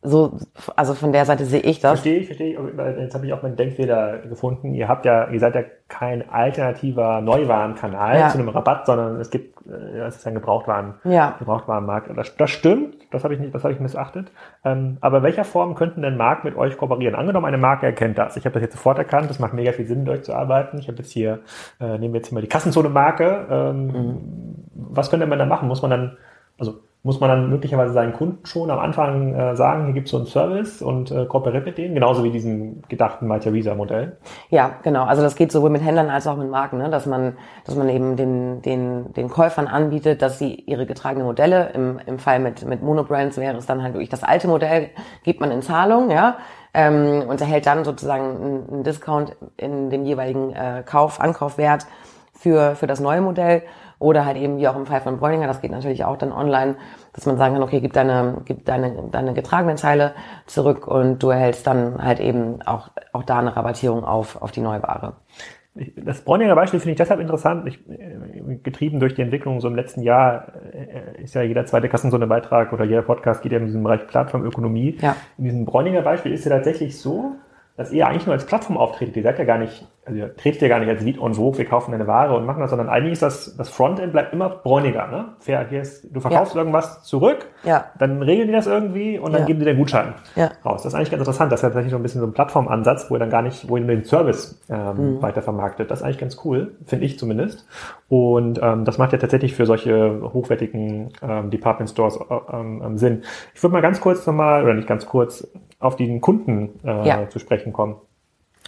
so, 0.00 0.38
also 0.76 0.94
von 0.94 1.10
der 1.10 1.24
Seite 1.24 1.44
sehe 1.44 1.60
ich 1.60 1.80
das. 1.80 2.00
Verstehe 2.00 2.20
ich, 2.20 2.26
verstehe 2.26 2.52
ich. 2.52 2.98
Jetzt 3.00 3.16
habe 3.16 3.26
ich 3.26 3.32
auch 3.32 3.42
meinen 3.42 3.56
Denkfehler 3.56 4.18
gefunden. 4.18 4.72
Ihr 4.72 4.86
habt 4.86 5.04
ja, 5.04 5.28
ihr 5.28 5.40
seid 5.40 5.56
ja 5.56 5.62
kein 5.88 6.30
alternativer 6.30 7.20
Neuwarenkanal 7.20 8.16
ja. 8.16 8.28
zu 8.28 8.38
einem 8.38 8.48
Rabatt, 8.48 8.86
sondern 8.86 9.18
es 9.20 9.28
gibt, 9.30 9.58
äh, 9.66 9.98
es 9.98 10.16
ist 10.16 10.26
ein 10.28 10.34
Gebrauchtwaren, 10.34 10.94
ja. 11.02 11.34
Gebrauchtwarenmarkt. 11.40 12.16
Das, 12.16 12.36
das 12.36 12.50
stimmt, 12.50 12.94
das 13.10 13.24
habe 13.24 13.34
ich 13.34 13.40
nicht, 13.40 13.52
das 13.52 13.64
habe 13.64 13.74
ich 13.74 13.80
missachtet. 13.80 14.30
Ähm, 14.64 14.98
aber 15.00 15.24
welcher 15.24 15.44
Form 15.44 15.74
könnten 15.74 16.02
denn 16.02 16.16
Marken 16.16 16.46
mit 16.46 16.56
euch 16.56 16.76
kooperieren? 16.76 17.16
Angenommen, 17.16 17.46
eine 17.46 17.58
Marke 17.58 17.86
erkennt 17.86 18.18
das. 18.18 18.36
Ich 18.36 18.44
habe 18.44 18.52
das 18.52 18.62
jetzt 18.62 18.76
sofort 18.76 18.98
erkannt, 18.98 19.28
das 19.28 19.40
macht 19.40 19.52
mega 19.52 19.72
viel 19.72 19.88
Sinn, 19.88 20.04
mit 20.04 20.10
euch 20.10 20.22
zu 20.22 20.32
arbeiten. 20.32 20.78
Ich 20.78 20.86
habe 20.86 20.98
jetzt 20.98 21.10
hier, 21.10 21.40
äh, 21.80 21.98
nehmen 21.98 22.14
wir 22.14 22.20
jetzt 22.20 22.30
mal 22.30 22.40
die 22.40 22.48
Kassenzone-Marke. 22.48 23.46
Ähm, 23.50 23.86
mhm. 23.86 24.18
Was 24.74 25.10
könnte 25.10 25.26
man 25.26 25.40
da 25.40 25.44
machen? 25.44 25.66
Muss 25.66 25.82
man 25.82 25.90
dann, 25.90 26.16
also 26.56 26.82
muss 27.08 27.20
man 27.20 27.30
dann 27.30 27.48
möglicherweise 27.48 27.94
seinen 27.94 28.12
Kunden 28.12 28.44
schon 28.44 28.70
am 28.70 28.78
Anfang 28.78 29.34
äh, 29.34 29.56
sagen, 29.56 29.86
hier 29.86 29.94
gibt 29.94 30.08
es 30.08 30.10
so 30.10 30.18
einen 30.18 30.26
Service 30.26 30.82
und 30.82 31.10
äh, 31.10 31.24
kooperiert 31.24 31.64
mit 31.64 31.78
denen, 31.78 31.94
genauso 31.94 32.22
wie 32.22 32.30
diesem 32.30 32.82
gedachten 32.86 33.26
MyTheresa-Modell? 33.26 34.18
Ja, 34.50 34.72
genau. 34.82 35.04
Also 35.04 35.22
das 35.22 35.34
geht 35.34 35.50
sowohl 35.50 35.70
mit 35.70 35.82
Händlern 35.82 36.10
als 36.10 36.26
auch 36.26 36.36
mit 36.36 36.50
Marken, 36.50 36.76
ne? 36.76 36.90
dass 36.90 37.06
man, 37.06 37.38
dass 37.64 37.76
man 37.76 37.88
eben 37.88 38.16
den, 38.16 38.60
den, 38.60 39.14
den 39.14 39.30
Käufern 39.30 39.68
anbietet, 39.68 40.20
dass 40.20 40.38
sie 40.38 40.52
ihre 40.52 40.84
getragenen 40.84 41.26
Modelle, 41.26 41.70
im, 41.70 41.98
im 42.04 42.18
Fall 42.18 42.40
mit, 42.40 42.66
mit 42.66 42.82
Monobrands 42.82 43.38
wäre 43.38 43.56
es 43.56 43.64
dann 43.64 43.82
halt 43.82 43.94
wirklich 43.94 44.10
das 44.10 44.22
alte 44.22 44.46
Modell, 44.46 44.90
gibt 45.24 45.40
man 45.40 45.50
in 45.50 45.62
Zahlung, 45.62 46.10
ja, 46.10 46.36
ähm, 46.74 47.22
und 47.26 47.40
erhält 47.40 47.64
dann 47.64 47.84
sozusagen 47.84 48.66
einen 48.70 48.82
Discount 48.84 49.34
in 49.56 49.88
dem 49.88 50.04
jeweiligen 50.04 50.52
äh, 50.52 50.82
Kauf, 50.84 51.22
Ankaufwert 51.22 51.86
für, 52.34 52.74
für 52.76 52.86
das 52.86 53.00
neue 53.00 53.22
Modell 53.22 53.62
oder 53.98 54.24
halt 54.24 54.36
eben 54.36 54.58
wie 54.58 54.68
auch 54.68 54.76
im 54.76 54.86
Fall 54.86 55.00
von 55.00 55.18
Bräuninger, 55.18 55.46
das 55.46 55.60
geht 55.60 55.72
natürlich 55.72 56.04
auch 56.04 56.16
dann 56.16 56.32
online, 56.32 56.76
dass 57.12 57.26
man 57.26 57.36
sagen 57.36 57.54
kann, 57.54 57.62
okay, 57.62 57.80
gib 57.80 57.92
deine, 57.92 58.42
gib 58.44 58.64
deine, 58.64 59.08
deine 59.10 59.34
getragenen 59.34 59.76
Teile 59.76 60.12
zurück 60.46 60.86
und 60.86 61.22
du 61.22 61.30
erhältst 61.30 61.66
dann 61.66 62.02
halt 62.02 62.20
eben 62.20 62.62
auch, 62.62 62.90
auch 63.12 63.24
da 63.24 63.38
eine 63.38 63.56
Rabattierung 63.56 64.04
auf, 64.04 64.40
auf 64.40 64.52
die 64.52 64.60
Neuware. 64.60 65.14
Das 65.96 66.22
Bräuninger 66.22 66.54
Beispiel 66.54 66.80
finde 66.80 66.92
ich 66.92 66.98
deshalb 66.98 67.20
interessant. 67.20 67.66
Ich, 67.68 67.78
äh, 67.88 68.56
getrieben 68.62 68.98
durch 68.98 69.14
die 69.14 69.22
Entwicklung 69.22 69.60
so 69.60 69.68
im 69.68 69.76
letzten 69.76 70.02
Jahr 70.02 70.52
äh, 70.72 71.22
ist 71.22 71.34
ja 71.34 71.42
jeder 71.42 71.66
zweite 71.66 71.88
Kassenzone-Beitrag 71.88 72.72
oder 72.72 72.84
jeder 72.84 73.02
Podcast 73.02 73.42
geht 73.42 73.52
ja 73.52 73.58
in 73.58 73.66
diesem 73.66 73.82
Bereich 73.84 74.06
Plattformökonomie. 74.06 74.98
Ja. 75.00 75.16
In 75.36 75.44
diesem 75.44 75.64
Bräuninger 75.66 76.02
Beispiel 76.02 76.32
ist 76.32 76.44
ja 76.44 76.50
tatsächlich 76.50 76.98
so, 76.98 77.36
dass 77.78 77.92
ihr 77.92 78.08
eigentlich 78.08 78.26
nur 78.26 78.34
als 78.34 78.44
Plattform 78.44 78.76
auftretet. 78.76 79.16
Ihr 79.16 79.22
seid 79.22 79.38
ja 79.38 79.44
gar 79.44 79.56
nicht, 79.56 79.86
also 80.04 80.18
ihr 80.18 80.34
tretet 80.34 80.62
ja 80.62 80.68
gar 80.68 80.80
nicht 80.80 80.88
als 80.88 81.00
Lead 81.00 81.20
on 81.20 81.34
Vogue, 81.34 81.58
wir 81.58 81.64
kaufen 81.64 81.94
eine 81.94 82.08
Ware 82.08 82.36
und 82.36 82.44
machen 82.44 82.60
das, 82.60 82.70
sondern 82.70 82.88
eigentlich 82.88 83.12
ist 83.12 83.22
das, 83.22 83.56
das 83.56 83.68
Frontend 83.68 84.10
bleibt 84.10 84.32
immer 84.32 84.48
bräuniger, 84.48 85.06
ne? 85.06 85.26
Fair, 85.38 85.64
hier 85.68 85.82
ist, 85.82 86.12
du 86.12 86.18
verkaufst 86.18 86.56
ja. 86.56 86.60
irgendwas 86.60 87.04
zurück, 87.04 87.46
ja. 87.62 87.84
dann 87.96 88.20
regeln 88.20 88.48
die 88.48 88.52
das 88.52 88.66
irgendwie 88.66 89.16
und 89.16 89.32
dann 89.32 89.42
ja. 89.42 89.46
geben 89.46 89.60
die 89.60 89.64
den 89.64 89.76
Gutschein 89.76 90.14
ja. 90.34 90.50
raus. 90.64 90.82
Das 90.82 90.92
ist 90.92 90.94
eigentlich 90.96 91.12
ganz 91.12 91.20
interessant. 91.20 91.52
Das 91.52 91.60
ist 91.60 91.62
ja 91.62 91.68
tatsächlich 91.68 91.92
so 91.92 91.98
ein 91.98 92.02
bisschen 92.02 92.20
so 92.20 92.26
ein 92.26 92.32
Plattformansatz, 92.32 93.08
wo 93.10 93.14
ihr 93.14 93.20
dann 93.20 93.30
gar 93.30 93.42
nicht, 93.42 93.68
wo 93.68 93.76
ihr 93.76 93.86
den 93.86 94.04
Service 94.04 94.60
ähm, 94.68 95.14
mhm. 95.14 95.22
weiter 95.22 95.42
vermarktet. 95.42 95.88
Das 95.88 96.00
ist 96.00 96.04
eigentlich 96.04 96.18
ganz 96.18 96.36
cool, 96.44 96.72
finde 96.84 97.04
ich 97.04 97.16
zumindest. 97.16 97.64
Und 98.08 98.58
ähm, 98.60 98.86
das 98.86 98.98
macht 98.98 99.12
ja 99.12 99.18
tatsächlich 99.18 99.54
für 99.54 99.66
solche 99.66 100.20
hochwertigen 100.32 101.12
ähm, 101.22 101.50
Department 101.50 101.90
Stores 101.90 102.18
äh, 102.18 102.56
ähm, 102.56 102.98
Sinn. 102.98 103.22
Ich 103.54 103.62
würde 103.62 103.74
mal 103.74 103.82
ganz 103.82 104.00
kurz 104.00 104.26
nochmal, 104.26 104.64
oder 104.64 104.74
nicht 104.74 104.88
ganz 104.88 105.06
kurz, 105.06 105.46
auf 105.78 105.96
den 105.96 106.20
Kunden 106.20 106.80
äh, 106.84 107.06
ja. 107.06 107.28
zu 107.28 107.38
sprechen 107.38 107.72
kommen. 107.72 107.96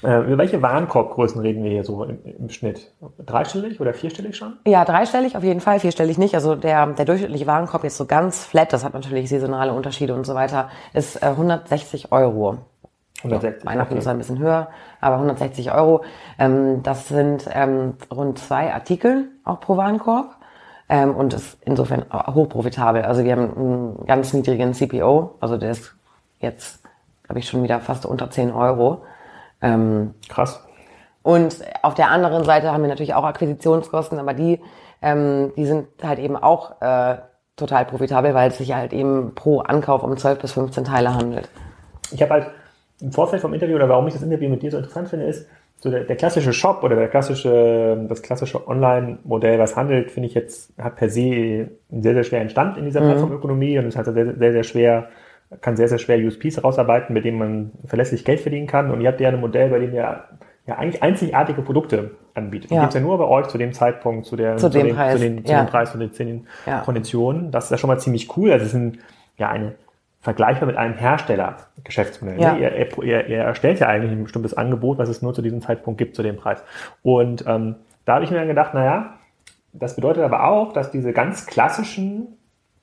Äh, 0.02 0.20
über 0.24 0.38
welche 0.38 0.62
Warenkorbgrößen 0.62 1.40
reden 1.40 1.62
wir 1.62 1.70
hier 1.70 1.84
so 1.84 2.04
im, 2.04 2.18
im, 2.24 2.48
Schnitt? 2.48 2.92
Dreistellig 3.18 3.80
oder 3.80 3.92
vierstellig 3.92 4.36
schon? 4.36 4.54
Ja, 4.66 4.84
dreistellig 4.84 5.36
auf 5.36 5.44
jeden 5.44 5.60
Fall, 5.60 5.78
vierstellig 5.78 6.16
nicht. 6.16 6.34
Also 6.34 6.54
der, 6.54 6.86
der 6.86 7.04
durchschnittliche 7.04 7.46
Warenkorb 7.46 7.84
jetzt 7.84 7.98
so 7.98 8.06
ganz 8.06 8.44
flat, 8.44 8.72
das 8.72 8.82
hat 8.82 8.94
natürlich 8.94 9.28
saisonale 9.28 9.72
Unterschiede 9.72 10.14
und 10.14 10.24
so 10.24 10.34
weiter, 10.34 10.70
ist 10.94 11.22
äh, 11.22 11.26
160 11.26 12.12
Euro. 12.12 12.58
160. 13.24 13.62
Ja, 13.62 13.70
Weihnachten 13.70 13.92
okay. 13.92 13.98
ist 13.98 14.06
ein 14.06 14.16
bisschen 14.16 14.38
höher, 14.38 14.68
aber 15.00 15.16
160 15.16 15.72
Euro. 15.72 16.02
Ähm, 16.38 16.82
das 16.82 17.08
sind 17.08 17.46
ähm, 17.52 17.94
rund 18.10 18.38
zwei 18.38 18.72
Artikel 18.72 19.28
auch 19.44 19.60
pro 19.60 19.76
Warenkorb 19.76 20.36
ähm, 20.88 21.14
und 21.14 21.34
ist 21.34 21.58
insofern 21.64 22.06
hochprofitabel. 22.10 23.02
Also 23.02 23.24
wir 23.24 23.32
haben 23.32 23.56
einen 23.56 24.06
ganz 24.06 24.32
niedrigen 24.32 24.72
CPO, 24.72 25.36
also 25.40 25.58
der 25.58 25.72
ist 25.72 25.94
jetzt, 26.40 26.79
glaube 27.30 27.38
ich, 27.38 27.48
schon 27.48 27.62
wieder 27.62 27.78
fast 27.78 28.06
unter 28.06 28.28
10 28.28 28.50
Euro. 28.50 29.04
Ähm, 29.62 30.14
Krass. 30.28 30.66
Und 31.22 31.58
auf 31.82 31.94
der 31.94 32.10
anderen 32.10 32.42
Seite 32.42 32.72
haben 32.72 32.82
wir 32.82 32.88
natürlich 32.88 33.14
auch 33.14 33.22
Akquisitionskosten, 33.22 34.18
aber 34.18 34.34
die, 34.34 34.58
ähm, 35.00 35.52
die 35.56 35.64
sind 35.64 35.86
halt 36.02 36.18
eben 36.18 36.36
auch 36.36 36.82
äh, 36.82 37.18
total 37.54 37.84
profitabel, 37.84 38.34
weil 38.34 38.50
es 38.50 38.58
sich 38.58 38.74
halt 38.74 38.92
eben 38.92 39.36
pro 39.36 39.60
Ankauf 39.60 40.02
um 40.02 40.16
12 40.16 40.40
bis 40.40 40.52
15 40.54 40.84
Teile 40.84 41.14
handelt. 41.14 41.48
Ich 42.10 42.20
habe 42.20 42.32
halt 42.32 42.46
im 43.00 43.12
Vorfeld 43.12 43.42
vom 43.42 43.54
Interview 43.54 43.76
oder 43.76 43.88
warum 43.88 44.08
ich 44.08 44.14
das 44.14 44.24
Interview 44.24 44.48
mit 44.48 44.62
dir 44.62 44.72
so 44.72 44.78
interessant 44.78 45.08
finde, 45.08 45.26
ist, 45.26 45.46
so 45.78 45.88
der, 45.88 46.02
der 46.02 46.16
klassische 46.16 46.52
Shop 46.52 46.82
oder 46.82 46.96
der 46.96 47.08
klassische, 47.08 48.06
das 48.08 48.22
klassische 48.22 48.66
Online-Modell, 48.66 49.60
was 49.60 49.76
handelt, 49.76 50.10
finde 50.10 50.28
ich 50.28 50.34
jetzt, 50.34 50.72
hat 50.78 50.96
per 50.96 51.08
se 51.08 51.68
einen 51.92 52.02
sehr, 52.02 52.14
sehr 52.14 52.24
schweren 52.24 52.50
Stand 52.50 52.76
in 52.76 52.86
dieser 52.86 53.02
mhm. 53.02 53.06
Plattformökonomie 53.06 53.78
und 53.78 53.86
es 53.86 53.96
hat 53.96 54.06
sehr, 54.06 54.34
sehr, 54.36 54.52
sehr 54.52 54.64
schwer, 54.64 55.08
kann 55.60 55.76
sehr, 55.76 55.88
sehr 55.88 55.98
schwer 55.98 56.18
USPs 56.18 56.56
herausarbeiten, 56.56 57.12
mit 57.12 57.24
denen 57.24 57.38
man 57.38 57.72
verlässlich 57.86 58.24
Geld 58.24 58.40
verdienen 58.40 58.66
kann. 58.66 58.90
Und 58.90 59.00
ihr 59.00 59.08
habt 59.08 59.20
ja 59.20 59.28
ein 59.28 59.40
Modell, 59.40 59.70
bei 59.70 59.78
dem 59.78 59.92
ihr 59.92 60.24
ja 60.66 60.76
eigentlich 60.76 61.02
einzigartige 61.02 61.62
Produkte 61.62 62.12
anbietet. 62.34 62.70
Die 62.70 62.74
ja. 62.74 62.82
gibt's 62.82 62.94
ja 62.94 63.00
nur 63.00 63.18
bei 63.18 63.24
euch 63.24 63.48
zu 63.48 63.58
dem 63.58 63.72
Zeitpunkt, 63.72 64.26
zu, 64.26 64.36
der, 64.36 64.56
zu, 64.56 64.70
zu, 64.70 64.78
dem, 64.78 64.88
den, 64.88 64.96
Preis. 64.96 65.14
zu, 65.14 65.18
den, 65.18 65.44
zu 65.44 65.52
ja. 65.52 65.64
dem 65.64 65.68
Preis 65.68 65.94
und 65.94 66.00
den, 66.00 66.12
zu 66.12 66.24
den 66.24 66.46
ja. 66.66 66.80
Konditionen. 66.80 67.50
Das 67.50 67.64
ist 67.64 67.70
ja 67.70 67.78
schon 67.78 67.88
mal 67.88 67.98
ziemlich 67.98 68.36
cool. 68.36 68.52
Also 68.52 68.64
es 68.64 68.72
ist 68.72 68.78
ein, 68.78 68.98
ja 69.36 69.48
eine 69.48 69.74
vergleichbar 70.20 70.66
mit 70.66 70.76
einem 70.76 70.94
Hersteller-Geschäftsmodell. 70.94 72.40
Ja. 72.40 72.56
Ihr, 72.56 73.02
ihr, 73.02 73.26
ihr 73.26 73.38
erstellt 73.38 73.80
ja 73.80 73.88
eigentlich 73.88 74.12
ein 74.12 74.22
bestimmtes 74.22 74.54
Angebot, 74.54 74.98
was 74.98 75.08
es 75.08 75.22
nur 75.22 75.32
zu 75.32 75.42
diesem 75.42 75.62
Zeitpunkt 75.62 75.98
gibt, 75.98 76.14
zu 76.14 76.22
dem 76.22 76.36
Preis. 76.36 76.62
Und 77.02 77.44
ähm, 77.46 77.76
da 78.04 78.16
habe 78.16 78.24
ich 78.24 78.30
mir 78.30 78.36
dann 78.36 78.48
gedacht, 78.48 78.74
naja, 78.74 79.14
das 79.72 79.96
bedeutet 79.96 80.22
aber 80.22 80.44
auch, 80.44 80.72
dass 80.72 80.90
diese 80.90 81.12
ganz 81.12 81.46
klassischen 81.46 82.38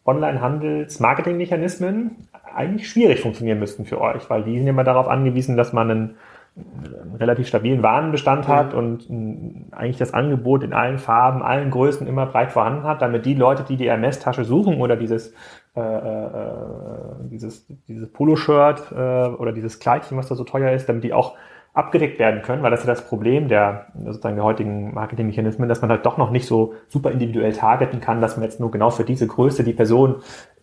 Online-Handels-Marketing-Mechanismen 0.05 2.27
eigentlich 2.57 2.89
schwierig 2.89 3.21
funktionieren 3.21 3.59
müssten 3.59 3.85
für 3.85 4.01
euch, 4.01 4.29
weil 4.29 4.43
die 4.43 4.57
sind 4.57 4.67
immer 4.67 4.83
darauf 4.83 5.07
angewiesen, 5.07 5.57
dass 5.57 5.73
man 5.73 5.91
einen, 5.91 6.15
einen 6.55 7.15
relativ 7.15 7.47
stabilen 7.47 7.83
Warenbestand 7.83 8.47
mhm. 8.47 8.51
hat 8.51 8.73
und 8.73 9.09
ein, 9.09 9.67
eigentlich 9.71 9.97
das 9.97 10.13
Angebot 10.13 10.63
in 10.63 10.73
allen 10.73 10.97
Farben, 10.97 11.43
allen 11.43 11.69
Größen 11.69 12.07
immer 12.07 12.25
breit 12.25 12.51
vorhanden 12.51 12.83
hat, 12.83 13.01
damit 13.01 13.25
die 13.25 13.35
Leute, 13.35 13.63
die 13.63 13.77
die 13.77 13.89
Hermes-Tasche 13.89 14.43
suchen 14.43 14.81
oder 14.81 14.95
dieses 14.95 15.33
äh, 15.77 15.79
äh, 15.79 17.29
dieses, 17.29 17.67
dieses 17.87 18.11
Poloshirt 18.11 18.91
äh, 18.91 18.95
oder 18.95 19.51
dieses 19.51 19.79
Kleidchen, 19.79 20.17
was 20.17 20.27
da 20.27 20.33
so 20.33 20.43
teuer 20.43 20.71
ist, 20.71 20.89
damit 20.89 21.03
die 21.03 21.13
auch 21.13 21.35
abgedeckt 21.75 22.17
werden 22.17 22.41
können, 22.41 22.63
weil 22.63 22.71
das 22.71 22.79
ist 22.79 22.87
ja 22.87 22.93
das 22.95 23.07
Problem 23.07 23.47
der 23.47 23.85
sozusagen 24.03 24.37
der 24.37 24.43
heutigen 24.43 24.95
Marketingmechanismen, 24.95 25.69
dass 25.69 25.81
man 25.81 25.91
halt 25.91 26.03
doch 26.03 26.17
noch 26.17 26.31
nicht 26.31 26.47
so 26.47 26.73
super 26.87 27.11
individuell 27.11 27.53
targeten 27.53 28.01
kann, 28.01 28.21
dass 28.21 28.37
man 28.37 28.43
jetzt 28.43 28.59
nur 28.59 28.71
genau 28.71 28.89
für 28.89 29.03
diese 29.03 29.27
Größe 29.27 29.63
die 29.63 29.73
Person 29.73 30.15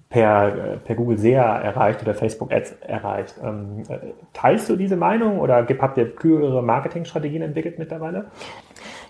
per, 0.08 0.74
äh, 0.74 0.76
per 0.76 0.96
Google 0.96 1.18
SEA 1.18 1.58
erreicht 1.58 2.02
oder 2.02 2.14
Facebook 2.14 2.52
Ads 2.52 2.72
erreicht. 2.82 3.34
Ähm, 3.42 3.82
äh, 3.88 3.98
teilst 4.32 4.68
du 4.68 4.76
diese 4.76 4.96
Meinung 4.96 5.38
oder 5.40 5.66
habt 5.66 5.98
ihr 5.98 6.14
klügere 6.14 6.62
Marketingstrategien 6.62 7.42
entwickelt 7.42 7.78
mittlerweile? 7.78 8.26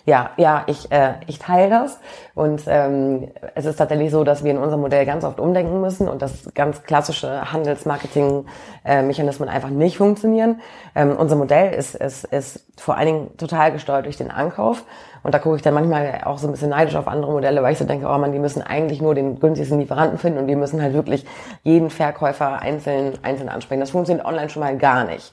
Ja, 0.07 0.33
ja, 0.37 0.65
ich, 0.67 0.93
äh, 0.93 1.15
ich 1.27 1.39
teile 1.39 1.71
das. 1.71 1.99
Und 2.35 2.65
ähm, 2.67 3.31
es 3.55 3.65
ist 3.65 3.77
tatsächlich 3.77 4.11
so, 4.11 4.23
dass 4.23 4.45
wir 4.45 4.51
in 4.51 4.59
unserem 4.59 4.83
Modell 4.83 5.07
ganz 5.07 5.25
oft 5.25 5.41
umdenken 5.41 5.81
müssen 5.81 6.09
und 6.09 6.21
dass 6.21 6.53
ganz 6.55 6.83
klassische 6.83 7.51
Handelsmarketing-Mechanismen 7.51 9.49
einfach 9.49 9.71
nicht 9.71 9.97
funktionieren. 9.97 10.61
Ähm, 10.95 11.17
unser 11.17 11.37
Modell 11.37 11.73
ist, 11.73 11.95
ist, 11.95 12.25
ist 12.25 12.67
vor 12.77 12.99
allen 12.99 13.07
Dingen 13.07 13.37
total 13.39 13.73
gesteuert 13.73 14.05
durch 14.05 14.19
den 14.19 14.31
Ankauf. 14.31 14.85
Und 15.23 15.33
da 15.33 15.39
gucke 15.39 15.57
ich 15.57 15.63
dann 15.63 15.73
manchmal 15.73 16.21
auch 16.25 16.37
so 16.37 16.49
ein 16.49 16.51
bisschen 16.51 16.69
neidisch 16.69 16.97
auf 16.97 17.09
andere 17.09 17.33
Modelle, 17.33 17.63
weil 17.63 17.73
ich 17.73 17.79
so 17.79 17.87
denke, 17.87 18.07
oh 18.07 18.19
man, 18.19 18.33
die 18.33 18.39
müssen 18.39 18.61
eigentlich 18.61 19.01
nur 19.01 19.15
den 19.15 19.41
günstigsten 19.41 19.81
Lieferanten 19.81 20.19
finden 20.19 20.39
und 20.39 20.49
die 20.49 20.57
müssen 20.57 20.83
halt 20.83 20.93
wirklich 20.93 21.25
jeden 21.63 21.89
Verkäufer 21.89 22.61
einzeln, 22.61 23.15
einzeln 23.23 23.49
ansprechen. 23.49 23.81
Das 23.81 23.91
funktioniert 23.93 24.27
online 24.27 24.51
schon 24.51 24.61
mal 24.61 24.77
gar 24.77 25.05
nicht. 25.05 25.33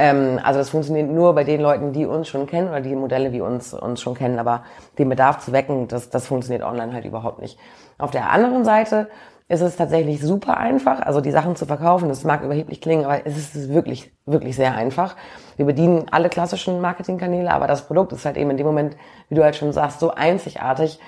Ähm, 0.00 0.40
also 0.42 0.58
das 0.58 0.70
funktioniert 0.70 1.10
nur 1.10 1.34
bei 1.34 1.44
den 1.44 1.60
Leuten, 1.60 1.92
die 1.92 2.06
uns 2.06 2.26
schon 2.26 2.46
kennen 2.46 2.70
oder 2.70 2.80
die 2.80 2.96
Modelle, 2.96 3.32
wie 3.32 3.42
uns 3.42 3.74
uns 3.74 4.00
schon 4.00 4.14
kennen. 4.14 4.38
Aber 4.38 4.64
den 4.98 5.10
Bedarf 5.10 5.40
zu 5.40 5.52
wecken, 5.52 5.88
das, 5.88 6.08
das 6.08 6.26
funktioniert 6.26 6.64
online 6.64 6.94
halt 6.94 7.04
überhaupt 7.04 7.42
nicht. 7.42 7.58
Auf 7.98 8.10
der 8.10 8.30
anderen 8.30 8.64
Seite 8.64 9.08
ist 9.48 9.60
es 9.60 9.76
tatsächlich 9.76 10.22
super 10.22 10.56
einfach, 10.56 11.02
also 11.02 11.20
die 11.20 11.32
Sachen 11.32 11.54
zu 11.54 11.66
verkaufen. 11.66 12.08
Das 12.08 12.24
mag 12.24 12.42
überheblich 12.42 12.80
klingen, 12.80 13.04
aber 13.04 13.26
es 13.26 13.36
ist 13.36 13.74
wirklich, 13.74 14.10
wirklich 14.24 14.56
sehr 14.56 14.74
einfach. 14.74 15.16
Wir 15.58 15.66
bedienen 15.66 16.06
alle 16.10 16.30
klassischen 16.30 16.80
Marketingkanäle, 16.80 17.52
aber 17.52 17.66
das 17.66 17.86
Produkt 17.86 18.12
ist 18.12 18.24
halt 18.24 18.38
eben 18.38 18.50
in 18.50 18.56
dem 18.56 18.66
Moment, 18.66 18.96
wie 19.28 19.34
du 19.34 19.44
halt 19.44 19.56
schon 19.56 19.72
sagst, 19.72 20.00
so 20.00 20.12
einzigartig, 20.14 20.98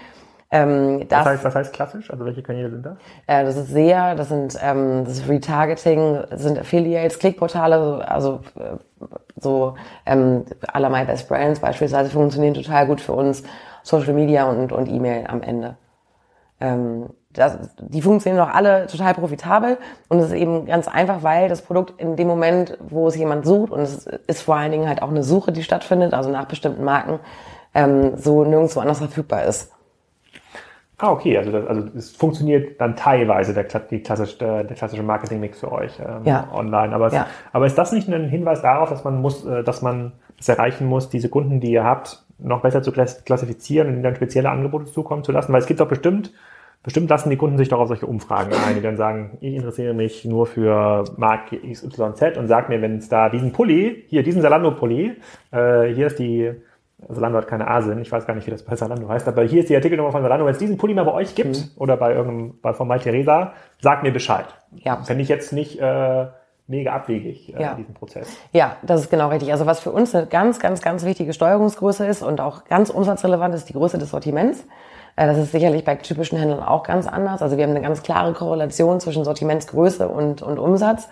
ähm, 0.53 1.09
das, 1.09 1.21
was, 1.21 1.27
heißt, 1.27 1.45
was 1.45 1.55
heißt 1.55 1.73
klassisch? 1.73 2.11
Also 2.11 2.27
welche 2.27 2.43
Kanäle 2.43 2.71
sind 2.71 2.85
das? 2.85 2.97
Äh, 3.27 3.45
das 3.45 3.57
ist 3.57 3.69
SEA, 3.69 4.15
das 4.15 4.29
sind 4.29 4.59
ähm, 4.63 5.05
das 5.05 5.15
ist 5.15 5.29
Retargeting, 5.29 6.23
das 6.29 6.43
sind 6.43 6.59
Affiliates, 6.59 7.19
Klickportale, 7.19 8.07
also 8.07 8.41
äh, 8.59 9.07
so 9.41 9.75
ähm, 10.05 10.45
aller 10.73 10.91
My 10.91 11.05
Best 11.07 11.27
Brands 11.29 11.59
beispielsweise 11.59 12.11
funktionieren 12.11 12.55
total 12.55 12.87
gut 12.87 13.01
für 13.01 13.15
uns. 13.15 13.43
Social 13.83 14.13
Media 14.13 14.49
und, 14.49 14.73
und 14.73 14.89
E-Mail 14.89 15.27
am 15.27 15.43
Ende. 15.43 15.77
Ähm, 16.61 17.09
das, 17.33 17.59
die 17.79 18.03
funktionieren 18.03 18.47
auch 18.47 18.55
alle 18.55 18.87
total 18.87 19.15
profitabel 19.15 19.79
und 20.09 20.19
es 20.19 20.27
ist 20.27 20.33
eben 20.35 20.67
ganz 20.67 20.87
einfach, 20.87 21.23
weil 21.23 21.49
das 21.49 21.63
Produkt 21.63 21.99
in 21.99 22.15
dem 22.15 22.29
Moment, 22.29 22.77
wo 22.79 23.09
es 23.09 23.17
jemand 23.17 23.47
sucht 23.47 23.73
und 23.73 23.81
es 23.81 24.07
ist 24.27 24.43
vor 24.43 24.57
allen 24.57 24.71
Dingen 24.71 24.87
halt 24.87 25.03
auch 25.03 25.09
eine 25.09 25.23
Suche, 25.23 25.51
die 25.51 25.63
stattfindet, 25.63 26.13
also 26.13 26.31
nach 26.31 26.45
bestimmten 26.45 26.85
Marken, 26.85 27.21
ähm, 27.75 28.19
so 28.19 28.45
nirgendwo 28.45 28.81
anders 28.81 28.99
verfügbar 28.99 29.45
ist. 29.45 29.72
Ah, 31.03 31.11
okay, 31.11 31.37
also, 31.37 31.51
das, 31.51 31.67
also 31.67 31.89
es 31.97 32.13
funktioniert 32.13 32.81
dann 32.81 32.95
teilweise 32.95 33.53
der, 33.53 33.65
die 33.91 34.05
klassische, 34.05 34.37
der 34.39 34.65
klassische 34.67 35.03
Marketing-Mix 35.03 35.59
für 35.59 35.73
euch 35.73 35.99
ähm, 35.99 36.23
ja. 36.23 36.49
online. 36.53 36.95
Aber, 36.95 37.09
es, 37.09 37.13
ja. 37.13 37.27
aber 37.53 37.67
ist 37.67 37.77
das 37.77 37.91
nicht 37.91 38.09
ein 38.09 38.29
Hinweis 38.29 38.63
darauf, 38.63 38.89
dass 38.89 39.03
man 39.03 39.21
muss, 39.21 39.45
äh, 39.45 39.65
dass 39.65 39.83
man 39.83 40.13
es 40.39 40.49
erreichen 40.49 40.87
muss, 40.87 41.09
diese 41.09 41.29
Kunden, 41.29 41.59
die 41.59 41.73
ihr 41.73 41.83
habt, 41.83 42.25
noch 42.39 42.63
besser 42.63 42.83
zu 42.83 42.93
klassifizieren 42.93 43.89
und 43.89 43.95
ihnen 43.95 44.05
dann 44.05 44.15
spezielle 44.15 44.51
Angebote 44.51 44.85
zukommen 44.85 45.25
zu 45.25 45.33
lassen? 45.33 45.53
Weil 45.53 45.59
es 45.59 45.67
gibt 45.67 45.81
doch 45.81 45.89
bestimmt, 45.89 46.33
bestimmt 46.85 47.11
lassen 47.11 47.31
die 47.31 47.37
Kunden 47.37 47.59
sich 47.59 47.69
doch 47.69 47.81
auf 47.81 47.89
solche 47.89 48.07
Umfragen 48.07 48.53
ein, 48.65 48.77
die 48.77 48.81
dann 48.81 48.97
sagen, 48.97 49.39
ich 49.41 49.55
interessiere 49.55 49.95
mich 49.95 50.25
nur 50.25 50.47
für 50.47 51.03
Marke 51.17 51.59
XYZ 51.69 52.39
und 52.39 52.47
sag 52.47 52.69
mir, 52.69 52.81
wenn 52.81 52.99
es 52.99 53.09
da 53.09 53.29
diesen 53.29 53.51
Pulli, 53.51 54.05
hier 54.07 54.23
diesen 54.23 54.41
Salando-Pulli, 54.41 55.17
äh, 55.51 55.93
hier 55.95 56.07
ist 56.07 56.21
die 56.21 56.53
Salando 57.09 57.39
hat 57.39 57.49
keine 57.49 57.69
Asin, 57.69 57.99
ich 58.01 58.11
weiß 58.11 58.27
gar 58.27 58.35
nicht, 58.35 58.47
wie 58.47 58.51
das 58.51 58.63
bei 58.63 58.77
Salando 58.77 59.09
heißt, 59.09 59.27
aber 59.29 59.43
hier 59.43 59.61
ist 59.61 59.69
die 59.69 59.77
Artikelnummer 59.77 60.13
von 60.13 60.23
Salando. 60.23 60.45
Wenn 60.45 60.53
es 60.53 60.59
diesen 60.59 60.77
Pulli 60.77 60.95
mal 60.95 61.05
bei 61.05 61.13
euch 61.13 61.35
gibt 61.35 61.57
mhm. 61.57 61.71
oder 61.77 61.97
bei 61.97 62.15
irgendeinem, 62.15 62.59
bei 62.61 62.73
von 62.73 62.89
Mai 62.89 62.99
Theresa, 62.99 63.53
sagt 63.81 64.03
mir 64.03 64.13
Bescheid. 64.13 64.47
Ja. 64.77 65.03
Fände 65.03 65.23
ich 65.23 65.29
jetzt 65.29 65.53
nicht 65.53 65.81
äh, 65.81 66.27
mega 66.67 66.93
abwegig, 66.93 67.55
äh, 67.55 67.63
ja. 67.63 67.75
diesen 67.75 67.95
Prozess. 67.95 68.29
Ja, 68.53 68.77
das 68.83 69.03
ist 69.03 69.11
genau 69.11 69.29
richtig. 69.29 69.53
Also 69.53 69.67
was 69.67 69.81
für 69.81 69.91
uns 69.91 70.15
eine 70.15 70.27
ganz, 70.27 70.61
ganz, 70.61 70.81
ganz 70.81 71.05
wichtige 71.05 71.33
Steuerungsgröße 71.33 72.07
ist 72.07 72.23
und 72.23 72.41
auch 72.41 72.65
ganz 72.65 72.91
umsatzrelevant 72.91 73.55
ist 73.55 73.69
die 73.69 73.75
Größe 73.75 73.99
des 73.99 74.11
Sortiments. 74.11 74.65
Äh, 75.17 75.27
das 75.27 75.39
ist 75.39 75.53
sicherlich 75.53 75.85
bei 75.85 75.97
typischen 75.97 76.39
Händlern 76.39 76.63
auch 76.63 76.83
ganz 76.83 77.07
anders. 77.07 77.43
Also 77.43 77.57
wir 77.57 77.65
haben 77.65 77.71
eine 77.71 77.83
ganz 77.83 78.03
klare 78.03 78.33
Korrelation 78.33 79.01
zwischen 79.01 79.25
Sortimentsgröße 79.25 80.09
und, 80.09 80.43
und 80.43 80.59
Umsatz. 80.59 81.09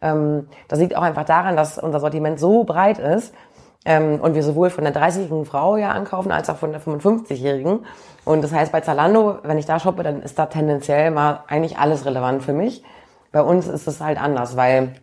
Ähm, 0.00 0.48
das 0.68 0.78
liegt 0.80 0.96
auch 0.96 1.02
einfach 1.02 1.24
daran, 1.24 1.56
dass 1.56 1.78
unser 1.78 2.00
Sortiment 2.00 2.40
so 2.40 2.64
breit 2.64 2.98
ist, 2.98 3.34
ähm, 3.84 4.20
und 4.20 4.34
wir 4.34 4.42
sowohl 4.42 4.70
von 4.70 4.84
der 4.84 4.94
30-jährigen 4.94 5.44
Frau 5.44 5.76
ja 5.76 5.90
ankaufen, 5.90 6.32
als 6.32 6.48
auch 6.48 6.56
von 6.56 6.72
der 6.72 6.80
55-jährigen. 6.80 7.84
Und 8.24 8.42
das 8.42 8.52
heißt, 8.52 8.72
bei 8.72 8.80
Zalando, 8.80 9.38
wenn 9.42 9.58
ich 9.58 9.66
da 9.66 9.78
shoppe, 9.78 10.02
dann 10.02 10.22
ist 10.22 10.38
da 10.38 10.46
tendenziell 10.46 11.10
mal 11.10 11.40
eigentlich 11.46 11.78
alles 11.78 12.06
relevant 12.06 12.42
für 12.42 12.52
mich. 12.54 12.82
Bei 13.32 13.42
uns 13.42 13.66
ist 13.66 13.86
es 13.86 14.00
halt 14.00 14.20
anders, 14.20 14.56
weil 14.56 14.94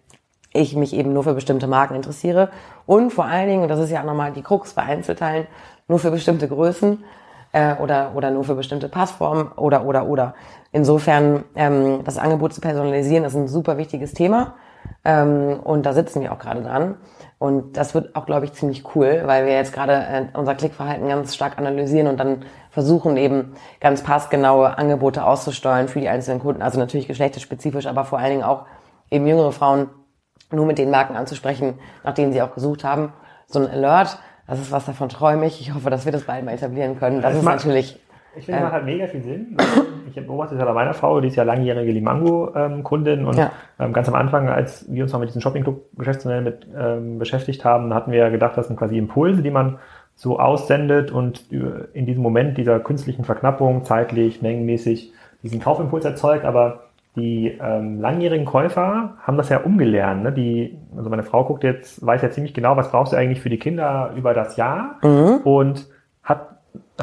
ich 0.54 0.76
mich 0.76 0.94
eben 0.94 1.14
nur 1.14 1.24
für 1.24 1.34
bestimmte 1.34 1.68
Marken 1.68 1.96
interessiere. 1.96 2.50
Und 2.86 3.12
vor 3.12 3.26
allen 3.26 3.48
Dingen, 3.48 3.64
und 3.64 3.70
das 3.70 3.80
ist 3.80 3.92
ja 3.92 4.02
auch 4.02 4.06
nochmal 4.06 4.32
die 4.32 4.42
Krux 4.42 4.74
bei 4.74 4.84
Einzelteilen, 4.84 5.48
nur 5.88 6.00
für 6.00 6.12
bestimmte 6.12 6.48
Größen 6.48 7.04
äh, 7.52 7.76
oder, 7.76 8.12
oder 8.16 8.32
nur 8.32 8.44
für 8.44 8.56
bestimmte 8.56 8.90
Passformen 8.90 9.52
oder, 9.54 9.86
oder, 9.86 10.08
oder. 10.08 10.34
Insofern, 10.72 11.44
ähm, 11.56 12.04
das 12.04 12.18
Angebot 12.18 12.54
zu 12.54 12.62
personalisieren 12.62 13.26
ist 13.26 13.36
ein 13.36 13.48
super 13.48 13.78
wichtiges 13.78 14.14
Thema. 14.14 14.56
Ähm, 15.04 15.60
und 15.64 15.86
da 15.86 15.94
sitzen 15.94 16.22
wir 16.22 16.32
auch 16.32 16.40
gerade 16.40 16.62
dran. 16.62 16.96
Und 17.42 17.76
das 17.76 17.96
wird 17.96 18.16
auch, 18.16 18.28
glaube 18.28 18.46
ich, 18.46 18.54
ziemlich 18.54 18.84
cool, 18.94 19.24
weil 19.26 19.48
wir 19.48 19.54
jetzt 19.54 19.74
gerade 19.74 19.94
äh, 19.94 20.38
unser 20.38 20.54
Klickverhalten 20.54 21.08
ganz 21.08 21.34
stark 21.34 21.58
analysieren 21.58 22.06
und 22.06 22.20
dann 22.20 22.46
versuchen 22.70 23.18
eben 23.18 23.56
ganz 23.80 24.04
passgenaue 24.04 24.78
Angebote 24.78 25.26
auszusteuern 25.26 25.88
für 25.88 26.00
die 26.00 26.08
einzelnen 26.08 26.40
Kunden. 26.40 26.62
Also 26.62 26.78
natürlich 26.78 27.08
geschlechterspezifisch, 27.08 27.88
aber 27.88 28.06
vor 28.06 28.20
allen 28.20 28.30
Dingen 28.30 28.44
auch 28.44 28.68
eben 29.10 29.26
jüngere 29.26 29.52
Frauen 29.52 29.90
nur 30.52 30.68
mit 30.68 30.78
den 30.78 30.92
Marken 30.92 31.16
anzusprechen, 31.16 31.80
nach 32.04 32.14
denen 32.14 32.32
sie 32.32 32.44
auch 32.44 32.54
gesucht 32.54 32.84
haben. 32.84 33.12
So 33.48 33.58
ein 33.58 33.68
Alert, 33.68 34.20
das 34.46 34.60
ist 34.60 34.72
was 34.72 34.86
davon 34.86 35.10
träume 35.10 35.48
ich. 35.48 35.60
Ich 35.62 35.74
hoffe, 35.74 35.90
dass 35.90 36.06
wir 36.06 36.12
das 36.12 36.26
bald 36.26 36.46
mal 36.46 36.52
etablieren 36.52 37.00
können. 37.00 37.24
Das, 37.24 37.32
das 37.32 37.40
ist 37.40 37.46
natürlich 37.46 38.00
ich 38.36 38.46
finde, 38.46 38.62
das 38.62 38.66
macht 38.66 38.74
halt 38.74 38.86
mega 38.86 39.08
viel 39.08 39.22
Sinn. 39.24 39.58
Ich 40.16 40.28
beobachte 40.28 40.56
es 40.56 40.60
ja 40.60 40.66
bei 40.66 40.74
meiner 40.74 40.94
Frau, 40.94 41.22
die 41.22 41.28
ist 41.28 41.36
ja 41.36 41.44
langjährige 41.44 41.92
Limango-Kundin 41.92 43.26
und 43.26 43.38
ja. 43.38 43.52
ähm, 43.80 43.94
ganz 43.94 44.08
am 44.08 44.16
Anfang, 44.16 44.50
als 44.50 44.86
wir 44.92 45.04
uns 45.04 45.14
mal 45.14 45.20
mit 45.20 45.30
diesem 45.30 45.42
Shopping-Club-Geschäftsmodell 45.42 46.42
mit 46.42 46.68
ähm, 46.78 47.20
beschäftigt 47.20 47.66
haben, 47.66 47.94
hatten 47.94 48.12
wir 48.12 48.20
ja 48.20 48.30
gedacht, 48.30 48.58
das 48.58 48.68
sind 48.68 48.78
quasi 48.78 48.98
Impulse, 48.98 49.42
die 49.42 49.52
man 49.52 49.80
so 50.16 50.40
aussendet 50.40 51.12
und 51.12 51.52
in 51.52 52.06
diesem 52.06 52.22
Moment 52.22 52.58
dieser 52.58 52.80
künstlichen 52.80 53.24
Verknappung 53.24 53.86
zeitlich, 53.86 54.42
mengenmäßig 54.42 55.14
diesen 55.42 55.60
Kaufimpuls 55.60 56.06
erzeugt, 56.06 56.46
aber 56.46 56.82
die 57.16 57.58
ähm, 57.62 58.00
langjährigen 58.00 58.46
Käufer 58.46 59.16
haben 59.22 59.38
das 59.38 59.50
ja 59.50 59.60
umgelernt. 59.60 60.24
Ne? 60.24 60.32
Die, 60.32 60.78
also 60.96 61.10
meine 61.10 61.24
Frau 61.24 61.44
guckt 61.44 61.64
jetzt, 61.64 62.06
weiß 62.06 62.22
ja 62.22 62.30
ziemlich 62.30 62.54
genau, 62.54 62.78
was 62.78 62.90
brauchst 62.92 63.12
du 63.12 63.18
eigentlich 63.18 63.42
für 63.42 63.50
die 63.50 63.60
Kinder 63.60 64.14
über 64.16 64.34
das 64.34 64.56
Jahr 64.56 64.98
mhm. 65.02 65.42
und 65.44 65.88
hat 66.24 66.51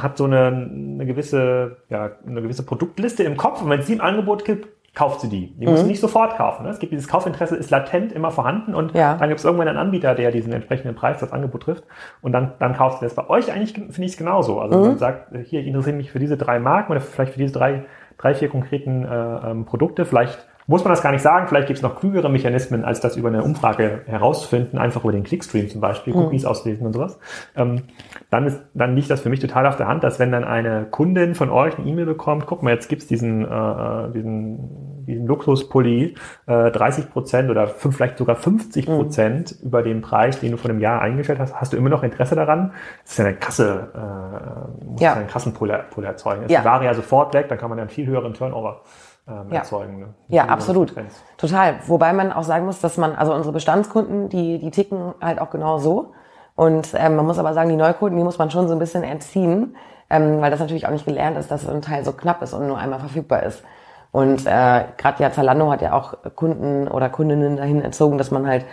hat 0.03 0.17
so 0.17 0.25
eine, 0.25 0.47
eine 0.47 1.07
gewisse, 1.07 1.79
ja, 1.89 2.11
eine 2.27 2.43
gewisse 2.43 2.65
Produktliste 2.65 3.23
im 3.23 3.37
Kopf 3.37 3.63
und 3.63 3.71
wenn 3.71 3.81
es 3.81 3.87
die 3.87 3.95
im 3.95 4.01
Angebot 4.01 4.45
gibt, 4.45 4.69
kauft 4.95 5.21
sie 5.21 5.29
die. 5.29 5.55
Die 5.55 5.65
mhm. 5.65 5.73
muss 5.73 5.81
sie 5.81 5.87
nicht 5.87 6.01
sofort 6.01 6.37
kaufen. 6.37 6.65
Ne? 6.65 6.71
Es 6.71 6.81
gibt 6.81 6.93
dieses 6.93 7.07
Kaufinteresse, 7.07 7.55
ist 7.57 7.71
latent 7.71 8.11
immer 8.13 8.31
vorhanden 8.31 8.75
und 8.75 8.95
ja. 8.95 9.17
dann 9.17 9.29
gibt 9.29 9.39
es 9.39 9.45
irgendwann 9.45 9.69
einen 9.69 9.79
Anbieter, 9.79 10.15
der 10.15 10.33
diesen 10.33 10.53
entsprechenden 10.53 10.97
Preis, 10.97 11.19
das 11.21 11.33
Angebot 11.33 11.63
trifft 11.63 11.85
und 12.21 12.33
dann, 12.33 12.53
dann 12.59 12.75
kauft 12.75 12.99
sie 12.99 13.07
das. 13.07 13.15
Bei 13.15 13.29
euch 13.29 13.53
eigentlich 13.53 13.75
finde 13.75 14.05
ich 14.05 14.13
es 14.13 14.17
genauso. 14.17 14.61
Also 14.61 14.79
mhm. 14.79 14.87
man 14.89 14.99
sagt, 14.99 15.37
hier, 15.45 15.61
ich 15.61 15.67
interessiere 15.69 15.97
mich 15.97 16.11
für 16.11 16.19
diese 16.19 16.37
drei 16.37 16.59
Marken 16.59 16.91
oder 16.91 17.01
vielleicht 17.01 17.35
für 17.35 17.39
diese 17.39 17.53
drei, 17.53 17.85
drei 18.17 18.35
vier 18.35 18.49
konkreten 18.49 19.05
äh, 19.05 19.51
ähm, 19.51 19.67
Produkte. 19.67 20.05
Vielleicht 20.05 20.48
muss 20.69 20.85
man 20.85 20.93
das 20.93 21.03
gar 21.03 21.13
nicht 21.13 21.23
sagen. 21.23 21.49
Vielleicht 21.49 21.67
gibt 21.67 21.79
es 21.79 21.83
noch 21.83 21.99
klügere 21.99 22.29
Mechanismen, 22.29 22.85
als 22.85 23.01
das 23.01 23.17
über 23.17 23.29
eine 23.29 23.43
Umfrage 23.43 24.03
herauszufinden, 24.07 24.79
einfach 24.79 25.03
über 25.03 25.13
den 25.13 25.25
Clickstream 25.25 25.71
zum 25.71 25.81
Beispiel, 25.81 26.15
mhm. 26.15 26.21
Cookies 26.21 26.45
auslesen 26.45 26.87
und 26.87 26.93
sowas. 26.93 27.19
Ähm, 27.57 27.85
dann, 28.29 28.47
ist, 28.47 28.61
dann 28.75 28.95
liegt 28.95 29.09
das 29.09 29.23
für 29.23 29.31
mich 29.31 29.41
total 29.41 29.67
auf 29.67 29.77
der 29.77 29.89
Hand, 29.89 30.05
dass 30.05 30.19
wenn 30.19 30.31
dann 30.31 30.45
eine 30.45 30.85
Kundin 30.91 31.35
von 31.35 31.49
euch 31.49 31.79
eine 31.79 31.89
E-Mail 31.89 32.05
bekommt, 32.05 32.45
guck 32.47 32.63
mal, 32.63 32.75
jetzt 32.75 32.89
gibt's 32.89 33.07
diesen, 33.07 33.47
äh, 33.47 33.49
äh 33.49 34.13
diesen, 34.13 35.07
diesen 35.07 35.27
Luxuspulli 35.27 36.15
äh, 36.47 36.71
30 36.71 37.11
Prozent 37.11 37.49
oder 37.49 37.67
fünf, 37.67 37.97
vielleicht 37.97 38.19
sogar 38.19 38.37
50 38.37 38.85
Prozent 38.85 39.57
mhm. 39.63 39.69
über 39.69 39.83
den 39.83 40.03
Preis, 40.03 40.39
den 40.39 40.51
du 40.51 40.59
vor 40.59 40.69
einem 40.69 40.81
Jahr 40.81 41.01
eingestellt 41.01 41.39
hast, 41.39 41.59
hast 41.59 41.73
du 41.73 41.79
immer 41.79 41.89
noch 41.89 42.03
Interesse 42.03 42.35
daran? 42.35 42.73
Das 43.05 43.13
ist 43.13 43.19
ja 43.19 43.25
eine 43.25 43.37
krasse, 43.37 43.89
äh, 43.95 44.85
muss 44.85 45.01
ja. 45.01 45.15
einen 45.15 45.29
krassen 45.29 45.55
Pull, 45.55 45.73
Pull 45.91 46.05
erzeugen. 46.05 46.43
Ist 46.43 46.51
ja. 46.51 46.61
die 46.61 46.67
Ware 46.67 46.85
ja 46.85 46.93
sofort 46.93 47.33
weg, 47.33 47.49
dann 47.49 47.57
kann 47.57 47.71
man 47.71 47.79
ja 47.79 47.85
einen 47.85 47.91
viel 47.91 48.07
höheren 48.07 48.35
Turnover 48.35 48.83
ähm, 49.29 49.47
ja. 49.51 49.59
erzeugen. 49.59 49.99
Ne? 50.01 50.15
Ja, 50.29 50.47
absolut. 50.47 50.95
Total. 51.37 51.75
Wobei 51.87 52.13
man 52.13 52.33
auch 52.33 52.45
sagen 52.45 52.67
muss, 52.67 52.81
dass 52.81 52.97
man, 52.97 53.15
also 53.15 53.35
unsere 53.35 53.53
Bestandskunden, 53.53 54.29
die, 54.29 54.59
die 54.59 54.71
ticken 54.71 55.15
halt 55.21 55.41
auch 55.41 55.51
genau 55.51 55.79
so. 55.79 56.13
Und 56.55 56.89
ähm, 56.95 57.17
man 57.17 57.27
muss 57.27 57.39
aber 57.39 57.55
sagen, 57.55 57.69
die 57.69 57.77
Neukunden, 57.77 58.19
die 58.19 58.25
muss 58.25 58.39
man 58.39 58.51
schon 58.51 58.67
so 58.67 58.75
ein 58.75 58.79
bisschen 58.81 59.05
erziehen, 59.05 59.77
ähm, 60.11 60.41
weil 60.41 60.51
das 60.51 60.61
natürlich 60.61 60.87
auch 60.87 60.91
nicht 60.91 61.05
gelernt 61.05 61.39
ist, 61.39 61.51
dass 61.51 61.69
ein 61.69 61.83
Teil 61.83 62.05
so 62.05 62.13
knapp 62.13 62.43
ist 62.43 62.53
und 62.53 62.67
nur 62.67 62.79
einmal 62.79 62.99
verfügbar 62.99 63.43
ist. 63.45 63.63
Und 64.11 64.47
äh, 64.47 64.85
gerade 64.97 65.23
ja 65.23 65.31
Zalando 65.31 65.71
hat 65.71 65.83
ja 65.83 65.93
auch 65.93 66.15
Kunden 66.35 66.89
oder 66.89 67.11
Kundinnen 67.11 67.57
dahin 67.57 67.83
erzogen, 67.83 68.19
dass 68.19 68.31
man 68.31 68.47
halt, 68.47 68.65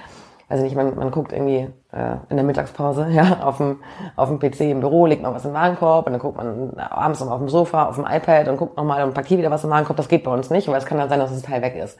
also 0.47 0.63
nicht, 0.63 0.75
man, 0.75 0.95
man 0.95 1.11
guckt 1.11 1.31
irgendwie 1.31 1.67
äh, 1.91 2.15
in 2.29 2.37
der 2.37 2.43
Mittagspause 2.43 3.07
ja 3.11 3.39
auf 3.41 3.57
dem 3.57 3.79
auf 4.15 4.29
dem 4.29 4.39
PC 4.39 4.61
im 4.61 4.79
Büro, 4.79 5.05
legt 5.05 5.23
noch 5.23 5.33
was 5.33 5.45
im 5.45 5.53
Warenkorb 5.53 6.05
und 6.05 6.13
dann 6.13 6.21
guckt 6.21 6.37
man 6.37 6.77
abends 6.77 7.19
noch 7.19 7.31
auf 7.31 7.39
dem 7.39 7.49
Sofa, 7.49 7.85
auf 7.85 7.95
dem 7.95 8.05
iPad 8.05 8.47
und 8.47 8.57
guckt 8.57 8.77
nochmal 8.77 9.03
und 9.03 9.13
parkiert 9.13 9.39
wieder 9.39 9.51
was 9.51 9.63
im 9.63 9.69
Warenkorb. 9.69 9.97
Das 9.97 10.07
geht 10.07 10.23
bei 10.23 10.31
uns 10.31 10.49
nicht, 10.49 10.67
weil 10.67 10.77
es 10.77 10.85
kann 10.85 10.97
dann 10.97 11.09
sein, 11.09 11.19
dass 11.19 11.31
das 11.31 11.41
Teil 11.41 11.61
weg 11.61 11.75
ist. 11.75 11.97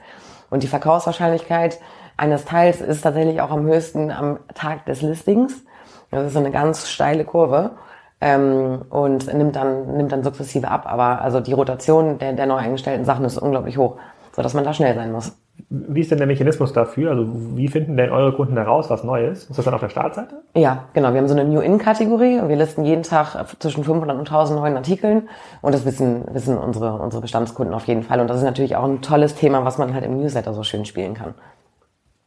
Und 0.50 0.62
die 0.62 0.68
Verkaufswahrscheinlichkeit 0.68 1.80
eines 2.16 2.44
Teils 2.44 2.80
ist 2.80 3.02
tatsächlich 3.02 3.40
auch 3.40 3.50
am 3.50 3.66
höchsten 3.66 4.10
am 4.10 4.38
Tag 4.54 4.86
des 4.86 5.02
Listings. 5.02 5.64
Das 6.10 6.26
ist 6.26 6.32
so 6.34 6.38
eine 6.38 6.50
ganz 6.50 6.88
steile 6.88 7.24
Kurve 7.24 7.72
ähm, 8.20 8.82
und 8.90 9.32
nimmt 9.32 9.56
dann, 9.56 9.96
nimmt 9.96 10.12
dann 10.12 10.22
sukzessive 10.22 10.68
ab. 10.68 10.84
Aber 10.86 11.20
also 11.20 11.40
die 11.40 11.52
Rotation 11.52 12.18
der, 12.18 12.32
der 12.32 12.46
neu 12.46 12.56
eingestellten 12.56 13.04
Sachen 13.04 13.24
ist 13.24 13.38
unglaublich 13.38 13.76
hoch, 13.76 13.96
so 14.32 14.42
dass 14.42 14.54
man 14.54 14.64
da 14.64 14.72
schnell 14.72 14.94
sein 14.94 15.12
muss. 15.12 15.36
Wie 15.68 16.00
ist 16.00 16.12
denn 16.12 16.18
der 16.18 16.28
Mechanismus 16.28 16.72
dafür? 16.72 17.10
Also 17.10 17.26
wie 17.56 17.66
finden 17.66 17.96
denn 17.96 18.10
eure 18.10 18.32
Kunden 18.32 18.56
heraus, 18.56 18.88
was 18.88 19.02
neu 19.02 19.26
ist? 19.26 19.50
Ist 19.50 19.58
das 19.58 19.64
dann 19.64 19.74
auf 19.74 19.80
der 19.80 19.88
Startseite? 19.88 20.42
Ja, 20.54 20.84
genau. 20.92 21.12
Wir 21.12 21.18
haben 21.18 21.26
so 21.26 21.34
eine 21.34 21.44
New-In-Kategorie 21.44 22.38
und 22.38 22.48
wir 22.48 22.54
listen 22.54 22.84
jeden 22.84 23.02
Tag 23.02 23.34
zwischen 23.58 23.82
500 23.82 24.16
und 24.16 24.28
1000 24.28 24.60
neuen 24.60 24.76
Artikeln 24.76 25.28
und 25.62 25.74
das 25.74 25.84
wissen, 25.84 26.24
wissen 26.30 26.56
unsere, 26.56 26.94
unsere 26.94 27.20
Bestandskunden 27.20 27.74
auf 27.74 27.84
jeden 27.86 28.04
Fall. 28.04 28.20
Und 28.20 28.28
das 28.30 28.36
ist 28.36 28.44
natürlich 28.44 28.76
auch 28.76 28.84
ein 28.84 29.02
tolles 29.02 29.34
Thema, 29.34 29.64
was 29.64 29.76
man 29.78 29.92
halt 29.92 30.04
im 30.04 30.16
Newsletter 30.20 30.54
so 30.54 30.62
schön 30.62 30.84
spielen 30.84 31.14
kann. 31.14 31.34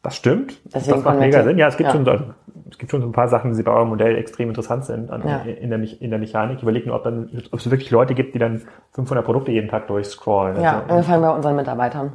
Das 0.02 0.16
stimmt. 0.16 0.60
Deswegen 0.74 0.98
das 0.98 1.06
macht 1.06 1.20
mega 1.20 1.44
Sinn. 1.44 1.58
Ja, 1.58 1.68
es 1.68 1.78
gibt, 1.78 1.90
ja. 1.90 1.96
schon, 1.96 2.08
also, 2.08 2.26
es 2.70 2.78
gibt 2.78 2.92
schon 2.92 3.02
so 3.02 3.08
ein 3.08 3.14
paar 3.14 3.30
Sachen, 3.30 3.54
die 3.54 3.64
bei 3.64 3.72
eurem 3.72 3.90
Modell 3.90 4.18
extrem 4.18 4.50
interessant 4.50 4.84
sind 4.84 5.12
an, 5.12 5.24
Ja. 5.26 5.38
in, 5.40 5.70
der, 5.70 5.80
in 6.02 6.10
der 6.10 6.20
Mechanik. 6.20 6.58
Ich 6.58 6.64
überlege 6.64 6.88
nur, 6.88 6.96
ob, 6.98 7.04
dann, 7.04 7.30
ob 7.52 7.60
es 7.60 7.70
wirklich 7.70 7.92
Leute 7.92 8.16
gibt, 8.16 8.34
die 8.34 8.40
dann 8.40 8.64
500 8.94 9.26
Produkte 9.26 9.52
jeden 9.52 9.70
Tag 9.70 9.88
durchscrollen. 9.88 10.62
Ja, 10.62 10.80
Also, 10.82 10.94
angefangen 10.94 11.22
bei 11.22 11.30
unseren 11.30 11.56
Mitarbeitern. 11.56 12.14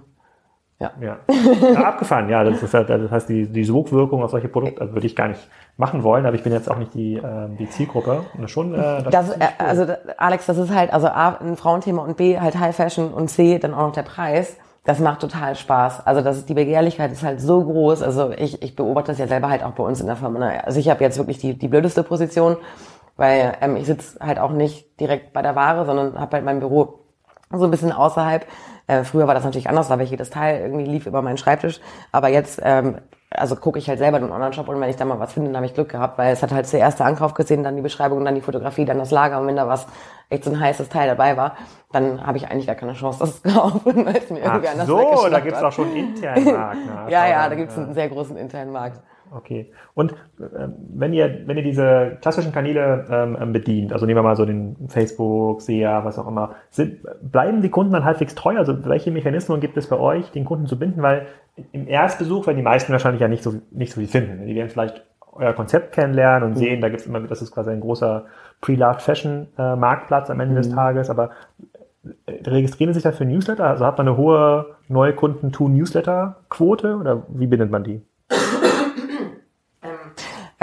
Ja. 0.81 0.91
ja, 1.01 1.19
abgefahren. 1.85 2.29
Ja, 2.29 2.43
das 2.43 2.63
ist 2.63 2.75
halt, 2.75 2.91
das 2.91 3.11
heißt, 3.11 3.29
die, 3.29 3.47
die 3.47 3.65
Sogwirkung 3.65 4.23
auf 4.23 4.31
solche 4.31 4.49
Produkte 4.49 4.81
also 4.81 4.95
würde 4.95 5.07
ich 5.07 5.15
gar 5.15 5.29
nicht 5.29 5.49
machen 5.77 6.03
wollen, 6.03 6.27
aber 6.27 6.35
ich 6.35 6.43
bin 6.43 6.53
jetzt 6.53 6.71
auch 6.71 6.79
nicht 6.79 6.95
die, 6.95 7.15
ähm, 7.15 7.57
die 7.57 7.69
Zielgruppe. 7.71 8.25
Und 8.35 8.43
das 8.43 8.51
schon, 8.51 8.75
äh, 8.75 9.03
Das, 9.11 9.29
ist 9.29 9.41
äh, 9.41 9.47
also 9.59 9.87
Alex, 10.17 10.47
das 10.47 10.59
ist 10.59 10.75
halt 10.75 10.93
also 10.93 11.07
A, 11.09 11.37
ein 11.41 11.57
Frauenthema 11.57 12.03
und 12.03 12.17
B, 12.17 12.39
halt 12.39 12.59
High 12.59 12.75
Fashion 12.75 13.13
und 13.13 13.29
C, 13.29 13.59
dann 13.59 13.73
auch 13.73 13.87
noch 13.87 13.93
der 13.93 14.03
Preis. 14.03 14.57
Das 14.85 14.99
macht 14.99 15.21
total 15.21 15.57
Spaß. 15.57 16.07
Also 16.07 16.21
das 16.21 16.39
ist, 16.39 16.49
die 16.49 16.55
Begehrlichkeit 16.55 17.11
ist 17.11 17.23
halt 17.23 17.41
so 17.41 17.65
groß. 17.65 18.03
Also 18.03 18.33
ich, 18.33 18.63
ich 18.63 18.77
beobachte 18.77 19.13
das 19.13 19.19
ja 19.19 19.27
selber 19.27 19.49
halt 19.49 19.65
auch 19.65 19.73
bei 19.73 19.83
uns 19.83 20.01
in 20.01 20.07
der 20.07 20.17
Firma. 20.17 20.41
Also 20.65 20.79
ich 20.79 20.91
habe 20.91 21.03
jetzt 21.03 21.17
wirklich 21.17 21.39
die, 21.39 21.55
die 21.59 21.69
blödeste 21.69 22.03
Position, 22.03 22.59
weil 23.17 23.57
ähm, 23.63 23.77
ich 23.77 23.87
sitze 23.87 24.19
halt 24.21 24.39
auch 24.39 24.51
nicht 24.51 25.01
direkt 25.01 25.33
bei 25.33 25.41
der 25.41 25.57
Ware, 25.57 25.87
sondern 25.87 26.21
habe 26.21 26.37
halt 26.37 26.45
mein 26.45 26.61
Büro 26.61 26.99
so 27.51 27.65
ein 27.65 27.71
bisschen 27.71 27.93
außerhalb. 27.93 28.45
Äh, 28.87 29.05
früher 29.05 29.27
war 29.27 29.35
das 29.35 29.45
natürlich 29.45 29.69
anders, 29.69 29.89
da 29.89 29.99
war 29.99 30.05
jedes 30.05 30.31
Teil 30.31 30.61
irgendwie 30.61 30.85
lief 30.85 31.07
über 31.07 31.23
meinen 31.23 31.39
Schreibtisch. 31.39 31.81
Aber 32.13 32.29
jetzt, 32.29 32.61
ähm, 32.63 32.99
also 33.31 33.57
gucke 33.57 33.79
ich 33.79 33.89
halt 33.89 33.99
selber 33.99 34.19
in 34.19 34.25
den 34.25 34.33
Online-Shop 34.33 34.69
und 34.69 34.81
wenn 34.81 34.91
ich 34.91 34.97
da 34.97 35.05
mal 35.05 35.19
was 35.19 35.33
finde, 35.33 35.49
dann 35.49 35.57
habe 35.57 35.67
ich 35.67 35.75
Glück 35.75 35.89
gehabt, 35.89 36.19
weil 36.19 36.33
es 36.33 36.43
hat 36.43 36.53
halt 36.53 36.67
zuerst 36.67 36.99
der 37.01 37.07
Ankauf 37.07 37.35
gesehen, 37.35 37.63
dann 37.65 37.77
die 37.77 37.83
Beschreibung, 37.83 38.25
dann 38.25 38.35
die 38.35 38.41
Fotografie, 38.43 38.85
dann 38.85 38.99
das 38.99 39.11
Lager 39.11 39.41
und 39.41 39.47
wenn 39.47 39.57
da 39.57 39.67
was 39.67 39.87
echt 40.29 40.45
so 40.45 40.51
ein 40.51 40.61
heißes 40.61 40.89
Teil 40.89 41.09
dabei 41.09 41.37
war, 41.37 41.57
dann 41.93 42.25
habe 42.27 42.39
ich 42.39 42.49
eigentlich 42.49 42.67
gar 42.67 42.77
keine 42.77 42.93
Chance, 42.93 43.21
das 43.21 43.43
zu 43.43 43.49
kaufen, 43.49 44.07
weil 44.07 44.17
es 44.17 44.31
mir 44.31 44.41
irgendwie 44.41 44.69
Ach 44.69 44.73
anders 44.73 44.87
so, 44.87 45.29
da 45.29 45.41
gibt's 45.41 45.59
hat. 45.59 45.65
auch 45.65 45.73
schon 45.73 45.89
einen 45.89 45.97
internen 46.15 46.45
Markt. 46.45 46.79
Na, 46.87 47.09
Ja, 47.09 47.27
ja, 47.27 47.49
da 47.49 47.55
gibt's 47.55 47.77
einen 47.77 47.95
sehr 47.95 48.09
großen 48.09 48.37
internen 48.37 48.73
Markt. 48.73 49.01
Okay. 49.37 49.67
Und 49.95 50.13
äh, 50.13 50.69
wenn 50.95 51.13
ihr, 51.13 51.43
wenn 51.47 51.57
ihr 51.57 51.63
diese 51.63 52.19
klassischen 52.21 52.53
Kanäle 52.53 53.05
ähm, 53.11 53.37
ähm, 53.41 53.53
bedient, 53.53 53.93
also 53.93 54.07
nehmen 54.07 54.19
wir 54.19 54.23
mal 54.23 54.37
so 54.37 54.45
den 54.45 54.77
Facebook, 54.89 55.61
SEA, 55.61 56.05
was 56.05 56.19
auch 56.19 56.29
immer, 56.29 56.55
sind, 56.71 57.01
bleiben 57.21 57.61
die 57.61 57.71
Kunden 57.71 57.93
dann 57.93 58.05
halbwegs 58.05 58.35
treu? 58.35 58.57
Also 58.57 58.85
welche 58.85 59.11
Mechanismen 59.11 59.61
gibt 59.61 59.77
es 59.77 59.89
bei 59.89 59.99
euch, 59.99 60.31
den 60.31 60.45
Kunden 60.45 60.67
zu 60.67 60.79
binden? 60.79 61.03
Weil 61.03 61.27
im 61.73 61.89
Erstbesuch 61.89 62.47
werden 62.47 62.59
die 62.59 62.63
meisten 62.63 62.93
wahrscheinlich 62.93 63.21
ja 63.21 63.29
nicht 63.29 63.43
so, 63.43 63.55
nicht 63.73 63.93
so 63.93 64.01
viel 64.01 64.09
finden. 64.09 64.47
Die 64.47 64.55
werden 64.55 64.71
vielleicht 64.71 65.05
euer 65.33 65.53
Konzept 65.53 65.93
kennenlernen 65.93 66.49
und 66.49 66.57
sehen, 66.57 66.81
da 66.81 66.89
gibt's 66.89 67.07
immer, 67.07 67.21
das 67.21 67.43
ist 67.43 67.51
quasi 67.51 67.71
ein 67.71 67.81
großer 67.81 68.27
Pre-Loved 68.61 69.03
Fashion 69.03 69.49
äh, 69.59 69.75
Marktplatz 69.75 70.31
am 70.31 70.39
Ende 70.39 70.55
des 70.55 70.71
Tages, 70.71 71.11
aber 71.11 71.31
äh, 72.27 72.49
registrieren 72.49 72.93
Sie 72.93 73.01
sich 73.01 73.03
dafür 73.03 73.27
Newsletter? 73.27 73.67
Also 73.67 73.85
hat 73.85 73.99
man 73.99 74.07
eine 74.07 74.17
hohe 74.17 74.77
Neukunden-to-Newsletter-Quote 74.89 76.97
oder 76.97 77.25
wie 77.29 77.49
bindet 77.49 77.73
man 77.73 77.83
die? 77.83 78.01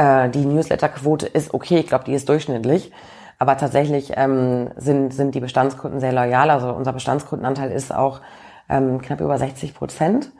Äh, 0.02 0.30
die 0.30 0.45
Newsletter-Quote 0.45 1.28
ist 1.28 1.54
okay, 1.54 1.78
ich 1.78 1.88
glaube, 1.88 2.06
die 2.06 2.14
ist 2.14 2.28
durchschnittlich. 2.28 2.91
Aber 3.38 3.58
tatsächlich 3.58 4.14
ähm, 4.16 4.70
sind, 4.76 5.14
sind 5.14 5.36
die 5.36 5.39
Bestandskunden 5.39 5.99
sehr 5.99 6.12
loyal. 6.12 6.49
Also 6.49 6.72
unser 6.74 6.93
Bestandskundenanteil 6.93 7.72
ist 7.72 7.93
auch 7.93 8.22
ähm, 8.70 9.02
knapp 9.02 9.22
über 9.22 9.38
60 9.38 9.76
Prozent 9.76 10.32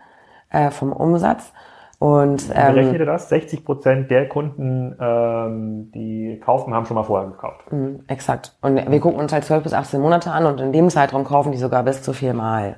äh, 0.50 0.72
vom 0.72 0.94
Umsatz. 0.94 1.52
Und 2.00 2.50
Wie 2.50 2.54
ähm, 2.54 2.74
rechnet 2.74 3.00
ihr 3.00 3.06
das? 3.06 3.30
60 3.30 3.64
Prozent 3.64 4.10
der 4.10 4.28
Kunden, 4.28 4.96
ähm, 5.00 5.92
die 5.92 6.40
kaufen, 6.44 6.74
haben 6.74 6.88
schon 6.88 6.96
mal 6.96 7.04
vorher 7.04 7.30
gekauft. 7.30 7.66
exakt. 8.08 8.56
Und 8.62 8.78
wir 8.90 9.00
gucken 9.00 9.20
uns 9.20 9.32
halt 9.32 9.46
12 9.46 9.64
bis 9.64 9.74
18 9.74 10.02
Monate 10.02 10.32
an 10.32 10.48
und 10.48 10.60
in 10.60 10.72
dem 10.74 10.90
Zeitraum 10.90 11.24
kaufen 11.24 11.52
die 11.52 11.60
sogar 11.60 11.84
bis 11.84 12.02
zu 12.02 12.14
viermal. 12.14 12.78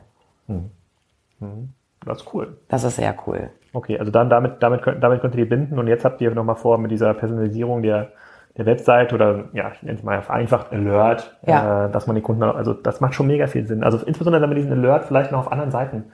Das 2.05 2.21
ist 2.21 2.33
cool. 2.33 2.57
Das 2.67 2.83
ist 2.83 2.97
sehr 2.97 3.15
cool. 3.25 3.49
Okay, 3.73 3.97
also 3.99 4.11
dann 4.11 4.29
damit, 4.29 4.61
damit, 4.61 4.81
könnt, 4.83 5.03
damit 5.03 5.21
könnt 5.21 5.33
ihr 5.35 5.43
die 5.43 5.49
binden 5.49 5.79
und 5.79 5.87
jetzt 5.87 6.05
habt 6.05 6.21
ihr 6.21 6.31
nochmal 6.33 6.55
vor 6.55 6.77
mit 6.77 6.91
dieser 6.91 7.13
Personalisierung 7.15 7.81
der, 7.81 8.09
der 8.55 8.67
Website 8.67 9.13
oder 9.13 9.45
ja, 9.53 9.71
ich 9.73 9.81
nenne 9.81 9.97
es 9.97 10.03
mal 10.03 10.21
vereinfacht 10.21 10.71
Alert, 10.71 11.35
Ja. 11.47 11.87
äh, 11.87 11.91
dass 11.91 12.05
man 12.05 12.15
die 12.15 12.21
Kunden, 12.21 12.43
also 12.43 12.73
das 12.73 13.01
macht 13.01 13.15
schon 13.15 13.25
mega 13.27 13.47
viel 13.47 13.65
Sinn. 13.65 13.83
Also 13.83 13.97
insbesondere 14.05 14.41
wenn 14.43 14.49
man 14.49 14.57
diesen 14.57 14.71
Alert 14.73 15.05
vielleicht 15.05 15.31
noch 15.31 15.39
auf 15.39 15.51
anderen 15.51 15.71
Seiten 15.71 16.05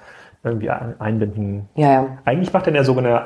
irgendwie 0.43 0.69
ein- 0.69 0.95
einbinden 0.99 1.67
Ja, 1.75 1.91
ja. 1.91 2.07
Eigentlich 2.23 2.53
macht 2.53 2.65
denn 2.65 2.75
der 2.75 2.85
sogenannte, 2.85 3.25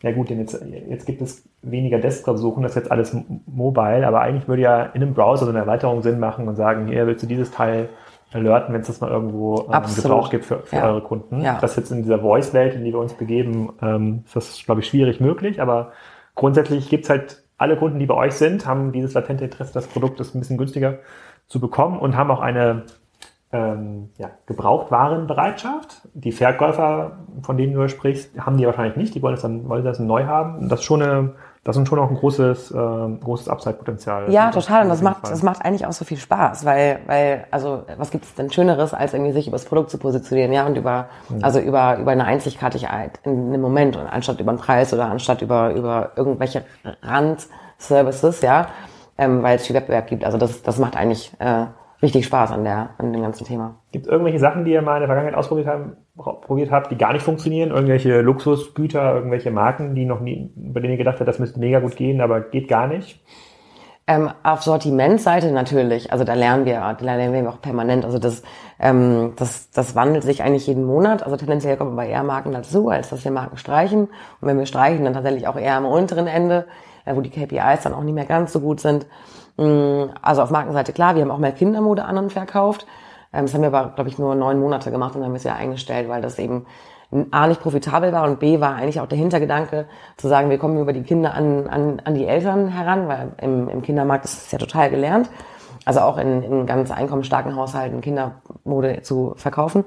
ja 0.00 0.12
gut, 0.12 0.30
denn 0.30 0.38
jetzt, 0.38 0.64
jetzt 0.88 1.04
gibt 1.04 1.20
es 1.20 1.46
weniger 1.62 1.98
Desktop-Suchen, 1.98 2.62
das 2.62 2.72
ist 2.72 2.76
jetzt 2.84 2.90
alles 2.90 3.14
mobile, 3.46 4.06
aber 4.06 4.20
eigentlich 4.22 4.48
würde 4.48 4.62
ja 4.62 4.82
in 4.94 5.02
einem 5.02 5.12
Browser 5.12 5.44
so 5.44 5.50
eine 5.50 5.60
Erweiterung 5.60 6.00
Sinn 6.02 6.18
machen 6.18 6.48
und 6.48 6.56
sagen, 6.56 6.86
hier 6.86 7.06
willst 7.06 7.22
du 7.22 7.26
dieses 7.26 7.50
Teil 7.50 7.90
alerten, 8.34 8.72
wenn 8.74 8.80
es 8.80 8.88
das 8.88 9.00
mal 9.00 9.10
irgendwo 9.10 9.68
ähm. 9.72 9.82
Gebrauch 9.94 10.30
gibt 10.30 10.44
für, 10.44 10.58
für 10.60 10.76
Ja. 10.76 10.86
eure 10.86 11.02
Kunden. 11.02 11.40
Ja. 11.40 11.58
Das 11.60 11.76
jetzt 11.76 11.90
in 11.90 12.02
dieser 12.02 12.18
Voice-Welt, 12.18 12.74
in 12.74 12.84
die 12.84 12.92
wir 12.92 12.98
uns 12.98 13.14
begeben, 13.14 13.72
ähm, 13.80 14.24
ist 14.26 14.36
das, 14.36 14.62
glaube 14.64 14.80
ich, 14.80 14.88
schwierig 14.88 15.20
möglich, 15.20 15.62
aber 15.62 15.92
grundsätzlich 16.34 16.88
gibt's 16.90 17.08
halt 17.10 17.42
alle 17.56 17.76
Kunden, 17.76 17.98
die 17.98 18.06
bei 18.06 18.14
euch 18.14 18.34
sind, 18.34 18.66
haben 18.66 18.92
dieses 18.92 19.14
latente 19.14 19.44
Interesse, 19.44 19.72
das 19.72 19.86
Produkt 19.86 20.18
ist 20.20 20.34
ein 20.34 20.40
bisschen 20.40 20.58
günstiger 20.58 20.98
zu 21.46 21.60
bekommen 21.60 21.98
und 21.98 22.16
haben 22.16 22.30
auch 22.30 22.40
eine 22.40 22.82
ähm, 23.52 24.10
ja, 24.18 24.30
Gebrauchtwarenbereitschaft. 24.46 26.08
Die 26.14 26.32
Verkäufer, 26.32 27.18
von 27.42 27.56
denen 27.56 27.74
du 27.74 27.88
sprichst, 27.88 28.36
haben 28.38 28.56
die 28.56 28.66
wahrscheinlich 28.66 28.96
nicht. 28.96 29.14
Die 29.14 29.22
wollen 29.22 29.34
es 29.34 29.42
dann, 29.42 29.68
wollen 29.68 29.84
das 29.84 30.00
neu 30.00 30.24
haben. 30.24 30.68
Das 30.68 30.80
ist 30.80 30.84
schon 30.84 31.02
eine, 31.02 31.34
das 31.64 31.78
ist 31.78 31.88
schon 31.88 31.98
auch 31.98 32.10
ein 32.10 32.16
großes, 32.16 32.72
ähm, 32.72 33.20
großes 33.20 33.48
Upside-Potenzial. 33.48 34.30
Ja, 34.30 34.50
total. 34.50 34.82
Und 34.82 34.90
das 34.90 35.00
macht, 35.00 35.22
Fall. 35.22 35.30
das 35.30 35.42
macht 35.42 35.64
eigentlich 35.64 35.86
auch 35.86 35.92
so 35.92 36.04
viel 36.04 36.18
Spaß, 36.18 36.66
weil, 36.66 37.00
weil, 37.06 37.46
also, 37.50 37.84
was 37.96 38.10
gibt 38.10 38.26
es 38.26 38.34
denn 38.34 38.52
Schöneres, 38.52 38.92
als 38.92 39.14
irgendwie 39.14 39.32
sich 39.32 39.48
über 39.48 39.56
das 39.56 39.64
Produkt 39.64 39.90
zu 39.90 39.96
positionieren, 39.96 40.52
ja, 40.52 40.66
und 40.66 40.76
über, 40.76 41.06
also 41.40 41.60
über, 41.60 41.96
über 41.96 42.10
eine 42.10 42.26
Einzigartigkeit 42.26 43.18
in 43.24 43.48
einem 43.48 43.62
Moment 43.62 43.96
und 43.96 44.06
anstatt 44.06 44.40
über 44.40 44.50
einen 44.50 44.60
Preis 44.60 44.92
oder 44.92 45.06
anstatt 45.06 45.40
über, 45.40 45.72
über 45.72 46.10
irgendwelche 46.16 46.64
Randservices, 47.02 48.42
ja, 48.42 48.66
ähm, 49.16 49.42
weil 49.42 49.56
es 49.56 49.66
viel 49.66 49.74
Wettbewerb 49.74 50.06
gibt. 50.06 50.22
Also 50.22 50.36
das, 50.36 50.62
das 50.62 50.78
macht 50.78 50.96
eigentlich 50.96 51.32
äh, 51.38 51.64
richtig 52.02 52.26
Spaß 52.26 52.52
an 52.52 52.64
der, 52.64 52.90
an 52.98 53.10
dem 53.14 53.22
ganzen 53.22 53.46
Thema. 53.46 53.76
Gibt 53.90 54.04
es 54.04 54.12
irgendwelche 54.12 54.38
Sachen, 54.38 54.66
die 54.66 54.72
ihr 54.72 54.82
mal 54.82 54.96
in 54.96 55.00
der 55.00 55.08
Vergangenheit 55.08 55.38
ausprobiert 55.38 55.66
haben, 55.66 55.96
probiert 56.16 56.70
habt, 56.70 56.90
die 56.90 56.98
gar 56.98 57.12
nicht 57.12 57.22
funktionieren? 57.22 57.70
Irgendwelche 57.70 58.20
Luxusgüter, 58.20 59.14
irgendwelche 59.14 59.50
Marken, 59.50 59.94
die 59.94 60.04
noch 60.04 60.20
nie, 60.20 60.50
bei 60.54 60.80
denen 60.80 60.92
ihr 60.92 60.98
gedacht 60.98 61.18
habt, 61.18 61.28
das 61.28 61.38
müsste 61.38 61.58
mega 61.60 61.80
gut 61.80 61.96
gehen, 61.96 62.20
aber 62.20 62.40
geht 62.40 62.68
gar 62.68 62.86
nicht? 62.86 63.20
Ähm, 64.06 64.30
auf 64.42 64.62
Sortimentseite 64.62 65.50
natürlich, 65.50 66.12
also 66.12 66.24
da 66.24 66.34
lernen 66.34 66.66
wir, 66.66 66.74
da 66.74 66.96
lernen 67.00 67.32
wir 67.32 67.48
auch 67.48 67.62
permanent. 67.62 68.04
Also 68.04 68.18
das, 68.18 68.42
ähm, 68.78 69.32
das, 69.36 69.70
das 69.70 69.94
wandelt 69.94 70.24
sich 70.24 70.42
eigentlich 70.42 70.66
jeden 70.66 70.84
Monat. 70.84 71.22
Also 71.22 71.36
tendenziell 71.38 71.78
kommen 71.78 71.92
aber 71.92 72.04
eher 72.04 72.22
Marken 72.22 72.52
dazu, 72.52 72.90
als 72.90 73.08
dass 73.08 73.24
wir 73.24 73.30
Marken 73.32 73.56
streichen. 73.56 74.02
Und 74.02 74.08
wenn 74.42 74.58
wir 74.58 74.66
streichen, 74.66 75.04
dann 75.04 75.14
tatsächlich 75.14 75.48
auch 75.48 75.56
eher 75.56 75.76
am 75.76 75.86
unteren 75.86 76.26
Ende, 76.26 76.66
äh, 77.06 77.16
wo 77.16 77.22
die 77.22 77.30
KPIs 77.30 77.82
dann 77.84 77.94
auch 77.94 78.02
nicht 78.02 78.14
mehr 78.14 78.26
ganz 78.26 78.52
so 78.52 78.60
gut 78.60 78.80
sind. 78.80 79.06
Mm, 79.56 80.10
Also 80.20 80.42
auf 80.42 80.50
Markenseite 80.50 80.92
klar, 80.92 81.14
wir 81.14 81.22
haben 81.22 81.30
auch 81.30 81.38
mal 81.38 81.52
Kindermode 81.52 82.04
an 82.04 82.18
und 82.18 82.30
verkauft. 82.32 82.86
Ähm, 83.34 83.46
Das 83.46 83.54
haben 83.54 83.62
wir 83.62 83.74
aber, 83.74 83.90
glaube 83.94 84.08
ich, 84.08 84.18
nur 84.18 84.34
neun 84.34 84.60
Monate 84.60 84.90
gemacht 84.90 85.14
und 85.14 85.20
dann 85.20 85.26
haben 85.26 85.34
wir 85.34 85.38
es 85.38 85.44
ja 85.44 85.54
eingestellt, 85.54 86.08
weil 86.08 86.22
das 86.22 86.38
eben 86.38 86.66
A 87.30 87.46
nicht 87.46 87.60
profitabel 87.60 88.12
war 88.12 88.24
und 88.24 88.40
B 88.40 88.60
war 88.60 88.74
eigentlich 88.74 89.00
auch 89.00 89.06
der 89.06 89.18
Hintergedanke 89.18 89.86
zu 90.16 90.26
sagen, 90.26 90.50
wir 90.50 90.58
kommen 90.58 90.78
über 90.78 90.92
die 90.92 91.02
Kinder 91.02 91.34
an, 91.34 91.68
an, 91.68 92.02
an 92.04 92.14
die 92.14 92.26
Eltern 92.26 92.68
heran, 92.68 93.06
weil 93.06 93.32
im, 93.40 93.68
im 93.68 93.82
Kindermarkt 93.82 94.24
ist 94.24 94.46
es 94.46 94.50
ja 94.50 94.58
total 94.58 94.90
gelernt. 94.90 95.30
Also 95.84 96.00
auch 96.00 96.16
in, 96.16 96.42
in 96.42 96.66
ganz 96.66 96.90
einkommensstarken 96.90 97.54
Haushalten 97.56 98.00
Kindermode 98.00 99.02
zu 99.02 99.34
verkaufen. 99.36 99.84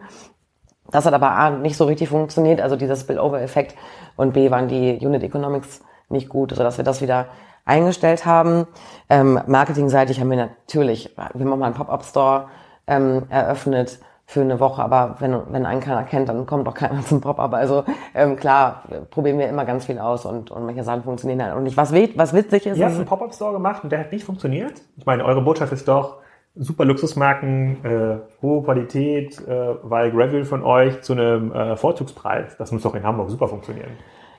Das 0.89 1.05
hat 1.05 1.13
aber 1.13 1.31
A 1.31 1.49
nicht 1.49 1.75
so 1.75 1.85
richtig 1.85 2.07
funktioniert, 2.07 2.61
also 2.61 2.75
dieser 2.75 2.95
Spillover-Effekt 2.95 3.75
und 4.15 4.33
B 4.33 4.51
waren 4.51 4.67
die 4.69 4.99
Unit 5.05 5.23
Economics 5.23 5.83
nicht 6.07 6.29
gut, 6.29 6.51
sodass 6.55 6.77
wir 6.77 6.85
das 6.85 7.01
wieder 7.01 7.27
eingestellt 7.65 8.25
haben. 8.25 8.67
Ähm, 9.09 9.41
Marketingseitig 9.47 10.21
haben 10.21 10.29
wir 10.29 10.37
natürlich, 10.37 11.13
wir 11.17 11.51
auch 11.51 11.57
mal 11.57 11.65
einen 11.65 11.75
Pop-Up-Store 11.75 12.47
ähm, 12.87 13.23
eröffnet 13.29 13.99
für 14.29 14.41
eine 14.41 14.59
Woche, 14.59 14.83
aber 14.83 15.15
wenn, 15.19 15.39
wenn 15.51 15.65
einen 15.65 15.79
keiner 15.79 16.03
kennt, 16.03 16.27
dann 16.27 16.45
kommt 16.45 16.67
doch 16.67 16.73
keiner 16.73 17.01
zum 17.01 17.21
Pop-Up. 17.21 17.53
Also 17.53 17.85
ähm, 18.13 18.35
klar, 18.35 18.83
probieren 19.09 19.39
wir 19.39 19.47
immer 19.47 19.63
ganz 19.63 19.85
viel 19.85 19.99
aus 19.99 20.25
und, 20.25 20.51
und 20.51 20.65
manche 20.65 20.83
Sachen 20.83 21.03
funktionieren 21.03 21.41
halt 21.41 21.53
auch 21.53 21.61
nicht. 21.61 21.77
Was, 21.77 21.93
was 21.93 22.33
witzig 22.33 22.65
ist... 22.65 22.77
Ihr 22.77 22.85
habt 22.85 22.95
einen 22.95 23.05
Pop-Up-Store 23.05 23.53
gemacht 23.53 23.83
und 23.83 23.91
der 23.91 23.99
hat 23.99 24.11
nicht 24.11 24.25
funktioniert? 24.25 24.81
Ich 24.97 25.05
meine, 25.05 25.23
eure 25.23 25.41
Botschaft 25.41 25.71
ist 25.71 25.87
doch, 25.87 26.17
super 26.59 26.85
Luxusmarken, 26.85 27.85
äh, 27.85 28.41
hohe 28.41 28.63
Qualität, 28.63 29.39
äh, 29.47 29.75
weil 29.83 30.11
Gravel 30.11 30.43
von 30.43 30.63
euch 30.63 31.01
zu 31.01 31.13
einem 31.13 31.53
äh, 31.53 31.77
Vorzugspreis. 31.77 32.57
Das 32.57 32.71
muss 32.71 32.81
doch 32.83 32.95
in 32.95 33.03
Hamburg 33.03 33.29
super 33.29 33.47
funktionieren. 33.47 33.91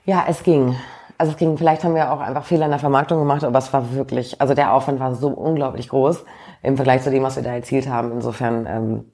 Ja, 0.05 0.25
es 0.29 0.43
ging. 0.43 0.77
Also 1.17 1.33
es 1.33 1.39
ging, 1.39 1.57
vielleicht 1.57 1.83
haben 1.83 1.95
wir 1.95 2.13
auch 2.13 2.21
einfach 2.21 2.45
Fehler 2.45 2.67
in 2.67 2.71
der 2.71 2.79
Vermarktung 2.79 3.19
gemacht, 3.19 3.43
aber 3.43 3.59
es 3.59 3.73
war 3.73 3.95
wirklich, 3.95 4.41
also 4.41 4.55
der 4.55 4.73
Aufwand 4.73 5.01
war 5.01 5.15
so 5.15 5.29
unglaublich 5.29 5.89
groß 5.89 6.25
im 6.63 6.77
Vergleich 6.77 7.03
zu 7.03 7.11
dem, 7.11 7.23
was 7.23 7.37
wir 7.37 7.43
da 7.43 7.53
erzielt 7.53 7.89
haben. 7.89 8.13
Insofern 8.13 8.67
ähm, 8.67 9.05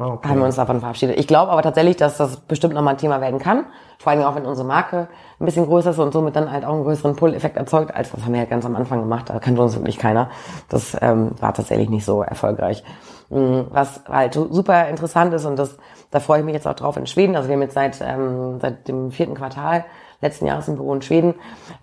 Ah, 0.00 0.14
okay. 0.14 0.30
haben 0.30 0.38
wir 0.38 0.46
uns 0.46 0.56
davon 0.56 0.80
verabschiedet. 0.80 1.18
Ich 1.18 1.26
glaube 1.26 1.52
aber 1.52 1.60
tatsächlich, 1.60 1.96
dass 1.96 2.16
das 2.16 2.36
bestimmt 2.36 2.72
nochmal 2.72 2.94
ein 2.94 2.98
Thema 2.98 3.20
werden 3.20 3.38
kann. 3.38 3.66
Vor 3.98 4.12
allem 4.12 4.22
auch, 4.22 4.34
wenn 4.34 4.46
unsere 4.46 4.66
Marke 4.66 5.08
ein 5.38 5.44
bisschen 5.44 5.66
größer 5.66 5.90
ist 5.90 5.98
und 5.98 6.12
somit 6.12 6.34
dann 6.36 6.50
halt 6.50 6.64
auch 6.64 6.72
einen 6.72 6.84
größeren 6.84 7.16
Pull-Effekt 7.16 7.58
erzeugt, 7.58 7.94
als 7.94 8.10
das 8.10 8.24
haben 8.24 8.32
wir 8.32 8.40
ja 8.40 8.46
ganz 8.46 8.64
am 8.64 8.76
Anfang 8.76 9.00
gemacht. 9.00 9.28
Da 9.28 9.38
kannte 9.40 9.60
uns 9.60 9.76
wirklich 9.76 9.98
keiner. 9.98 10.30
Das 10.70 10.96
ähm, 11.02 11.32
war 11.38 11.52
tatsächlich 11.52 11.90
nicht 11.90 12.06
so 12.06 12.22
erfolgreich. 12.22 12.82
Mm, 13.28 13.60
was 13.68 14.02
halt 14.08 14.32
super 14.32 14.88
interessant 14.88 15.34
ist 15.34 15.44
und 15.44 15.58
das, 15.58 15.76
da 16.10 16.18
freue 16.18 16.38
ich 16.38 16.46
mich 16.46 16.54
jetzt 16.54 16.66
auch 16.66 16.74
drauf 16.74 16.96
in 16.96 17.06
Schweden. 17.06 17.36
Also 17.36 17.50
wir 17.50 17.56
haben 17.56 17.62
jetzt 17.62 17.74
seit, 17.74 18.00
ähm, 18.00 18.58
seit 18.58 18.88
dem 18.88 19.10
vierten 19.10 19.34
Quartal 19.34 19.84
letzten 20.22 20.46
Jahres 20.46 20.66
im 20.68 20.76
Büro 20.76 20.94
in 20.94 21.02
Schweden. 21.02 21.34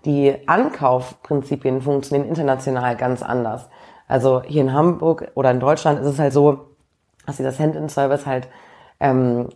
Die 0.04 0.36
Ankaufprinzipien 0.48 1.82
funktionieren 1.82 2.28
international 2.28 2.96
ganz 2.96 3.22
anders. 3.22 3.68
Also 4.08 4.42
hier 4.42 4.62
in 4.62 4.72
Hamburg 4.72 5.30
oder 5.34 5.50
in 5.50 5.60
Deutschland 5.60 6.00
ist 6.00 6.06
es 6.06 6.18
halt 6.18 6.32
so, 6.32 6.70
dass 7.26 7.36
dieser 7.36 7.52
Send-in-Service 7.52 8.26
halt 8.26 8.48
ähm, 9.00 9.50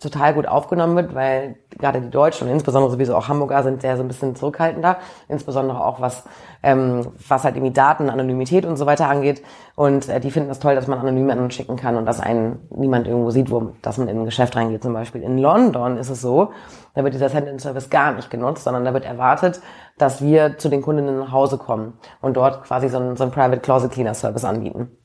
total 0.00 0.34
gut 0.34 0.46
aufgenommen 0.46 0.96
wird, 0.96 1.14
weil 1.14 1.56
gerade 1.70 2.00
die 2.00 2.10
Deutschen 2.10 2.48
und 2.48 2.54
insbesondere 2.54 2.90
sowieso 2.90 3.16
auch 3.16 3.28
Hamburger 3.28 3.62
sind 3.62 3.82
sehr 3.82 3.96
so 3.96 4.02
ein 4.02 4.08
bisschen 4.08 4.34
zurückhaltender, 4.34 4.98
insbesondere 5.28 5.84
auch 5.84 6.00
was 6.00 6.24
ähm, 6.64 7.06
was 7.28 7.44
halt 7.44 7.56
irgendwie 7.56 7.74
Daten, 7.74 8.08
Anonymität 8.08 8.64
und 8.64 8.76
so 8.76 8.86
weiter 8.86 9.08
angeht. 9.08 9.42
Und 9.76 10.08
äh, 10.08 10.18
die 10.18 10.30
finden 10.30 10.50
es 10.50 10.58
das 10.58 10.62
toll, 10.62 10.74
dass 10.74 10.86
man 10.86 10.98
anonym 10.98 11.30
an 11.30 11.38
uns 11.38 11.54
schicken 11.54 11.76
kann 11.76 11.96
und 11.96 12.06
dass 12.06 12.20
einen 12.20 12.66
niemand 12.70 13.06
irgendwo 13.06 13.30
sieht, 13.30 13.50
wo 13.50 13.72
dass 13.82 13.98
man 13.98 14.08
in 14.08 14.18
ein 14.18 14.24
Geschäft 14.24 14.56
reingeht 14.56 14.82
zum 14.82 14.94
Beispiel. 14.94 15.22
In 15.22 15.38
London 15.38 15.98
ist 15.98 16.08
es 16.08 16.22
so, 16.22 16.52
da 16.94 17.04
wird 17.04 17.12
dieser 17.12 17.28
Send-in-Service 17.28 17.90
gar 17.90 18.12
nicht 18.12 18.30
genutzt, 18.30 18.64
sondern 18.64 18.84
da 18.84 18.94
wird 18.94 19.04
erwartet, 19.04 19.60
dass 19.98 20.22
wir 20.22 20.56
zu 20.56 20.70
den 20.70 20.80
Kundinnen 20.80 21.18
nach 21.18 21.32
Hause 21.32 21.58
kommen 21.58 21.98
und 22.22 22.36
dort 22.36 22.64
quasi 22.64 22.88
so 22.88 22.96
einen, 22.96 23.16
so 23.16 23.28
Private 23.28 23.60
Closet 23.60 23.92
Cleaner 23.92 24.14
Service 24.14 24.44
anbieten. 24.44 24.96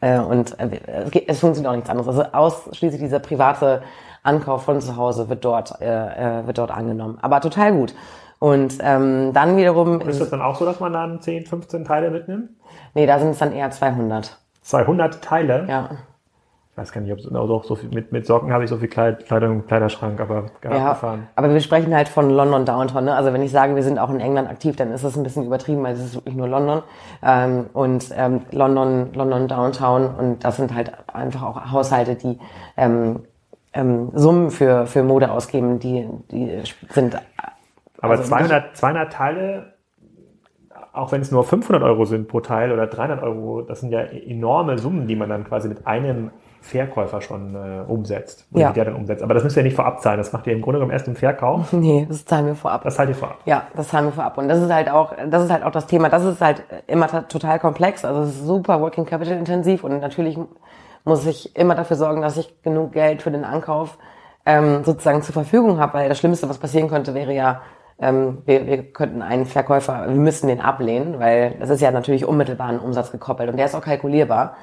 Äh, 0.00 0.18
und 0.18 0.58
äh, 0.58 0.80
es 1.26 1.40
funktioniert 1.40 1.70
auch 1.70 1.76
nichts 1.76 1.90
anderes. 1.90 2.08
Also 2.08 2.24
ausschließlich 2.32 3.00
dieser 3.00 3.20
private 3.20 3.82
Ankauf 4.22 4.64
von 4.64 4.80
zu 4.80 4.96
Hause 4.96 5.28
wird 5.28 5.44
dort, 5.44 5.80
äh, 5.80 6.40
äh 6.40 6.46
wird 6.46 6.58
dort 6.58 6.70
angenommen. 6.70 7.18
Aber 7.22 7.40
total 7.40 7.72
gut. 7.72 7.94
Und 8.38 8.78
ähm, 8.80 9.32
dann 9.32 9.56
wiederum... 9.56 10.00
Und 10.00 10.08
ist 10.08 10.20
das 10.20 10.30
dann 10.30 10.40
auch 10.40 10.56
so, 10.56 10.64
dass 10.64 10.80
man 10.80 10.92
dann 10.92 11.20
10, 11.20 11.46
15 11.46 11.84
Teile 11.84 12.10
mitnimmt? 12.10 12.50
Nee, 12.94 13.06
da 13.06 13.18
sind 13.18 13.30
es 13.30 13.38
dann 13.38 13.52
eher 13.52 13.70
200. 13.70 14.38
200 14.62 15.22
Teile? 15.22 15.66
Ja 15.68 15.90
weiß 16.80 16.92
gar 16.92 17.00
nicht, 17.02 17.12
ob 17.12 17.18
also 17.18 17.54
auch 17.54 17.64
so 17.64 17.74
viel, 17.74 17.90
mit, 17.90 18.10
mit 18.10 18.26
Socken 18.26 18.52
habe 18.52 18.64
ich 18.64 18.70
so 18.70 18.78
viel 18.78 18.88
Kleid, 18.88 19.26
Kleidung 19.26 19.66
Kleiderschrank, 19.66 20.18
aber 20.20 20.46
ja, 20.64 20.90
gefahren. 20.90 21.28
Aber 21.36 21.52
wir 21.52 21.60
sprechen 21.60 21.94
halt 21.94 22.08
von 22.08 22.30
London 22.30 22.64
Downtown. 22.64 23.04
Ne? 23.04 23.14
Also 23.14 23.32
wenn 23.32 23.42
ich 23.42 23.50
sage, 23.50 23.76
wir 23.76 23.82
sind 23.82 23.98
auch 23.98 24.10
in 24.10 24.20
England 24.20 24.48
aktiv, 24.48 24.76
dann 24.76 24.90
ist 24.90 25.04
das 25.04 25.16
ein 25.16 25.22
bisschen 25.22 25.44
übertrieben, 25.44 25.82
weil 25.82 25.94
es 25.94 26.00
ist 26.00 26.14
wirklich 26.14 26.34
nur 26.34 26.48
London 26.48 26.82
ähm, 27.22 27.66
und 27.72 28.06
ähm, 28.16 28.42
London, 28.50 29.12
London 29.12 29.46
Downtown 29.46 30.14
und 30.14 30.44
das 30.44 30.56
sind 30.56 30.74
halt 30.74 30.92
einfach 31.12 31.42
auch 31.42 31.70
Haushalte, 31.70 32.14
die 32.14 32.38
ähm, 32.76 33.24
ähm, 33.72 34.10
Summen 34.14 34.50
für 34.50 34.86
für 34.86 35.02
Mode 35.02 35.30
ausgeben, 35.30 35.78
die 35.78 36.08
die 36.30 36.62
sind. 36.90 37.16
Aber 38.00 38.12
also 38.12 38.24
200 38.24 38.76
200 38.76 39.12
Teile 39.12 39.74
auch 40.92 41.12
wenn 41.12 41.20
es 41.20 41.30
nur 41.30 41.44
500 41.44 41.82
Euro 41.82 42.04
sind 42.04 42.28
pro 42.28 42.40
Teil 42.40 42.72
oder 42.72 42.86
300 42.86 43.22
Euro, 43.22 43.62
das 43.62 43.80
sind 43.80 43.92
ja 43.92 44.00
enorme 44.00 44.78
Summen, 44.78 45.06
die 45.06 45.16
man 45.16 45.28
dann 45.28 45.44
quasi 45.44 45.68
mit 45.68 45.86
einem 45.86 46.30
Verkäufer 46.60 47.20
schon 47.20 47.54
äh, 47.54 47.84
umsetzt. 47.86 48.46
Oder 48.52 48.60
ja. 48.60 48.72
der 48.72 48.86
dann 48.86 48.96
umsetzt. 48.96 49.22
Aber 49.22 49.32
das 49.32 49.44
müsst 49.44 49.56
ihr 49.56 49.62
nicht 49.62 49.76
vorab 49.76 50.02
zahlen. 50.02 50.18
Das 50.18 50.32
macht 50.32 50.46
ihr 50.46 50.52
im 50.52 50.60
Grunde 50.60 50.78
genommen 50.78 50.92
erst 50.92 51.08
im 51.08 51.16
Verkauf. 51.16 51.72
Nee, 51.80 52.06
das 52.06 52.24
zahlen 52.26 52.46
wir 52.46 52.54
vorab. 52.54 52.82
Das 52.82 52.96
zahlt 52.96 53.08
ihr 53.08 53.14
vorab. 53.14 53.38
Ja, 53.46 53.68
das 53.74 53.88
zahlen 53.88 54.06
wir 54.06 54.12
vorab. 54.12 54.36
Und 54.36 54.48
das 54.48 54.60
ist 54.60 54.70
halt 54.70 54.90
auch, 54.90 55.14
das 55.30 55.44
ist 55.44 55.50
halt 55.50 55.62
auch 55.64 55.70
das 55.70 55.86
Thema. 55.86 56.10
Das 56.10 56.24
ist 56.24 56.40
halt 56.42 56.62
immer 56.86 57.06
total 57.28 57.58
komplex. 57.58 58.04
Also 58.04 58.22
es 58.22 58.30
ist 58.30 58.46
super 58.46 58.80
Working 58.80 59.06
Capital 59.06 59.38
intensiv 59.38 59.84
und 59.84 59.98
natürlich 60.00 60.38
muss 61.04 61.26
ich 61.26 61.56
immer 61.56 61.74
dafür 61.74 61.96
sorgen, 61.96 62.22
dass 62.22 62.36
ich 62.36 62.62
genug 62.62 62.92
Geld 62.92 63.22
für 63.22 63.30
den 63.30 63.44
Ankauf 63.44 63.98
ähm, 64.46 64.84
sozusagen 64.84 65.22
zur 65.22 65.32
Verfügung 65.32 65.78
habe, 65.78 65.94
weil 65.94 66.08
das 66.08 66.18
Schlimmste, 66.18 66.48
was 66.48 66.58
passieren 66.58 66.88
könnte, 66.88 67.14
wäre 67.14 67.32
ja, 67.32 67.62
ähm, 67.98 68.38
wir, 68.46 68.66
wir 68.66 68.92
könnten 68.92 69.22
einen 69.22 69.46
Verkäufer, 69.46 70.06
wir 70.08 70.14
müssten 70.14 70.48
den 70.48 70.60
ablehnen, 70.60 71.18
weil 71.20 71.56
das 71.60 71.70
ist 71.70 71.80
ja 71.80 71.90
natürlich 71.90 72.24
unmittelbar 72.24 72.68
an 72.68 72.80
Umsatz 72.80 73.12
gekoppelt 73.12 73.50
und 73.50 73.56
der 73.56 73.66
ist 73.66 73.74
auch 73.74 73.82
kalkulierbar 73.82 74.56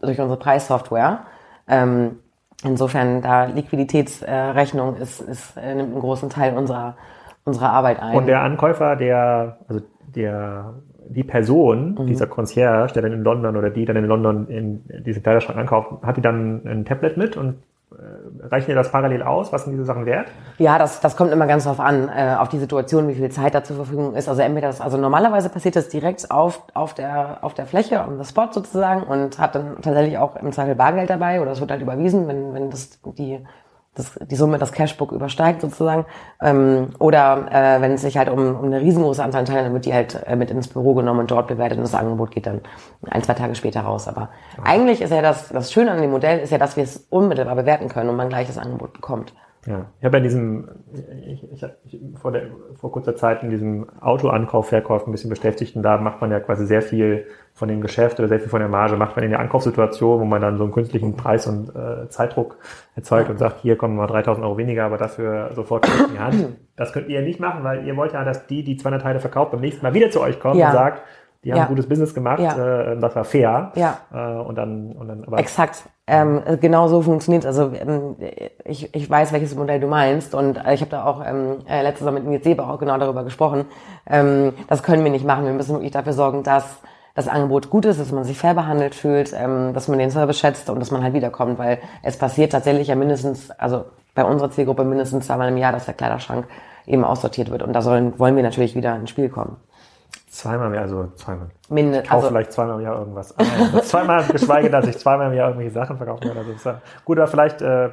durch 0.00 0.20
unsere 0.20 0.38
Preissoftware. 0.38 1.20
Ähm, 1.68 2.20
insofern, 2.62 3.22
da 3.22 3.44
Liquiditätsrechnung 3.44 4.96
ist, 4.96 5.20
ist, 5.20 5.56
äh, 5.56 5.74
nimmt 5.74 5.92
einen 5.92 6.00
großen 6.00 6.30
Teil 6.30 6.56
unserer, 6.56 6.96
unserer 7.44 7.70
Arbeit 7.70 8.00
ein. 8.00 8.16
Und 8.16 8.26
der 8.26 8.42
Ankäufer, 8.42 8.96
der, 8.96 9.58
also 9.68 9.82
der, 10.14 10.74
die 11.08 11.24
Person, 11.24 11.96
mhm. 11.98 12.06
dieser 12.06 12.26
Concierge, 12.26 12.92
der 12.94 13.02
dann 13.02 13.12
in 13.12 13.22
London 13.22 13.56
oder 13.56 13.70
die 13.70 13.84
dann 13.84 13.96
in 13.96 14.06
London 14.06 14.48
in 14.48 14.82
diesen 15.04 15.22
Kleiderschrank 15.22 15.58
ankauft, 15.58 16.02
hat 16.02 16.16
die 16.16 16.22
dann 16.22 16.62
ein 16.66 16.84
Tablet 16.84 17.16
mit 17.16 17.36
und 17.36 17.56
äh, 17.92 18.46
reichen 18.46 18.70
ihr 18.70 18.74
das 18.74 18.90
parallel 18.90 19.22
aus? 19.22 19.52
Was 19.52 19.64
sind 19.64 19.72
diese 19.72 19.84
Sachen 19.84 20.06
wert? 20.06 20.28
Ja, 20.58 20.78
das, 20.78 21.00
das 21.00 21.16
kommt 21.16 21.32
immer 21.32 21.46
ganz 21.46 21.64
drauf 21.64 21.78
an, 21.78 22.08
äh, 22.08 22.34
auf 22.38 22.48
die 22.48 22.58
Situation, 22.58 23.08
wie 23.08 23.14
viel 23.14 23.30
Zeit 23.30 23.54
da 23.54 23.62
zur 23.62 23.76
Verfügung 23.76 24.14
ist. 24.14 24.28
Also 24.28 24.42
entweder 24.42 24.66
das, 24.66 24.80
also 24.80 24.96
normalerweise 24.96 25.48
passiert 25.48 25.76
das 25.76 25.88
direkt 25.88 26.30
auf, 26.30 26.62
auf 26.74 26.94
der, 26.94 27.38
auf 27.42 27.54
der 27.54 27.66
Fläche, 27.66 28.00
on 28.00 28.18
the 28.18 28.28
spot 28.28 28.48
sozusagen 28.50 29.04
und 29.04 29.38
hat 29.38 29.54
dann 29.54 29.76
tatsächlich 29.82 30.18
auch 30.18 30.36
im 30.36 30.50
Zweifel 30.52 30.74
Bargeld 30.74 31.10
dabei 31.10 31.40
oder 31.40 31.52
es 31.52 31.60
wird 31.60 31.70
halt 31.70 31.80
überwiesen, 31.80 32.26
wenn, 32.26 32.54
wenn 32.54 32.70
das 32.70 32.98
die 33.04 33.38
das, 33.96 34.18
die 34.30 34.36
Summe 34.36 34.58
das 34.58 34.72
Cashbook 34.72 35.12
übersteigt 35.12 35.62
sozusagen. 35.62 36.04
Ähm, 36.40 36.90
oder 36.98 37.46
äh, 37.50 37.80
wenn 37.80 37.92
es 37.92 38.02
sich 38.02 38.16
halt 38.16 38.28
um, 38.28 38.56
um 38.56 38.64
eine 38.66 38.80
riesengroße 38.80 39.22
Anzahl 39.22 39.40
an 39.40 39.46
Teilen, 39.46 39.64
dann 39.64 39.72
wird 39.72 39.86
die 39.86 39.94
halt 39.94 40.22
äh, 40.26 40.36
mit 40.36 40.50
ins 40.50 40.68
Büro 40.68 40.94
genommen 40.94 41.20
und 41.20 41.30
dort 41.30 41.48
bewertet 41.48 41.78
und 41.78 41.84
das 41.84 41.94
Angebot 41.94 42.30
geht 42.30 42.46
dann 42.46 42.60
ein, 43.10 43.22
zwei 43.22 43.34
Tage 43.34 43.54
später 43.54 43.80
raus. 43.80 44.06
Aber 44.06 44.28
ja. 44.56 44.64
eigentlich 44.64 45.00
ist 45.00 45.10
ja 45.10 45.22
das, 45.22 45.48
das 45.48 45.72
Schöne 45.72 45.90
an 45.90 46.00
dem 46.00 46.10
Modell 46.10 46.38
ist 46.38 46.50
ja, 46.50 46.58
dass 46.58 46.76
wir 46.76 46.84
es 46.84 47.06
unmittelbar 47.10 47.56
bewerten 47.56 47.88
können 47.88 48.10
und 48.10 48.16
man 48.16 48.28
gleich 48.28 48.46
das 48.46 48.58
Angebot 48.58 48.92
bekommt. 48.92 49.32
Ja, 49.66 49.86
ich 49.98 50.04
habe 50.04 50.16
ja 50.16 50.18
in 50.18 50.22
diesem, 50.22 50.68
ich, 51.26 51.42
ich, 51.52 51.64
ich, 51.86 52.00
vor, 52.20 52.30
der, 52.30 52.42
vor 52.74 52.92
kurzer 52.92 53.16
Zeit 53.16 53.42
in 53.42 53.50
diesem 53.50 53.86
Autoankauf, 54.00 54.68
Verkauf 54.68 55.06
ein 55.06 55.12
bisschen 55.12 55.28
beschäftigt 55.30 55.74
und 55.74 55.82
da 55.82 55.98
macht 55.98 56.20
man 56.20 56.30
ja 56.30 56.38
quasi 56.38 56.66
sehr 56.66 56.82
viel 56.82 57.26
von 57.52 57.68
dem 57.68 57.80
Geschäft 57.80 58.20
oder 58.20 58.28
sehr 58.28 58.38
viel 58.38 58.48
von 58.48 58.60
der 58.60 58.68
Marge 58.68 58.96
macht 58.96 59.16
man 59.16 59.24
in 59.24 59.30
der 59.32 59.40
Ankaufssituation, 59.40 60.20
wo 60.20 60.24
man 60.24 60.40
dann 60.40 60.56
so 60.56 60.64
einen 60.64 60.72
künstlichen 60.72 61.16
Preis 61.16 61.48
und 61.48 61.74
äh, 61.74 62.08
Zeitdruck 62.08 62.58
erzeugt 62.94 63.28
und 63.28 63.38
sagt, 63.38 63.60
hier 63.60 63.76
kommen 63.76 63.96
mal 63.96 64.06
3000 64.06 64.44
Euro 64.44 64.56
weniger, 64.56 64.84
aber 64.84 64.98
dafür 64.98 65.50
sofort 65.54 65.86
in 65.88 66.14
die 66.14 66.18
Hand. 66.18 66.56
Das 66.76 66.92
könnt 66.92 67.08
ihr 67.08 67.22
nicht 67.22 67.40
machen, 67.40 67.64
weil 67.64 67.86
ihr 67.86 67.96
wollt 67.96 68.12
ja, 68.12 68.22
dass 68.22 68.46
die, 68.46 68.62
die 68.62 68.76
200 68.76 69.02
Teile 69.02 69.20
verkauft, 69.20 69.50
beim 69.50 69.60
nächsten 69.60 69.82
Mal 69.82 69.94
wieder 69.94 70.10
zu 70.10 70.20
euch 70.20 70.38
kommen 70.38 70.58
ja. 70.60 70.68
und 70.68 70.74
sagt, 70.74 71.02
die 71.42 71.52
haben 71.52 71.58
ja. 71.58 71.64
ein 71.64 71.68
gutes 71.68 71.88
Business 71.88 72.14
gemacht, 72.14 72.40
ja. 72.40 72.92
äh, 72.92 72.98
das 72.98 73.16
war 73.16 73.24
fair. 73.24 73.72
Ja. 73.74 73.98
Äh, 74.12 74.42
und 74.42 74.56
dann, 74.56 74.92
und 74.92 75.08
dann 75.08 75.24
aber 75.24 75.38
Exakt. 75.38 75.88
Ähm, 76.08 76.40
genau 76.60 76.86
so 76.86 77.02
funktioniert 77.02 77.44
Also 77.44 77.72
ähm, 77.74 78.14
ich, 78.64 78.94
ich 78.94 79.10
weiß, 79.10 79.32
welches 79.32 79.56
Modell 79.56 79.80
du 79.80 79.88
meinst 79.88 80.36
und 80.36 80.56
äh, 80.56 80.72
ich 80.72 80.80
habe 80.80 80.90
da 80.90 81.04
auch 81.04 81.20
ähm, 81.26 81.58
äh, 81.68 81.82
letztes 81.82 82.04
Mal 82.04 82.12
mit 82.12 82.24
Nils 82.24 82.44
Seber 82.44 82.70
auch 82.70 82.78
genau 82.78 82.96
darüber 82.96 83.24
gesprochen. 83.24 83.64
Ähm, 84.08 84.52
das 84.68 84.84
können 84.84 85.02
wir 85.02 85.10
nicht 85.10 85.24
machen. 85.24 85.46
Wir 85.46 85.52
müssen 85.52 85.72
wirklich 85.72 85.90
dafür 85.90 86.12
sorgen, 86.12 86.44
dass 86.44 86.78
das 87.16 87.26
Angebot 87.26 87.70
gut 87.70 87.86
ist, 87.86 87.98
dass 87.98 88.12
man 88.12 88.22
sich 88.22 88.38
fair 88.38 88.54
behandelt 88.54 88.94
fühlt, 88.94 89.34
ähm, 89.36 89.72
dass 89.74 89.88
man 89.88 89.98
den 89.98 90.10
Service 90.12 90.38
schätzt 90.38 90.70
und 90.70 90.78
dass 90.78 90.92
man 90.92 91.02
halt 91.02 91.14
wiederkommt, 91.14 91.58
weil 91.58 91.78
es 92.04 92.16
passiert 92.16 92.52
tatsächlich 92.52 92.86
ja 92.86 92.94
mindestens, 92.94 93.50
also 93.50 93.86
bei 94.14 94.24
unserer 94.24 94.50
Zielgruppe 94.50 94.84
mindestens 94.84 95.26
zweimal 95.26 95.48
im 95.48 95.56
Jahr, 95.56 95.72
dass 95.72 95.86
der 95.86 95.94
Kleiderschrank 95.94 96.46
eben 96.86 97.04
aussortiert 97.04 97.50
wird 97.50 97.62
und 97.62 97.72
da 97.72 97.82
sollen, 97.82 98.16
wollen 98.18 98.36
wir 98.36 98.44
natürlich 98.44 98.76
wieder 98.76 98.94
ins 98.94 99.10
Spiel 99.10 99.28
kommen. 99.28 99.56
Zweimal 100.36 100.66
im 100.66 100.74
Jahr, 100.74 100.82
also 100.82 101.06
zweimal. 101.14 101.48
Minde, 101.70 102.00
ich 102.02 102.08
kaufe 102.10 102.16
also, 102.16 102.28
vielleicht 102.28 102.52
zweimal 102.52 102.78
im 102.78 102.84
Jahr 102.84 102.98
irgendwas. 102.98 103.34
Aber 103.38 103.82
zweimal, 103.82 104.22
geschweige, 104.30 104.68
dass 104.68 104.86
ich 104.86 104.98
zweimal 104.98 105.28
im 105.28 105.32
Jahr 105.32 105.48
irgendwelche 105.48 105.72
Sachen 105.72 105.96
verkaufen 105.96 106.24
werde. 106.24 106.40
Also 106.40 106.52
ist, 106.52 106.68
gut, 107.06 107.16
aber 107.16 107.26
vielleicht, 107.26 107.62
äh, 107.62 107.88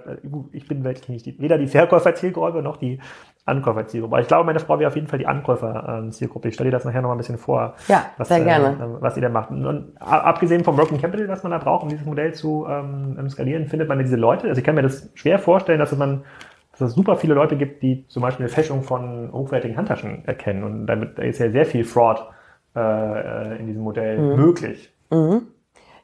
ich 0.52 0.68
bin 0.68 0.84
wirklich 0.84 1.08
nicht 1.08 1.26
die, 1.26 1.40
weder 1.40 1.58
die 1.58 1.68
Verkäuferzielgruppe 1.68 2.62
noch 2.62 2.76
die 2.76 3.00
Ankäuferzielgruppe. 3.46 4.16
Aber 4.16 4.22
ich 4.22 4.28
glaube, 4.28 4.44
meine 4.44 4.60
Frau 4.60 4.78
wäre 4.78 4.90
auf 4.90 4.96
jeden 4.96 5.08
Fall 5.08 5.20
die 5.20 5.26
Ankäuferzielgruppe. 5.26 6.50
Ich 6.50 6.56
stelle 6.56 6.70
dir 6.70 6.76
das 6.76 6.84
nachher 6.84 7.02
noch 7.02 7.08
mal 7.08 7.16
ein 7.16 7.20
bisschen 7.20 7.38
vor. 7.38 7.76
Ja, 7.88 8.08
was, 8.18 8.28
sehr 8.28 8.42
äh, 8.42 8.44
gerne. 8.44 8.98
was 9.00 9.16
ihr 9.16 9.22
da 9.22 9.30
macht. 9.30 9.50
Und 9.50 9.94
abgesehen 10.02 10.66
vom 10.66 10.78
Working 10.78 11.00
Capital, 11.00 11.30
was 11.30 11.44
man 11.44 11.54
da 11.54 11.60
braucht, 11.60 11.84
um 11.84 11.90
dieses 11.90 12.06
Modell 12.06 12.34
zu 12.34 12.68
ähm, 12.70 13.30
skalieren, 13.30 13.68
findet 13.68 13.88
man 13.88 14.00
diese 14.00 14.18
Leute. 14.18 14.50
Also 14.50 14.60
ich 14.60 14.66
kann 14.66 14.76
mir 14.76 14.82
das 14.82 15.10
schwer 15.14 15.40
vorstellen, 15.40 15.80
dass 15.80 15.96
man 15.96 16.26
dass 16.74 16.82
es 16.82 16.96
super 16.96 17.16
viele 17.16 17.36
Leute 17.36 17.56
gibt, 17.56 17.84
die 17.84 18.08
zum 18.08 18.24
Beispiel 18.24 18.46
eine 18.46 18.54
Fälschung 18.54 18.82
von 18.82 19.32
hochwertigen 19.32 19.78
Handtaschen 19.78 20.26
erkennen. 20.26 20.64
Und 20.64 20.88
damit 20.88 21.20
ist 21.20 21.40
ja 21.40 21.52
sehr 21.52 21.66
viel 21.66 21.86
Fraud 21.86 22.26
äh, 22.76 23.60
in 23.60 23.68
diesem 23.68 23.84
Modell 23.84 24.18
mhm. 24.18 24.36
möglich. 24.36 24.94
Mhm. 25.10 25.48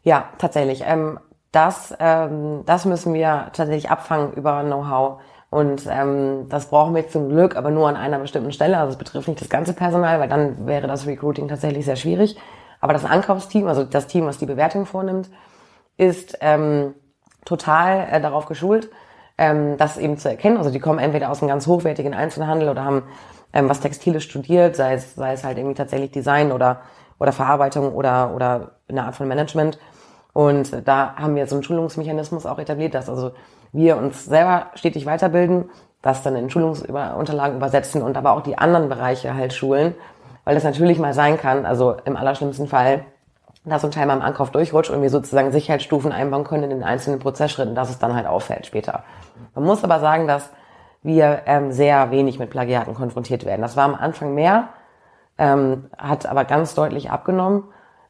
Ja, 0.03 0.29
tatsächlich. 0.37 0.83
Ähm, 0.85 1.19
das, 1.51 1.95
ähm, 1.99 2.63
das 2.65 2.85
müssen 2.85 3.13
wir 3.13 3.49
tatsächlich 3.53 3.89
abfangen 3.89 4.33
über 4.33 4.63
Know-how. 4.63 5.21
Und 5.49 5.87
ähm, 5.89 6.47
das 6.49 6.67
brauchen 6.67 6.93
wir 6.93 7.07
zum 7.07 7.29
Glück, 7.29 7.55
aber 7.55 7.71
nur 7.71 7.89
an 7.89 7.95
einer 7.95 8.19
bestimmten 8.19 8.51
Stelle. 8.51 8.77
Also 8.77 8.91
es 8.91 8.97
betrifft 8.97 9.27
nicht 9.27 9.41
das 9.41 9.49
ganze 9.49 9.73
Personal, 9.73 10.19
weil 10.19 10.29
dann 10.29 10.67
wäre 10.67 10.87
das 10.87 11.07
Recruiting 11.07 11.47
tatsächlich 11.47 11.85
sehr 11.85 11.95
schwierig. 11.95 12.37
Aber 12.81 12.93
das 12.93 13.03
Ankaufsteam, 13.03 13.67
also 13.67 13.83
das 13.83 14.07
Team, 14.07 14.25
was 14.25 14.37
die 14.37 14.45
Bewertung 14.45 14.85
vornimmt, 14.85 15.29
ist 15.97 16.37
ähm, 16.41 16.93
total 17.45 18.07
äh, 18.11 18.21
darauf 18.21 18.45
geschult, 18.45 18.89
ähm, 19.37 19.77
das 19.77 19.97
eben 19.97 20.17
zu 20.17 20.29
erkennen. 20.29 20.57
Also 20.57 20.69
die 20.69 20.79
kommen 20.79 20.99
entweder 20.99 21.31
aus 21.31 21.41
einem 21.41 21.49
ganz 21.49 21.65
hochwertigen 21.65 22.13
Einzelhandel 22.13 22.69
oder 22.69 22.85
haben 22.85 23.03
ähm, 23.53 23.69
was 23.69 23.79
Textiles 23.79 24.23
studiert, 24.23 24.75
sei 24.75 24.93
es, 24.93 25.15
sei 25.15 25.33
es 25.33 25.43
halt 25.43 25.57
irgendwie 25.57 25.75
tatsächlich 25.75 26.11
Design 26.11 26.51
oder, 26.51 26.81
oder 27.19 27.31
Verarbeitung 27.31 27.93
oder, 27.93 28.33
oder 28.35 28.71
eine 28.87 29.03
Art 29.03 29.15
von 29.15 29.27
Management. 29.27 29.79
Und 30.33 30.87
da 30.87 31.15
haben 31.15 31.35
wir 31.35 31.47
so 31.47 31.55
einen 31.55 31.63
Schulungsmechanismus 31.63 32.45
auch 32.45 32.59
etabliert, 32.59 32.93
dass 32.93 33.09
also 33.09 33.31
wir 33.71 33.97
uns 33.97 34.25
selber 34.25 34.67
stetig 34.75 35.05
weiterbilden, 35.05 35.69
das 36.01 36.23
dann 36.23 36.35
in 36.35 36.49
Schulungsunterlagen 36.49 37.57
übersetzen 37.57 38.01
und 38.01 38.15
aber 38.15 38.31
auch 38.31 38.41
die 38.41 38.57
anderen 38.57 38.89
Bereiche 38.89 39.33
halt 39.33 39.53
schulen, 39.53 39.95
weil 40.45 40.55
das 40.55 40.63
natürlich 40.63 40.97
mal 40.97 41.13
sein 41.13 41.37
kann, 41.37 41.65
also 41.65 41.97
im 42.05 42.15
allerschlimmsten 42.15 42.67
Fall, 42.67 43.05
dass 43.65 43.83
ein 43.83 43.91
Teil 43.91 44.07
mal 44.07 44.15
im 44.15 44.21
Ankauf 44.21 44.51
durchrutscht 44.51 44.89
und 44.89 45.01
wir 45.01 45.09
sozusagen 45.09 45.51
Sicherheitsstufen 45.51 46.11
einbauen 46.11 46.45
können 46.45 46.63
in 46.63 46.69
den 46.69 46.83
einzelnen 46.83 47.19
Prozessschritten, 47.19 47.75
dass 47.75 47.89
es 47.89 47.99
dann 47.99 48.15
halt 48.15 48.25
auffällt 48.25 48.65
später. 48.65 49.03
Man 49.53 49.65
muss 49.65 49.83
aber 49.83 49.99
sagen, 49.99 50.27
dass 50.27 50.49
wir 51.01 51.43
ähm, 51.45 51.71
sehr 51.71 52.11
wenig 52.11 52.39
mit 52.39 52.49
Plagiaten 52.49 52.93
konfrontiert 52.93 53.45
werden. 53.45 53.61
Das 53.61 53.77
war 53.77 53.85
am 53.85 53.95
Anfang 53.95 54.33
mehr, 54.33 54.69
ähm, 55.37 55.89
hat 55.97 56.25
aber 56.25 56.45
ganz 56.45 56.75
deutlich 56.75 57.11
abgenommen, 57.11 57.63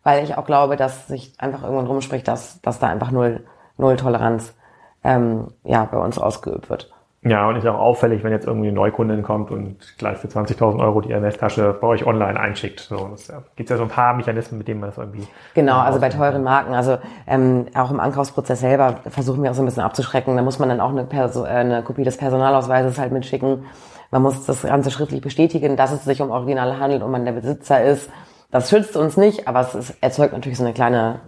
weil 0.04 0.24
ich 0.24 0.38
auch 0.38 0.46
glaube, 0.46 0.76
dass 0.76 1.08
sich 1.08 1.34
einfach 1.40 1.64
irgendwann 1.64 1.88
rumspricht, 1.88 2.28
dass, 2.28 2.62
dass 2.62 2.80
da 2.80 2.88
einfach 2.88 3.12
null, 3.12 3.46
null 3.78 3.96
Toleranz 3.96 4.56
ähm, 5.04 5.54
ja, 5.64 5.86
bei 5.86 5.98
uns 5.98 6.18
ausgeübt 6.18 6.70
wird. 6.70 6.92
Ja, 7.22 7.50
und 7.50 7.58
ist 7.58 7.68
auch 7.68 7.78
auffällig, 7.78 8.24
wenn 8.24 8.32
jetzt 8.32 8.48
irgendwie 8.48 8.70
eine 8.70 8.76
Neukundin 8.76 9.24
kommt 9.24 9.52
und 9.52 9.76
gleich 9.98 10.18
für 10.20 10.28
20.000 10.28 10.80
Euro 10.80 11.02
die 11.02 11.12
MS-Tasche 11.12 11.78
bei 11.82 11.88
euch 11.88 12.06
online 12.06 12.40
einschickt. 12.40 12.80
So, 12.80 13.12
es 13.14 13.28
ja, 13.28 13.44
gibt 13.58 13.70
ja 13.70 13.76
so 13.76 13.84
ein 13.84 13.90
paar 13.90 14.14
Mechanismen, 14.14 14.58
mit 14.58 14.70
denen 14.70 14.80
man 14.80 14.90
das 14.90 14.98
irgendwie. 14.98 15.28
Genau, 15.54 15.80
also 15.80 16.00
bei 16.00 16.08
teuren 16.08 16.44
Marken, 16.44 16.74
also 16.74 16.98
ähm, 17.28 17.66
auch 17.76 17.92
im 17.92 18.00
Ankaufsprozess 18.00 18.62
selber 18.62 19.00
versuchen 19.10 19.44
wir 19.44 19.52
auch 19.52 19.56
so 19.56 19.62
ein 19.62 19.66
bisschen 19.66 19.84
abzuschrecken. 19.84 20.38
Da 20.38 20.44
muss 20.44 20.60
man 20.60 20.70
dann 20.70 20.80
auch 20.80 20.92
eine, 20.92 21.04
Perso 21.04 21.44
äh, 21.44 21.50
eine 21.50 21.84
Kopie 21.84 22.06
des 22.06 22.16
Personalausweises 22.16 22.98
halt 22.98 23.12
mitschicken. 23.12 23.66
Man 24.12 24.22
muss 24.22 24.46
das 24.46 24.62
Ganze 24.62 24.90
schriftlich 24.90 25.22
bestätigen, 25.22 25.76
dass 25.76 25.92
es 25.92 26.06
sich 26.06 26.22
um 26.22 26.32
Originale 26.32 26.80
handelt 26.80 27.04
und 27.04 27.12
man 27.12 27.26
der 27.26 27.34
Besitzer 27.34 27.84
ist. 27.84 28.10
Das 28.52 28.70
schützt 28.70 28.98
uns 28.98 29.16
nicht, 29.16 29.48
aber 29.48 29.62
es 29.62 29.76
ist, 29.76 29.98
erzeugt 30.02 30.34
natürlich 30.34 30.58
so 30.58 30.64
eine 30.64 30.74
kleine, 30.74 31.22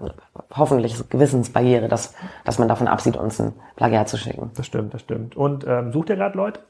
hoffentlich 0.56 1.08
Gewissensbarriere, 1.10 1.88
dass, 1.88 2.16
dass 2.46 2.58
man 2.58 2.68
davon 2.68 2.88
absieht, 2.88 3.16
uns 3.16 3.40
ein 3.40 3.54
Plagiat 3.76 4.10
zu 4.10 4.18
schicken. 4.18 4.52
Das 4.56 4.66
stimmt, 4.66 4.94
das 4.94 5.02
stimmt. 5.02 5.36
Und 5.36 5.66
ähm, 5.68 5.92
sucht 5.92 6.10
ihr 6.10 6.16
gerade 6.16 6.36
Leute? 6.36 6.62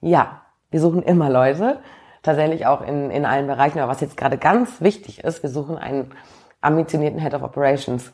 Ja, 0.00 0.40
wir 0.70 0.80
suchen 0.80 1.02
immer 1.02 1.28
Leute. 1.28 1.80
Tatsächlich 2.22 2.66
auch 2.66 2.80
in, 2.80 3.10
in 3.10 3.26
allen 3.26 3.46
Bereichen. 3.46 3.78
Aber 3.78 3.92
was 3.92 4.00
jetzt 4.00 4.16
gerade 4.16 4.38
ganz 4.38 4.80
wichtig 4.80 5.22
ist, 5.22 5.42
wir 5.42 5.50
suchen 5.50 5.76
einen 5.76 6.12
ambitionierten 6.62 7.20
Head 7.20 7.34
of 7.34 7.42
Operations. 7.42 8.12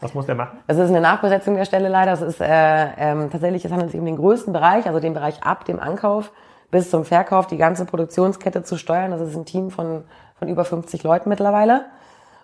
Was 0.00 0.14
muss 0.14 0.26
der 0.26 0.34
machen? 0.34 0.58
Es 0.66 0.78
ist 0.78 0.88
eine 0.88 1.00
Nachbesetzung 1.00 1.56
der 1.56 1.64
Stelle 1.66 1.88
leider. 1.88 2.12
Es 2.12 2.22
ist 2.22 2.40
äh, 2.40 2.88
ähm, 2.96 3.30
tatsächlich, 3.30 3.64
es 3.64 3.72
handelt 3.72 3.90
sich 3.90 4.00
um 4.00 4.06
den 4.06 4.16
größten 4.16 4.52
Bereich, 4.52 4.86
also 4.86 5.00
den 5.00 5.14
Bereich 5.14 5.42
ab 5.42 5.64
dem 5.66 5.78
Ankauf 5.80 6.32
bis 6.70 6.90
zum 6.90 7.04
Verkauf, 7.04 7.46
die 7.46 7.56
ganze 7.56 7.86
Produktionskette 7.86 8.62
zu 8.62 8.76
steuern. 8.76 9.10
Das 9.10 9.20
ist 9.20 9.36
ein 9.36 9.44
Team 9.44 9.70
von 9.70 10.04
von 10.38 10.48
über 10.48 10.64
50 10.64 11.02
Leuten 11.02 11.28
mittlerweile. 11.28 11.86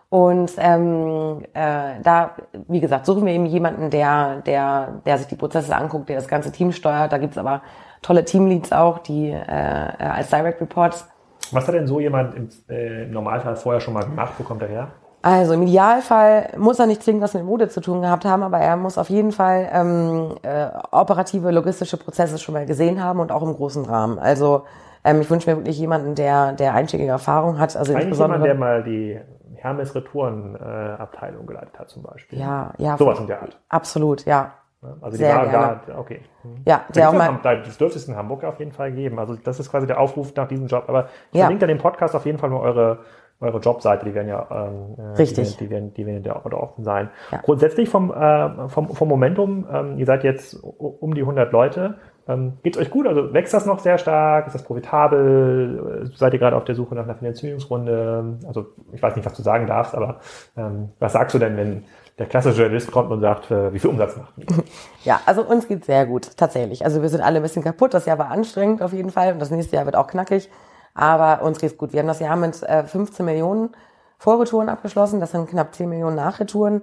Und 0.09 0.53
ähm, 0.59 1.43
äh, 1.55 2.01
da, 2.03 2.33
wie 2.69 2.81
gesagt, 2.81 3.07
suchen 3.07 3.25
wir 3.25 3.33
eben 3.33 3.47
jemanden, 3.47 3.89
der, 3.89 4.43
der, 4.43 5.01
der 5.07 5.17
sich 5.17 5.27
die 5.27 5.37
Prozesse 5.37 5.75
anguckt, 5.75 6.11
der 6.11 6.17
das 6.17 6.29
ganze 6.29 6.53
Team 6.53 6.73
steuert. 6.73 7.13
Da 7.13 7.19
gibt's 7.19 7.39
aber 7.39 7.63
tolle 8.03 8.25
Teamleads 8.25 8.73
auch, 8.73 8.99
die 8.99 9.31
äh, 9.31 9.41
als 9.49 10.29
Direct 10.29 10.61
Reports. 10.61 11.09
Was 11.51 11.67
hat 11.67 11.75
denn 11.75 11.87
so 11.87 11.99
jemand 11.99 12.35
im, 12.35 12.49
äh, 12.69 13.05
im 13.05 13.13
Normalfall 13.13 13.57
vorher 13.57 13.81
schon 13.81 13.95
mal 13.95 14.05
gemacht? 14.05 14.35
Wo 14.37 14.45
kommt 14.45 14.61
er 14.61 14.69
her? 14.69 14.89
Also 15.23 15.55
im 15.55 15.63
Idealfall 15.63 16.51
muss 16.59 16.81
er 16.81 16.87
nicht 16.87 17.03
zwingend 17.03 17.23
was 17.23 17.33
mit 17.33 17.45
Mode 17.45 17.69
zu 17.69 17.81
tun 17.81 18.03
gehabt 18.03 18.25
haben, 18.25 18.43
aber 18.43 18.59
er 18.59 18.77
muss 18.77 18.99
auf 18.99 19.09
jeden 19.09 19.31
Fall 19.31 19.71
ähm, 19.73 20.35
äh, 20.43 20.67
operative, 20.91 21.53
logistische 21.53 21.97
Prozesse 21.97 22.39
schon 22.39 22.55
mal 22.55 22.67
gesehen 22.67 23.03
haben 23.03 23.21
und 23.21 23.31
auch 23.31 23.43
im 23.43 23.55
großen 23.55 23.85
Rahmen. 23.85 24.19
Also 24.19 24.65
ähm, 25.05 25.21
ich 25.21 25.31
wünsche 25.31 25.51
mir 25.51 25.57
wirklich 25.57 25.79
jemanden, 25.79 26.15
der, 26.15 26.53
der 26.53 26.75
einschlägige 26.75 27.11
Erfahrung 27.11 27.59
hat. 27.59 27.77
Also 27.77 27.95
Eigentlich 27.95 28.19
jemand, 28.19 28.45
der 28.45 28.55
mal 28.55 28.83
die 28.83 29.21
Hermes 29.57 29.95
Retouren 29.95 30.57
äh, 30.57 30.59
Abteilung 30.59 31.47
geleitet 31.47 31.79
hat 31.79 31.89
zum 31.89 32.03
Beispiel. 32.03 32.39
Ja, 32.39 32.73
ja. 32.79 32.97
Sowas 32.97 33.19
in 33.21 33.27
der 33.27 33.43
Art. 33.43 33.59
Absolut, 33.69 34.25
ja. 34.25 34.55
Also 35.01 35.17
die 35.17 35.23
Sehr 35.23 35.37
war 35.37 35.47
gerne. 35.47 35.81
da, 35.87 35.99
okay. 35.99 36.23
Mhm. 36.43 36.63
Ja, 36.65 36.85
der 36.93 37.09
auch 37.09 37.13
mal. 37.13 37.39
Das 37.43 37.79
dürfte 37.79 37.99
es 37.99 38.09
in 38.09 38.17
Hamburg 38.17 38.43
auf 38.43 38.59
jeden 38.59 38.73
Fall 38.73 38.91
geben. 38.91 39.21
Also 39.21 39.37
das 39.37 39.61
ist 39.61 39.71
quasi 39.71 39.87
der 39.87 40.01
Aufruf 40.01 40.35
nach 40.35 40.49
diesem 40.49 40.67
Job. 40.67 40.85
Aber 40.89 41.09
ich 41.31 41.39
ja. 41.39 41.45
verlinke 41.45 41.63
ja 41.63 41.67
den 41.69 41.79
Podcast 41.79 42.17
auf 42.17 42.27
jeden 42.27 42.39
Fall 42.39 42.51
nur 42.51 42.61
eure 42.61 42.99
eure 43.43 43.59
Jobseite, 43.59 44.05
die 44.05 44.15
werden 44.15 44.29
ja 44.29 44.47
ähm, 44.51 44.95
äh, 44.97 45.17
Richtig. 45.17 45.57
Die, 45.57 45.69
werden, 45.69 45.93
die 45.95 46.07
werden, 46.07 46.23
die 46.23 46.31
werden 46.31 46.51
da 46.51 46.57
offen 46.57 46.85
sein. 46.85 47.11
Ja. 47.33 47.41
Grundsätzlich 47.43 47.89
vom, 47.89 48.13
äh, 48.13 48.69
vom, 48.69 48.95
vom 48.95 49.09
Momentum, 49.09 49.67
ähm, 49.71 49.99
ihr 49.99 50.07
seid 50.07 50.23
jetzt 50.25 50.55
um 50.63 51.15
die 51.15 51.23
100 51.23 51.53
Leute. 51.53 51.97
Ähm, 52.29 52.55
Geht 52.63 52.77
euch 52.77 52.91
gut? 52.91 53.07
Also 53.07 53.33
wächst 53.33 53.53
das 53.53 53.67
noch 53.67 53.81
sehr 53.81 53.99
stark? 53.99 54.47
Ist 54.47 54.55
das 54.55 54.63
profitabel? 54.63 56.11
Seid 56.15 56.33
ihr 56.33 56.39
gerade 56.39 56.57
auf 56.57 56.65
der 56.65 56.75
Suche 56.75 56.95
nach 56.95 57.05
einer 57.05 57.17
Finanzierungsrunde? 57.17 58.39
Also 58.47 58.67
ich 58.93 59.03
weiß 59.03 59.17
nicht, 59.17 59.27
was 59.27 59.35
du 59.35 59.43
sagen 59.43 59.67
darfst, 59.67 59.95
aber 59.95 60.21
ähm, 60.57 60.91
was 60.99 61.13
sagst 61.15 61.35
du 61.35 61.39
denn, 61.39 61.57
wenn 61.57 61.85
der 62.19 62.27
klassische 62.27 62.59
Journalist 62.61 62.93
kommt 62.93 63.11
und 63.11 63.21
sagt, 63.21 63.51
äh, 63.51 63.73
wie 63.73 63.79
viel 63.79 63.91
Umsatz 63.91 64.17
macht 64.17 64.33
ihr? 64.37 64.47
Ja, 65.05 65.21
also 65.27 65.43
uns 65.43 65.67
geht's 65.67 65.87
sehr 65.87 66.07
gut, 66.07 66.37
tatsächlich. 66.37 66.85
Also 66.85 67.03
wir 67.03 67.09
sind 67.09 67.23
alle 67.23 67.39
ein 67.39 67.43
bisschen 67.43 67.65
kaputt. 67.65 67.95
Das 67.95 68.07
Jahr 68.07 68.19
war 68.19 68.31
anstrengend 68.31 68.83
auf 68.83 68.93
jeden 68.93 69.11
Fall 69.11 69.33
und 69.33 69.41
das 69.41 69.51
nächste 69.51 69.75
Jahr 69.77 69.87
wird 69.87 69.97
auch 69.97 70.07
knackig. 70.07 70.49
Aber 70.95 71.43
uns 71.43 71.59
geht's 71.59 71.77
gut. 71.77 71.93
Wir 71.93 72.01
haben 72.01 72.07
das 72.07 72.21
Jahr 72.21 72.37
mit 72.37 72.63
äh, 72.63 72.85
15 72.85 73.25
Millionen 73.25 73.71
Vorretouren 74.19 74.69
abgeschlossen. 74.69 75.19
Das 75.19 75.33
sind 75.33 75.49
knapp 75.49 75.75
10 75.75 75.89
Millionen 75.89 76.15
Nachretouren. 76.15 76.83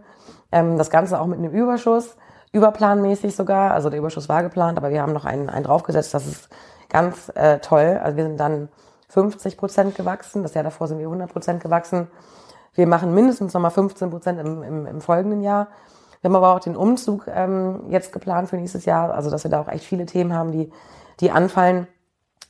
Ähm, 0.51 0.77
das 0.77 0.89
Ganze 0.89 1.21
auch 1.21 1.27
mit 1.27 1.39
einem 1.39 1.53
Überschuss 1.53 2.17
überplanmäßig 2.51 3.35
sogar. 3.35 3.71
Also 3.71 3.89
der 3.89 3.99
Überschuss 3.99 4.29
war 4.29 4.43
geplant, 4.43 4.77
aber 4.77 4.89
wir 4.89 5.01
haben 5.01 5.13
noch 5.13 5.25
einen, 5.25 5.49
einen 5.49 5.63
draufgesetzt. 5.63 6.13
Das 6.13 6.25
ist 6.25 6.49
ganz 6.89 7.31
äh, 7.35 7.59
toll. 7.59 7.99
Also 8.01 8.17
wir 8.17 8.23
sind 8.23 8.39
dann 8.39 8.69
50 9.09 9.57
Prozent 9.57 9.95
gewachsen. 9.95 10.43
Das 10.43 10.53
Jahr 10.53 10.63
davor 10.63 10.87
sind 10.87 10.99
wir 10.99 11.05
100 11.05 11.31
Prozent 11.31 11.61
gewachsen. 11.61 12.07
Wir 12.73 12.87
machen 12.87 13.13
mindestens 13.13 13.53
nochmal 13.53 13.71
15 13.71 14.09
Prozent 14.09 14.39
im, 14.39 14.63
im, 14.63 14.85
im 14.85 15.01
folgenden 15.01 15.41
Jahr. 15.41 15.67
Wir 16.21 16.29
haben 16.29 16.35
aber 16.35 16.53
auch 16.55 16.59
den 16.59 16.75
Umzug 16.75 17.27
ähm, 17.27 17.85
jetzt 17.89 18.11
geplant 18.11 18.49
für 18.49 18.57
nächstes 18.57 18.85
Jahr. 18.85 19.13
Also 19.13 19.29
dass 19.29 19.43
wir 19.43 19.51
da 19.51 19.61
auch 19.61 19.67
echt 19.67 19.85
viele 19.85 20.05
Themen 20.05 20.33
haben, 20.33 20.51
die, 20.51 20.71
die 21.19 21.31
anfallen. 21.31 21.87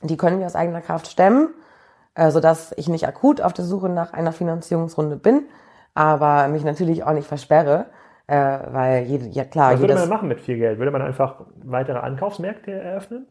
Die 0.02 0.16
können 0.16 0.38
wir 0.38 0.46
aus 0.46 0.56
eigener 0.56 0.80
Kraft 0.80 1.08
stemmen, 1.08 1.50
äh, 2.14 2.30
sodass 2.30 2.72
ich 2.76 2.88
nicht 2.88 3.06
akut 3.06 3.40
auf 3.40 3.52
der 3.52 3.64
Suche 3.64 3.88
nach 3.88 4.12
einer 4.12 4.32
Finanzierungsrunde 4.32 5.16
bin, 5.16 5.46
aber 5.94 6.48
mich 6.48 6.64
natürlich 6.64 7.04
auch 7.04 7.12
nicht 7.12 7.28
versperre 7.28 7.86
äh, 8.30 8.60
weil 8.70 9.02
jede, 9.06 9.26
ja 9.26 9.44
klar. 9.44 9.72
Was 9.72 9.80
würde 9.80 9.96
man 9.96 10.08
machen 10.08 10.28
mit 10.28 10.40
viel 10.40 10.56
Geld? 10.56 10.78
Würde 10.78 10.92
man 10.92 11.02
einfach 11.02 11.40
weitere 11.64 11.98
Ankaufsmärkte 11.98 12.70
eröffnen? 12.70 13.26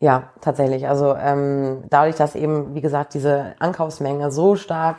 Ja, 0.00 0.24
tatsächlich. 0.42 0.86
Also 0.86 1.14
ähm, 1.14 1.84
dadurch, 1.88 2.16
dass 2.16 2.34
eben, 2.34 2.74
wie 2.74 2.82
gesagt, 2.82 3.14
diese 3.14 3.54
Ankaufsmenge 3.58 4.30
so 4.30 4.54
stark 4.56 4.96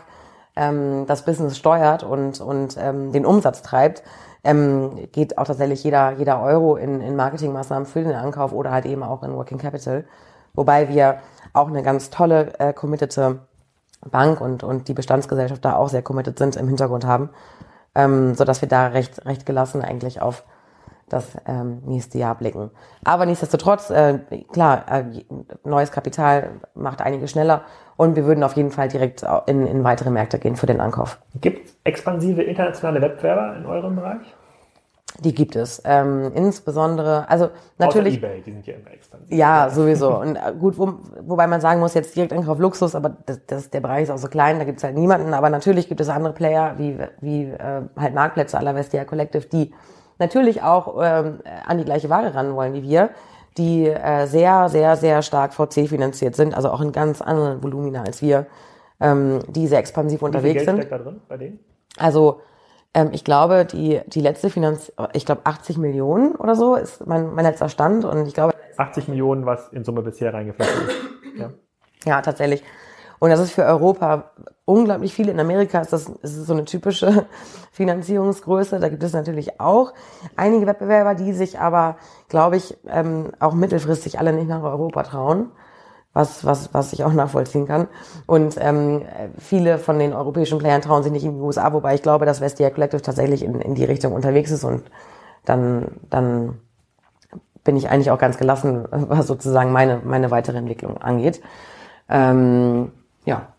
ähm, 0.56 1.06
das 1.06 1.26
Business 1.26 1.60
steuert 1.60 2.04
und, 2.04 2.42
und 2.42 2.76
ähm, 2.80 3.12
den 3.12 3.24
Umsatz 3.24 3.62
treibt, 3.62 4.02
ähm, 4.44 5.08
geht 5.12 5.38
auch 5.38 5.46
tatsächlich 5.46 5.84
jeder, 5.84 6.14
jeder 6.14 6.42
Euro 6.42 6.76
in, 6.76 7.02
in 7.02 7.16
Marketingmaßnahmen 7.16 7.86
für 7.86 8.02
den 8.02 8.16
Ankauf 8.16 8.52
oder 8.52 8.72
halt 8.72 8.86
eben 8.86 9.04
auch 9.04 9.22
in 9.22 9.36
Working 9.36 9.60
Capital. 9.60 10.06
Wobei 10.56 10.90
wir 10.90 11.20
auch 11.54 11.68
eine 11.68 11.84
ganz 11.84 12.10
tolle, 12.10 12.58
äh, 12.58 12.74
committete 12.74 13.42
Bank 14.10 14.42
und, 14.42 14.64
und 14.64 14.88
die 14.88 14.94
Bestandsgesellschaft 14.94 15.64
da 15.64 15.76
auch 15.76 15.90
sehr 15.90 16.02
committed 16.02 16.40
sind 16.40 16.56
im 16.56 16.68
Hintergrund 16.68 17.06
haben 17.06 17.30
ähm, 17.96 18.36
so 18.36 18.44
dass 18.44 18.62
wir 18.62 18.70
da 18.70 18.88
recht, 18.88 19.26
recht 19.26 19.46
gelassen 19.46 19.82
eigentlich 19.82 20.22
auf 20.22 20.44
das 21.10 21.38
ähm, 21.46 21.82
nächste 21.86 22.18
Jahr 22.18 22.36
blicken. 22.36 22.72
Aber 23.04 23.26
nichtsdestotrotz, 23.26 23.90
äh, 23.90 24.20
klar, 24.52 24.86
äh, 24.90 25.04
neues 25.64 25.92
Kapital 25.92 26.50
macht 26.74 27.02
einige 27.02 27.28
schneller 27.28 27.62
und 27.96 28.16
wir 28.16 28.26
würden 28.26 28.44
auf 28.44 28.54
jeden 28.54 28.72
Fall 28.72 28.88
direkt 28.88 29.24
in, 29.46 29.68
in 29.68 29.84
weitere 29.84 30.10
Märkte 30.10 30.40
gehen 30.40 30.56
für 30.56 30.66
den 30.66 30.82
Ankauf. 30.82 31.20
Gibt 31.42 31.74
expansive 31.84 32.42
internationale 32.42 33.02
Wettbewerber 33.02 33.56
in 33.58 33.66
eurem 33.66 33.96
Bereich? 33.96 34.36
Die 35.24 35.34
gibt 35.34 35.56
es. 35.56 35.82
Ähm, 35.86 36.32
insbesondere, 36.36 37.30
also 37.30 37.50
natürlich. 37.78 38.18
Außer 38.18 38.28
eBay, 38.28 38.42
die 38.42 38.52
sind 38.52 38.68
ja 38.68 38.74
immer 38.76 38.92
expansiv. 38.92 39.38
Ja, 39.38 39.70
sowieso. 39.70 40.20
Und 40.20 40.36
äh, 40.36 40.54
gut, 40.60 40.78
wo, 40.78 40.94
wobei 41.22 41.48
man 41.48 41.62
sagen 41.62 41.80
muss, 41.80 41.94
jetzt 41.94 42.16
direkt 42.16 42.34
Einkauf 42.34 42.60
Luxus, 42.60 42.96
aber 42.96 43.16
das, 43.26 43.40
das, 43.48 43.70
der 43.70 43.80
Bereich 43.80 44.04
ist 44.04 44.10
auch 44.12 44.18
so 44.18 44.28
klein, 44.28 44.60
da 44.60 44.66
gibt 44.66 44.80
es 44.80 44.84
halt 44.84 44.96
niemanden. 44.96 45.34
Aber 45.34 45.50
natürlich 45.50 45.88
gibt 45.88 46.02
es 46.02 46.10
andere 46.10 46.34
Player, 46.34 46.76
wie, 46.78 46.98
wie 47.22 47.44
äh, 47.44 47.82
halt 47.98 48.14
Marktplätze 48.14 48.58
aller 48.58 48.76
Vestia 48.76 49.06
Collective, 49.06 49.46
die 49.48 49.74
natürlich 50.20 50.62
auch 50.62 50.98
ähm, 51.02 51.40
an 51.66 51.78
die 51.78 51.86
gleiche 51.86 52.10
Ware 52.10 52.34
ran 52.34 52.56
wollen 52.56 52.74
wie 52.74 52.84
wir, 52.84 53.10
die 53.58 53.88
äh, 53.88 54.28
sehr, 54.28 54.70
sehr, 54.70 54.98
sehr 54.98 55.22
stark 55.22 55.54
VC 55.54 55.88
finanziert 55.88 56.36
sind, 56.36 56.54
also 56.54 56.70
auch 56.70 56.82
in 56.82 56.92
ganz 56.92 57.22
anderen 57.22 57.64
Volumina 57.64 58.04
als 58.04 58.22
wir, 58.22 58.48
ähm, 59.00 59.40
die 59.48 59.68
sehr 59.68 59.80
expansiv 59.80 60.22
unterwegs 60.22 60.66
sind. 60.66 60.78
Steckt 60.78 60.92
da 60.92 60.98
drin 60.98 61.22
bei 61.28 61.38
denen? 61.38 61.60
Also 61.98 62.42
Ähm, 62.96 63.10
ich 63.12 63.26
glaube, 63.26 63.66
die, 63.66 64.02
die 64.08 64.22
letzte 64.22 64.50
Finanz, 64.50 64.92
ich 65.14 65.26
glaube 65.26 65.42
80 65.44 65.78
Millionen 65.78 66.34
oder 66.36 66.56
so 66.56 66.76
ist 66.76 67.06
mein, 67.06 67.36
mein 67.36 67.44
letzter 67.44 67.70
Stand 67.70 68.06
und 68.06 68.26
ich 68.26 68.34
glaube. 68.34 68.54
80 68.78 69.10
Millionen, 69.10 69.46
was 69.46 69.68
in 69.74 69.84
Summe 69.84 70.02
bisher 70.02 70.34
reingeflossen 70.34 70.88
ist. 70.88 70.96
Ja. 71.38 71.52
ja, 72.06 72.22
tatsächlich. 72.22 72.64
Und 73.20 73.30
das 73.30 73.40
ist 73.42 73.52
für 73.52 73.66
Europa 73.66 74.32
unglaublich 74.64 75.14
viel. 75.14 75.28
In 75.28 75.40
Amerika 75.40 75.82
ist 75.82 75.92
das, 75.92 76.08
ist 76.08 76.46
so 76.46 76.54
eine 76.54 76.64
typische 76.64 77.26
Finanzierungsgröße. 77.72 78.80
Da 78.80 78.88
gibt 78.88 79.04
es 79.04 79.12
natürlich 79.14 79.60
auch 79.60 79.94
einige 80.38 80.66
Wettbewerber, 80.66 81.16
die 81.16 81.34
sich 81.34 81.60
aber, 81.60 81.98
glaube 82.30 82.56
ich, 82.56 82.78
ähm, 82.88 83.32
auch 83.40 83.54
mittelfristig 83.54 84.20
alle 84.20 84.32
nicht 84.32 84.48
nach 84.48 84.64
Europa 84.64 85.04
trauen 85.04 85.52
was, 86.16 86.46
was, 86.46 86.74
was 86.74 86.94
ich 86.94 87.04
auch 87.04 87.14
nachvollziehen 87.14 87.68
kann. 87.68 87.88
Und 88.26 88.56
ähm, 88.60 89.02
viele 89.38 89.78
von 89.78 90.00
den 90.00 90.14
europäischen 90.14 90.58
Playern 90.58 90.82
trauen 90.82 91.04
sich 91.04 91.12
nicht 91.12 91.26
in 91.26 91.36
die 91.36 91.42
USA, 91.42 91.74
wobei 91.74 91.94
ich 91.94 92.02
glaube, 92.02 92.26
dass 92.26 92.40
Vestia 92.40 92.70
Collective 92.70 93.02
tatsächlich 93.02 93.44
in, 93.44 93.60
in 93.60 93.76
die 93.76 93.84
Richtung 93.84 94.14
unterwegs 94.14 94.50
ist 94.50 94.64
und 94.64 94.84
dann, 95.44 95.90
dann 96.10 96.58
bin 97.66 97.76
ich 97.76 97.90
eigentlich 97.90 98.12
auch 98.12 98.18
ganz 98.18 98.38
gelassen, 98.38 98.86
was 98.92 99.28
sozusagen 99.28 99.74
meine, 99.74 100.02
meine 100.06 100.32
weitere 100.32 100.58
Entwicklung 100.58 100.98
angeht. 100.98 101.42
Ähm, 102.08 102.94
ja. 103.26 103.50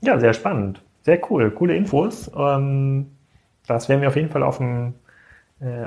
Ja, 0.00 0.18
sehr 0.18 0.34
spannend. 0.34 0.82
Sehr 1.02 1.20
cool. 1.30 1.52
Coole 1.52 1.76
Infos. 1.76 2.28
Ähm, 2.36 3.12
das 3.68 3.88
werden 3.88 4.00
wir 4.00 4.08
auf 4.08 4.16
jeden 4.16 4.30
Fall 4.30 4.42
auf 4.42 4.58
dem 4.58 4.94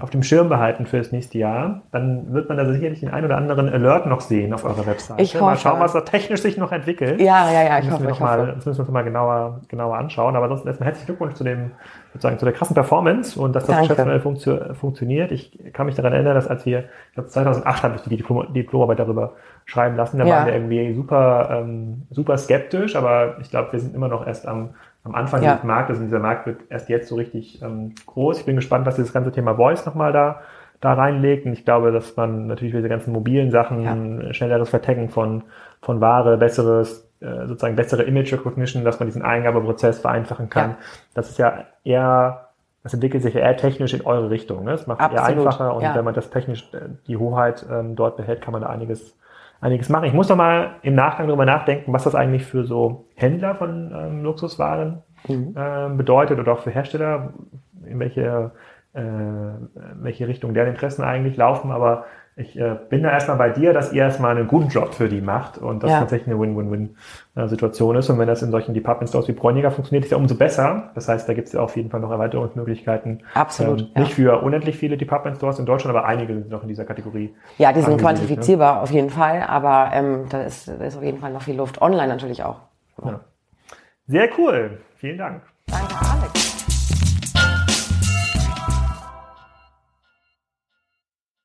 auf 0.02 0.12
dem 0.12 0.22
Schirm 0.22 0.50
behalten 0.50 0.86
für 0.86 1.00
das 1.00 1.12
nächste 1.12 1.40
Jahr. 1.40 1.82
Dann 1.92 2.32
wird 2.32 2.48
man 2.48 2.60
da 2.60 2.72
sicherlich 2.72 3.00
den 3.00 3.10
ein 3.10 3.26
oder 3.26 3.38
anderen 3.38 3.70
Alert 3.70 4.06
noch 4.06 4.22
sehen 4.22 4.54
auf 4.54 4.66
eurer 4.66 4.86
Website. 4.86 5.20
Ich 5.20 5.34
hoffe. 5.34 5.46
Mal 5.46 5.58
schauen, 5.58 5.80
was 5.80 5.94
da 5.94 6.02
technisch 6.02 6.44
sich 6.44 6.58
noch 6.58 6.72
entwickelt. 6.72 7.20
Ja, 7.20 7.52
ja, 7.52 7.64
ja, 7.64 7.80
ich 7.80 7.90
hoffe. 7.90 8.04
Wir 8.04 8.12
ich 8.12 8.20
mal, 8.20 8.40
hoffe. 8.40 8.54
Das 8.56 8.66
müssen 8.68 8.78
wir 8.78 8.86
uns 8.86 8.92
mal 8.92 9.02
genauer, 9.02 9.62
genauer 9.70 9.98
anschauen. 9.98 10.36
Aber 10.36 10.46
ansonsten 10.46 10.68
erstmal 10.68 10.90
herzlichen 10.90 11.08
Glückwunsch 11.08 11.34
zu 11.34 11.44
dem, 11.44 11.72
sozusagen 12.14 12.38
zu 12.38 12.46
der 12.46 12.54
krassen 12.54 12.76
Performance 12.76 13.40
und 13.40 13.56
dass 13.56 13.66
das 13.66 13.80
Geschäftsmodell 13.80 14.20
funktio 14.20 14.76
funktioniert. 14.76 15.32
Ich 15.32 15.58
kann 15.74 15.88
mich 15.88 15.96
daran 15.96 16.14
erinnern, 16.14 16.36
dass 16.36 16.48
als 16.48 16.68
wir, 16.68 16.84
ich 17.10 17.14
glaube 17.16 17.30
2008 17.30 17.84
habe 17.84 17.96
ich 17.96 18.02
die 18.04 18.16
Diplom 18.16 18.54
Diplomarbeit 18.54 19.00
darüber 19.00 19.34
schreiben 19.66 19.96
lassen, 19.96 20.20
da 20.20 20.26
ja. 20.26 20.36
waren 20.36 20.46
wir 20.46 20.54
irgendwie 20.54 20.94
super, 20.94 21.50
ähm, 21.52 22.04
super 22.12 22.38
skeptisch, 22.38 22.96
aber 22.96 23.38
ich 23.42 23.50
glaube, 23.50 23.72
wir 23.72 23.80
sind 23.80 23.96
immer 23.96 24.08
noch 24.08 24.28
erst 24.28 24.48
am 24.48 24.76
am 25.04 25.16
Anfang 25.16 25.44
ja. 25.44 25.56
des 25.56 25.64
Marktes 25.64 26.00
und 26.00 26.06
dieser 26.06 26.20
Markt 26.20 26.46
wird 26.46 26.62
erst 26.70 26.90
jetzt 26.90 27.10
so 27.10 27.16
richtig 27.16 27.62
ähm, 27.62 27.94
groß. 28.06 28.40
Ich 28.40 28.46
bin 28.46 28.56
gespannt, 28.56 28.86
was 28.86 28.96
dieses 28.96 29.12
ganze 29.12 29.32
Thema 29.32 29.56
Voice 29.56 29.86
nochmal 29.86 30.14
da, 30.14 30.42
da 30.80 30.94
reinlegt. 30.94 31.46
Und 31.46 31.54
ich 31.54 31.66
glaube, 31.66 31.92
dass 31.92 32.16
man 32.16 32.48
natürlich 32.48 32.74
diese 32.74 32.88
ganzen 32.88 33.12
mobilen 33.12 33.52
Sachen, 33.52 33.84
ja. 33.84 34.34
schnelleres 34.34 34.70
Vertaggen 34.70 35.10
von, 35.10 35.44
von 35.82 36.00
Ware, 36.00 36.38
besseres, 36.38 37.10
äh, 37.20 37.48
sozusagen 37.48 37.76
bessere 37.76 38.04
Image 38.04 38.32
Recognition, 38.32 38.86
dass 38.86 39.00
man 39.00 39.08
diesen 39.08 39.24
Eingabeprozess 39.24 40.00
vereinfachen 40.00 40.50
kann. 40.50 40.72
Ja. 40.72 40.78
Das 41.16 41.30
ist 41.30 41.38
ja 41.38 41.66
eher, 41.84 42.48
das 42.84 42.94
entwickelt 42.94 43.24
sich 43.24 43.34
ja 43.34 43.42
eher 43.42 43.58
technisch 43.58 43.94
in 43.94 44.06
eure 44.06 44.30
Richtung. 44.30 44.64
Ne? 44.64 44.72
Das 44.72 44.88
macht 44.88 45.02
es 45.02 45.12
eher 45.12 45.26
einfacher 45.26 45.76
und 45.76 45.84
wenn 45.84 46.06
man 46.06 46.14
das 46.14 46.30
technisch 46.30 46.70
äh, 46.74 46.80
die 47.08 47.18
Hoheit 47.18 47.66
ähm, 47.70 47.98
dort 47.98 48.16
behält, 48.16 48.42
kann 48.42 48.54
man 48.54 48.62
da 48.62 48.70
einiges 48.70 49.18
einiges 49.64 49.88
machen. 49.88 50.06
Ich 50.06 50.14
muss 50.14 50.28
noch 50.28 50.36
mal 50.36 50.76
im 50.82 50.94
Nachgang 50.94 51.28
darüber 51.28 51.46
nachdenken, 51.46 51.94
was 51.94 52.04
das 52.04 52.16
eigentlich 52.16 52.44
für 52.44 52.66
so 52.66 53.06
Händler 53.16 53.56
von 53.56 53.92
ähm, 53.96 54.24
Luxuswaren 54.24 55.02
mhm. 55.28 55.56
äh, 55.56 55.90
bedeutet 55.96 56.38
oder 56.40 56.52
auch 56.52 56.60
für 56.60 56.72
Hersteller, 56.72 57.34
in 57.86 57.98
welche, 57.98 58.52
äh, 58.94 59.02
welche 59.96 60.28
Richtung 60.28 60.54
deren 60.54 60.70
Interessen 60.70 61.04
eigentlich 61.04 61.38
laufen. 61.38 61.72
Aber 61.72 62.04
ich 62.36 62.58
äh, 62.58 62.76
bin 62.90 63.04
da 63.04 63.12
erstmal 63.12 63.38
bei 63.38 63.50
dir, 63.52 63.74
dass 63.74 63.94
ihr 63.94 64.02
erstmal 64.02 64.36
einen 64.36 64.48
guten 64.48 64.70
Job 64.70 64.96
für 64.96 65.08
die 65.08 65.22
macht 65.22 65.60
und 65.60 65.84
das 65.84 65.92
ja. 65.92 66.00
tatsächlich 66.00 66.28
eine 66.28 66.40
Win-Win-Win-Situation 66.40 67.96
ist. 67.96 68.10
Und 68.10 68.18
wenn 68.18 68.28
das 68.28 68.42
in 68.42 68.50
solchen 68.50 68.74
Department 68.74 69.10
Stores 69.10 69.28
wie 69.28 69.34
Bräuniger 69.34 69.70
funktioniert, 69.70 70.06
ist 70.06 70.12
ja 70.12 70.18
umso 70.18 70.36
besser. 70.36 70.92
Das 70.96 71.08
heißt, 71.08 71.30
da 71.30 71.34
gibt 71.36 71.48
es 71.48 71.54
ja 71.54 71.62
auf 71.62 71.76
jeden 71.76 71.92
Fall 71.92 72.00
noch 72.00 72.10
Erweiterungsmöglichkeiten. 72.10 73.22
Absolut. 73.36 73.82
Ähm, 73.82 74.02
nicht 74.02 74.16
für 74.16 74.42
unendlich 74.42 74.78
viele 74.78 74.98
Department 74.98 75.38
Stores 75.38 75.60
in 75.60 75.68
Deutschland, 75.68 75.96
aber 75.96 76.08
einige 76.08 76.34
sind 76.34 76.50
noch 76.50 76.64
in 76.64 76.70
dieser 76.70 76.86
Kategorie. 76.86 77.36
Ja, 77.60 77.72
die 77.72 77.82
sind 77.82 77.98
ne? 77.98 78.02
quantifizierbar 78.02 78.76
ne? 78.76 78.82
auf 78.82 78.92
jeden 78.92 79.12
Fall, 79.12 79.44
aber 79.44 79.92
ähm, 79.94 80.26
da, 80.30 80.42
ist, 80.42 80.68
da 80.68 80.84
ist 80.84 80.98
auf 80.98 81.04
jeden 81.04 81.20
Fall 81.20 81.32
noch 81.32 81.44
viel 81.44 81.56
Luft. 81.56 81.82
Online 81.82 82.08
natürlich 82.08 82.44
auch. 82.44 82.62
Ja. 83.04 83.20
Sehr 84.08 84.30
cool. 84.40 84.80
Vielen 84.98 85.20
Dank. 85.20 85.44
Danke, 85.68 85.96
Alex. 85.96 86.63